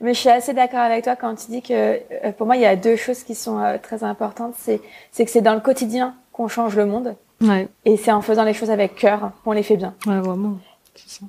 Mais 0.00 0.14
je 0.14 0.18
suis 0.20 0.28
assez 0.28 0.52
d'accord 0.54 0.80
avec 0.80 1.04
toi 1.04 1.14
quand 1.16 1.34
tu 1.36 1.50
dis 1.50 1.62
que 1.62 1.72
euh, 1.72 2.32
pour 2.36 2.46
moi 2.46 2.56
il 2.56 2.62
y 2.62 2.66
a 2.66 2.74
deux 2.76 2.96
choses 2.96 3.22
qui 3.22 3.34
sont 3.34 3.58
euh, 3.60 3.78
très 3.80 4.02
importantes. 4.04 4.54
C'est 4.58 4.80
c'est 5.12 5.24
que 5.24 5.30
c'est 5.30 5.42
dans 5.42 5.54
le 5.54 5.60
quotidien 5.60 6.14
qu'on 6.32 6.48
change 6.48 6.76
le 6.76 6.86
monde 6.86 7.14
ouais 7.40 7.68
et 7.84 7.96
c'est 7.96 8.12
en 8.12 8.22
faisant 8.22 8.44
les 8.44 8.54
choses 8.54 8.70
avec 8.70 8.94
cœur 8.96 9.32
qu'on 9.44 9.52
les 9.52 9.62
fait 9.62 9.76
bien. 9.76 9.94
ouais 10.06 10.20
vraiment 10.20 10.58
c'est 10.94 11.20
ça. 11.20 11.26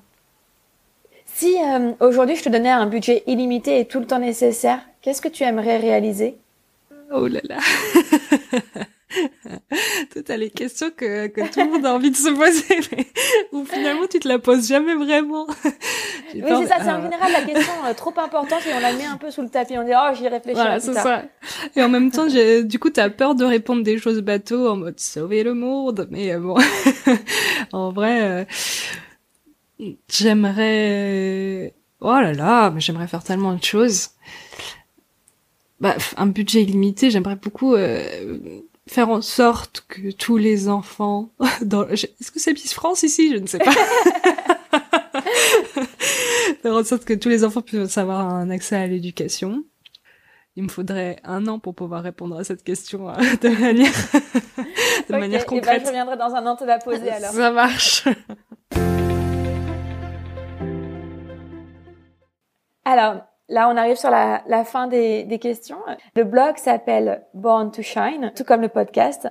Si 1.26 1.56
euh, 1.62 1.92
aujourd'hui 2.00 2.36
je 2.36 2.44
te 2.44 2.50
donnais 2.50 2.70
un 2.72 2.88
budget 2.88 3.24
illimité 3.28 3.80
et 3.80 3.86
tout 3.86 4.00
le 4.00 4.08
temps 4.08 4.20
nécessaire, 4.20 4.80
qu'est-ce 5.02 5.22
que 5.22 5.28
tu 5.28 5.44
aimerais 5.44 5.78
réaliser? 5.78 6.38
Oh 7.12 7.28
là 7.28 7.42
là. 7.44 7.58
Toi, 10.12 10.22
t'as 10.26 10.36
les 10.38 10.50
questions 10.50 10.90
que, 10.96 11.28
que 11.28 11.42
tout 11.52 11.62
le 11.62 11.72
monde 11.72 11.86
a 11.86 11.94
envie 11.94 12.12
de 12.12 12.16
se 12.16 12.30
poser, 12.30 12.80
mais 12.92 13.08
où 13.54 13.64
finalement 13.64 14.06
tu 14.08 14.20
te 14.20 14.28
la 14.28 14.38
poses 14.38 14.68
jamais 14.68 14.96
vraiment. 14.96 15.48
Oui, 16.34 16.42
peur- 16.42 16.60
c'est 16.62 16.68
ça, 16.68 16.76
c'est 16.82 16.92
en 16.92 17.02
général 17.02 17.32
la 17.32 17.42
question 17.42 17.74
euh, 17.86 17.94
trop 17.94 18.14
importante 18.18 18.60
et 18.68 18.74
on 18.76 18.80
la 18.82 18.92
met 18.94 19.06
un 19.06 19.16
peu 19.18 19.32
sous 19.32 19.42
le 19.42 19.50
tapis. 19.50 19.78
On 19.78 19.84
dit 19.86 19.92
oh 19.96 20.14
j'y 20.14 20.28
réfléchis 20.28 20.56
Voilà, 20.60 20.80
c'est 20.82 20.94
ça. 20.94 21.24
Et 21.76 21.82
en 21.82 21.88
même 21.90 22.12
temps, 22.12 22.28
du 22.28 22.80
coup, 22.80 22.90
t'as 22.90 23.10
peur 23.10 23.34
de 23.36 23.46
répondre 23.46 23.82
des 23.84 23.98
choses 23.98 24.20
bateau 24.22 24.68
en 24.68 24.76
mode 24.76 25.00
sauver 25.00 25.44
le 25.44 25.54
monde, 25.54 26.08
mais 26.12 26.34
euh, 26.34 26.40
bon, 26.40 26.58
en 27.72 27.92
vrai, 27.92 28.22
euh, 28.22 28.46
j'aimerais, 30.10 31.74
oh 32.02 32.12
là 32.12 32.34
là, 32.34 32.72
mais 32.72 32.82
j'aimerais 32.82 33.08
faire 33.08 33.24
tellement 33.24 33.54
de 33.54 33.64
choses. 33.64 34.10
Bah, 35.80 35.96
un 36.18 36.26
budget 36.28 36.64
illimité, 36.64 37.12
j'aimerais 37.12 37.36
beaucoup 37.36 37.76
euh, 37.76 38.62
faire 38.88 39.10
en 39.10 39.22
sorte 39.22 39.86
que 39.88 40.12
tous 40.12 40.38
les 40.38 40.70
enfants, 40.70 41.30
dans, 41.62 41.88
est-ce 41.88 42.32
que 42.32 42.40
c'est 42.40 42.54
Miss 42.54 42.74
France 42.74 43.04
ici? 43.04 43.32
Je 43.34 43.38
ne 43.38 43.48
sais 43.48 43.60
pas. 43.60 43.72
faire 46.62 46.74
en 46.74 46.84
sorte 46.84 47.06
que 47.06 47.14
tous 47.14 47.30
les 47.30 47.44
enfants 47.44 47.62
puissent 47.62 47.98
avoir 47.98 48.28
un 48.28 48.50
accès 48.50 48.76
à 48.76 48.88
l'éducation. 48.88 49.64
Il 50.56 50.64
me 50.64 50.70
faudrait 50.70 51.18
un 51.24 51.46
an 51.48 51.60
pour 51.60 51.76
pouvoir 51.76 52.02
répondre 52.02 52.36
à 52.38 52.44
cette 52.44 52.64
question 52.64 53.10
euh, 53.10 53.14
de 53.42 53.50
manière, 53.50 53.94
de 55.08 55.12
manière 55.12 55.42
et 55.42 55.46
ben, 55.46 55.50
concrète. 55.50 55.82
je 55.84 55.88
reviendrai 55.88 56.18
dans 56.18 56.34
un 56.34 56.46
an 56.48 56.56
te 56.56 56.64
la 56.64 56.80
poser 56.80 57.12
alors. 57.12 57.32
Ça 57.32 57.52
marche. 57.52 58.08
Alors, 62.86 63.22
là, 63.50 63.70
on 63.70 63.78
arrive 63.78 63.98
sur 63.98 64.10
la, 64.10 64.44
la 64.48 64.64
fin 64.64 64.88
des, 64.88 65.24
des 65.24 65.40
questions. 65.40 65.78
Le 66.16 66.24
blog 66.24 66.58
s'appelle 66.58 67.24
Born 67.34 67.72
to 67.72 67.82
Shine, 67.82 68.32
tout 68.36 68.44
comme 68.44 68.62
le 68.62 68.70
podcast. 68.70 69.28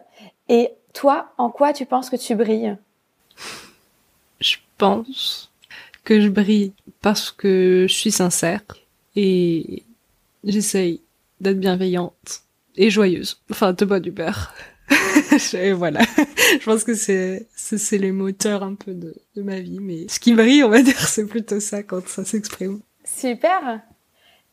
Et 0.48 0.70
toi, 0.92 1.32
en 1.38 1.50
quoi 1.50 1.72
tu 1.72 1.86
penses 1.86 2.10
que 2.10 2.16
tu 2.16 2.34
brilles? 2.34 2.76
Je 4.40 4.56
pense 4.78 5.50
que 6.04 6.20
je 6.20 6.28
brille 6.28 6.72
parce 7.02 7.30
que 7.30 7.86
je 7.88 7.94
suis 7.94 8.12
sincère 8.12 8.62
et 9.14 9.82
j'essaye 10.44 11.00
d'être 11.40 11.58
bienveillante 11.58 12.42
et 12.76 12.90
joyeuse. 12.90 13.40
Enfin, 13.50 13.72
de 13.72 13.84
bonne 13.84 14.06
humeur. 14.06 14.54
et 15.54 15.72
voilà. 15.72 16.00
Je 16.60 16.64
pense 16.64 16.84
que 16.84 16.94
c'est, 16.94 17.46
c'est, 17.56 17.78
c'est 17.78 17.98
les 17.98 18.12
moteurs 18.12 18.62
un 18.62 18.74
peu 18.74 18.94
de, 18.94 19.14
de 19.34 19.42
ma 19.42 19.60
vie. 19.60 19.80
Mais 19.80 20.06
ce 20.08 20.20
qui 20.20 20.34
brille, 20.34 20.62
on 20.62 20.68
va 20.68 20.82
dire, 20.82 20.98
c'est 20.98 21.26
plutôt 21.26 21.60
ça 21.60 21.82
quand 21.82 22.06
ça 22.06 22.24
s'exprime. 22.24 22.80
Super. 23.04 23.80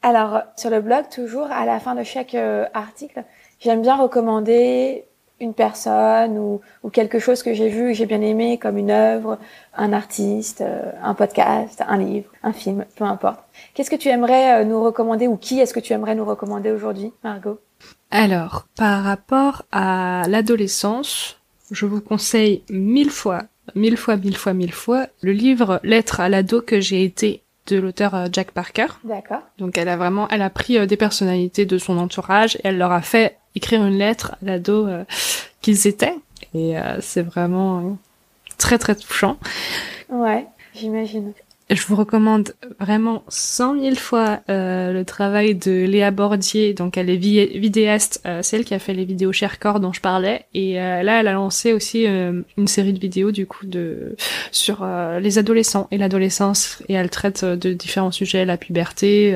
Alors, 0.06 0.42
sur 0.58 0.70
le 0.70 0.82
blog, 0.82 1.06
toujours, 1.10 1.50
à 1.50 1.66
la 1.66 1.80
fin 1.80 1.96
de 1.96 2.04
chaque 2.04 2.36
euh, 2.36 2.66
article, 2.74 3.24
j'aime 3.62 3.82
bien 3.82 3.96
recommander 3.96 5.06
une 5.40 5.54
personne 5.54 6.38
ou, 6.38 6.62
quelque 6.92 7.20
chose 7.20 7.42
que 7.42 7.54
j'ai 7.54 7.70
vu 7.70 7.92
et 7.92 7.94
j'ai 7.94 8.06
bien 8.06 8.22
aimé, 8.22 8.58
comme 8.58 8.78
une 8.78 8.92
œuvre, 8.92 9.40
un 9.76 9.94
artiste, 9.94 10.60
euh, 10.60 10.92
un 11.02 11.14
podcast, 11.14 11.82
un 11.88 11.98
livre, 11.98 12.30
un 12.44 12.52
film, 12.52 12.84
peu 12.98 13.06
importe. 13.06 13.40
Qu'est-ce 13.74 13.90
que 13.90 13.96
tu 13.96 14.10
aimerais 14.10 14.62
euh, 14.62 14.66
nous 14.66 14.84
recommander 14.84 15.28
ou 15.28 15.38
qui 15.38 15.62
est-ce 15.62 15.74
que 15.74 15.80
tu 15.80 15.94
aimerais 15.94 16.16
nous 16.16 16.26
recommander 16.26 16.72
aujourd'hui, 16.72 17.14
Margot? 17.24 17.60
Alors, 18.12 18.66
par 18.76 19.06
rapport 19.06 19.64
à 19.72 20.24
l'adolescence, 20.28 21.40
je 21.72 21.86
vous 21.86 22.02
conseille 22.02 22.64
mille 22.70 23.10
fois, 23.10 23.44
mille 23.74 23.98
fois, 23.98 24.18
mille 24.18 24.38
fois, 24.38 24.54
mille 24.54 24.74
fois 24.74 25.08
le 25.22 25.32
livre 25.32 25.80
Lettre 25.84 26.20
à 26.20 26.28
l'ado 26.28 26.62
que 26.62 26.82
j'ai 26.82 27.06
été 27.06 27.44
de 27.68 27.78
l'auteur 27.78 28.16
euh, 28.16 28.28
Jack 28.32 28.52
Parker. 28.52 28.88
D'accord. 29.04 29.42
Donc 29.58 29.78
elle 29.78 29.90
a 29.90 29.98
vraiment, 29.98 30.28
elle 30.30 30.42
a 30.42 30.50
pris 30.50 30.78
euh, 30.78 30.86
des 30.86 30.98
personnalités 30.98 31.66
de 31.66 31.78
son 31.78 31.98
entourage 31.98 32.56
et 32.58 32.62
elle 32.66 32.78
leur 32.78 32.92
a 32.92 33.02
fait 33.02 33.38
écrire 33.56 33.86
une 33.86 33.98
lettre 33.98 34.34
à 34.34 34.46
l'ado 34.46 34.88
euh, 34.88 35.04
qu'ils 35.62 35.88
étaient. 35.88 36.16
Et 36.54 36.76
c'est 37.00 37.24
vraiment 37.24 37.98
très 38.60 38.78
très 38.78 38.94
touchant. 38.94 39.40
Ouais, 40.10 40.46
j'imagine. 40.76 41.34
Je 41.74 41.88
vous 41.88 41.96
recommande 41.96 42.54
vraiment 42.80 43.24
cent 43.30 43.74
mille 43.74 43.98
fois 43.98 44.42
euh, 44.48 44.94
le 44.94 45.04
travail 45.06 45.56
de 45.56 45.86
Léa 45.86 46.12
Bordier. 46.12 46.76
Donc 46.76 46.98
elle 46.98 47.10
est 47.10 47.18
vidéaste, 47.18 48.22
euh, 48.28 48.44
celle 48.44 48.64
qui 48.64 48.76
a 48.76 48.80
fait 48.80 48.94
les 48.94 49.06
vidéos 49.06 49.32
Sharecore 49.32 49.80
dont 49.80 49.92
je 49.92 50.00
parlais. 50.00 50.46
Et 50.54 50.80
euh, 50.80 51.02
là, 51.02 51.20
elle 51.20 51.28
a 51.28 51.34
lancé 51.34 51.74
aussi 51.74 52.06
euh, 52.06 52.42
une 52.58 52.68
série 52.68 52.94
de 52.94 53.00
vidéos 53.00 53.32
du 53.32 53.48
coup 53.48 53.66
de 53.66 54.16
sur 54.52 54.86
les 55.20 55.40
adolescents 55.40 55.88
et 55.90 55.98
l'adolescence. 55.98 56.84
Et 56.90 56.94
elle 56.94 57.10
traite 57.10 57.44
de 57.44 57.74
différents 57.74 58.12
sujets, 58.12 58.46
la 58.46 58.58
puberté, 58.58 59.36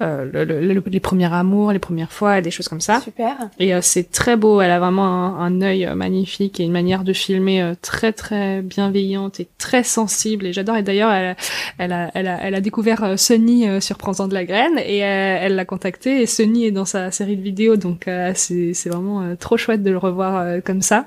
le, 0.00 0.44
le, 0.44 0.82
les 0.86 1.00
premiers 1.00 1.32
amours, 1.32 1.72
les 1.72 1.80
premières 1.80 2.12
fois, 2.12 2.40
des 2.40 2.52
choses 2.52 2.68
comme 2.68 2.80
ça. 2.80 3.00
Super. 3.00 3.36
Et 3.58 3.72
c'est 3.82 4.12
très 4.12 4.36
beau. 4.36 4.60
Elle 4.60 4.70
a 4.70 4.78
vraiment 4.78 5.06
un, 5.06 5.40
un 5.40 5.60
œil 5.60 5.90
magnifique 5.96 6.60
et 6.60 6.62
une 6.62 6.72
manière 6.72 7.02
de 7.02 7.12
filmer 7.12 7.72
très 7.82 8.12
très 8.12 8.62
bienveillante 8.62 9.40
et 9.40 9.48
très 9.58 9.82
sensible. 9.82 10.46
Et 10.46 10.52
j'adore. 10.52 10.76
Et 10.76 10.82
d'ailleurs, 10.82 11.10
elle 11.10 11.36
elle 11.78 11.92
a, 11.92 12.10
elle 12.14 12.28
a, 12.28 12.38
elle 12.42 12.54
a 12.54 12.60
découvert 12.60 13.04
euh, 13.04 13.16
Sunny 13.16 13.68
euh, 13.68 13.80
sur 13.80 13.98
Prends-en 13.98 14.28
de 14.28 14.34
la 14.34 14.44
graine 14.44 14.78
et 14.78 15.04
euh, 15.04 15.38
elle 15.40 15.54
l'a 15.54 15.64
contacté 15.64 16.22
et 16.22 16.26
Sunny 16.26 16.66
est 16.66 16.70
dans 16.70 16.84
sa 16.84 17.10
série 17.10 17.36
de 17.36 17.42
vidéos 17.42 17.76
donc 17.76 18.08
c'est, 18.34 18.74
c'est 18.74 18.88
vraiment 18.88 19.36
trop 19.36 19.56
chouette 19.56 19.82
de 19.82 19.90
le 19.90 19.98
revoir 19.98 20.62
comme 20.64 20.82
ça. 20.82 21.06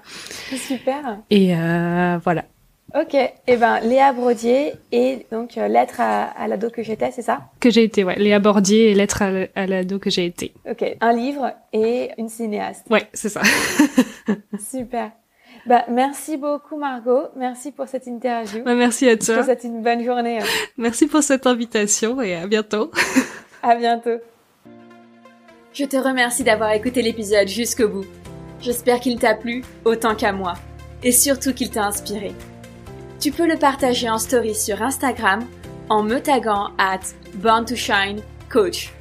Super. 0.55 1.19
Et 1.29 1.53
voilà. 2.23 2.43
Ok, 2.95 3.13
et 3.15 3.31
eh 3.47 3.57
ben 3.57 3.81
Léa 3.81 4.13
Brodier 4.13 4.73
et 4.93 5.25
donc 5.31 5.55
lettre 5.55 5.99
à, 5.99 6.23
à 6.23 6.47
l'ado 6.47 6.69
que 6.69 6.83
j'étais, 6.83 7.11
c'est 7.11 7.21
ça? 7.21 7.41
Que 7.59 7.69
j'ai 7.69 7.83
été, 7.83 8.05
ouais. 8.05 8.17
Léa 8.17 8.39
Bordier 8.39 8.91
et 8.91 8.93
lettre 8.93 9.21
à, 9.21 9.31
à 9.55 9.67
l'ado 9.67 9.99
que 9.99 10.09
j'ai 10.09 10.25
été. 10.25 10.53
Ok, 10.69 10.85
un 11.01 11.13
livre 11.13 11.51
et 11.73 12.11
une 12.17 12.29
cinéaste. 12.29 12.85
Ouais, 12.89 13.07
c'est 13.13 13.29
ça. 13.29 13.41
Super. 14.71 15.11
Bah, 15.67 15.83
merci 15.89 16.37
beaucoup 16.37 16.77
Margot, 16.77 17.27
merci 17.35 17.73
pour 17.73 17.87
cette 17.87 18.07
interview. 18.07 18.63
Bah, 18.63 18.73
merci 18.73 19.09
à 19.09 19.17
toi. 19.17 19.35
Je 19.35 19.39
te 19.39 19.45
souhaite 19.45 19.63
une 19.65 19.81
bonne 19.81 20.03
journée. 20.03 20.39
Hein. 20.39 20.45
Merci 20.77 21.07
pour 21.07 21.21
cette 21.21 21.45
invitation 21.45 22.21
et 22.21 22.35
à 22.35 22.47
bientôt. 22.47 22.91
à 23.63 23.75
bientôt. 23.75 24.17
Je 25.73 25.83
te 25.83 25.97
remercie 25.97 26.43
d'avoir 26.43 26.71
écouté 26.71 27.01
l'épisode 27.01 27.47
jusqu'au 27.49 27.89
bout. 27.89 28.05
J'espère 28.61 28.99
qu'il 29.01 29.19
t'a 29.19 29.35
plu 29.35 29.61
autant 29.83 30.15
qu'à 30.15 30.31
moi 30.31 30.53
et 31.03 31.11
surtout 31.11 31.53
qu'il 31.53 31.69
t'a 31.69 31.85
inspiré. 31.85 32.33
Tu 33.19 33.31
peux 33.31 33.47
le 33.47 33.57
partager 33.57 34.09
en 34.09 34.19
story 34.19 34.55
sur 34.55 34.81
Instagram 34.81 35.45
en 35.89 36.01
me 36.01 36.19
taguant 36.19 36.71
at 36.77 37.01
Born 37.35 37.65
to 37.65 37.75
Shine 37.75 38.21
Coach. 38.49 38.93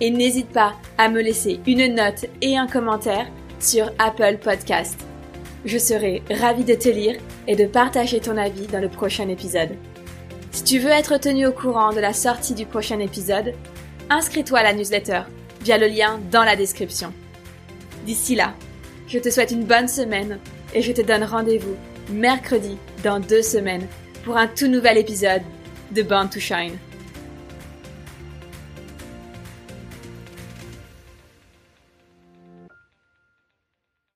Et 0.00 0.10
n'hésite 0.10 0.50
pas 0.50 0.74
à 0.98 1.08
me 1.08 1.22
laisser 1.22 1.60
une 1.66 1.94
note 1.94 2.26
et 2.42 2.58
un 2.58 2.66
commentaire 2.66 3.26
sur 3.58 3.90
Apple 3.98 4.38
Podcast. 4.42 5.09
Je 5.64 5.78
serai 5.78 6.22
ravie 6.30 6.64
de 6.64 6.74
te 6.74 6.88
lire 6.88 7.16
et 7.46 7.56
de 7.56 7.66
partager 7.66 8.20
ton 8.20 8.36
avis 8.36 8.66
dans 8.66 8.80
le 8.80 8.88
prochain 8.88 9.28
épisode. 9.28 9.70
Si 10.52 10.64
tu 10.64 10.78
veux 10.78 10.90
être 10.90 11.18
tenu 11.18 11.46
au 11.46 11.52
courant 11.52 11.92
de 11.92 12.00
la 12.00 12.12
sortie 12.12 12.54
du 12.54 12.66
prochain 12.66 12.98
épisode, 12.98 13.54
inscris-toi 14.08 14.60
à 14.60 14.62
la 14.62 14.72
newsletter 14.72 15.22
via 15.62 15.78
le 15.78 15.86
lien 15.86 16.18
dans 16.30 16.44
la 16.44 16.56
description. 16.56 17.12
D'ici 18.06 18.34
là, 18.34 18.54
je 19.06 19.18
te 19.18 19.28
souhaite 19.28 19.50
une 19.50 19.64
bonne 19.64 19.88
semaine 19.88 20.38
et 20.74 20.82
je 20.82 20.92
te 20.92 21.02
donne 21.02 21.24
rendez-vous 21.24 21.76
mercredi 22.10 22.76
dans 23.04 23.20
deux 23.20 23.42
semaines 23.42 23.86
pour 24.24 24.36
un 24.36 24.46
tout 24.46 24.66
nouvel 24.66 24.98
épisode 24.98 25.42
de 25.92 26.02
Born 26.02 26.28
to 26.28 26.40
Shine. 26.40 26.78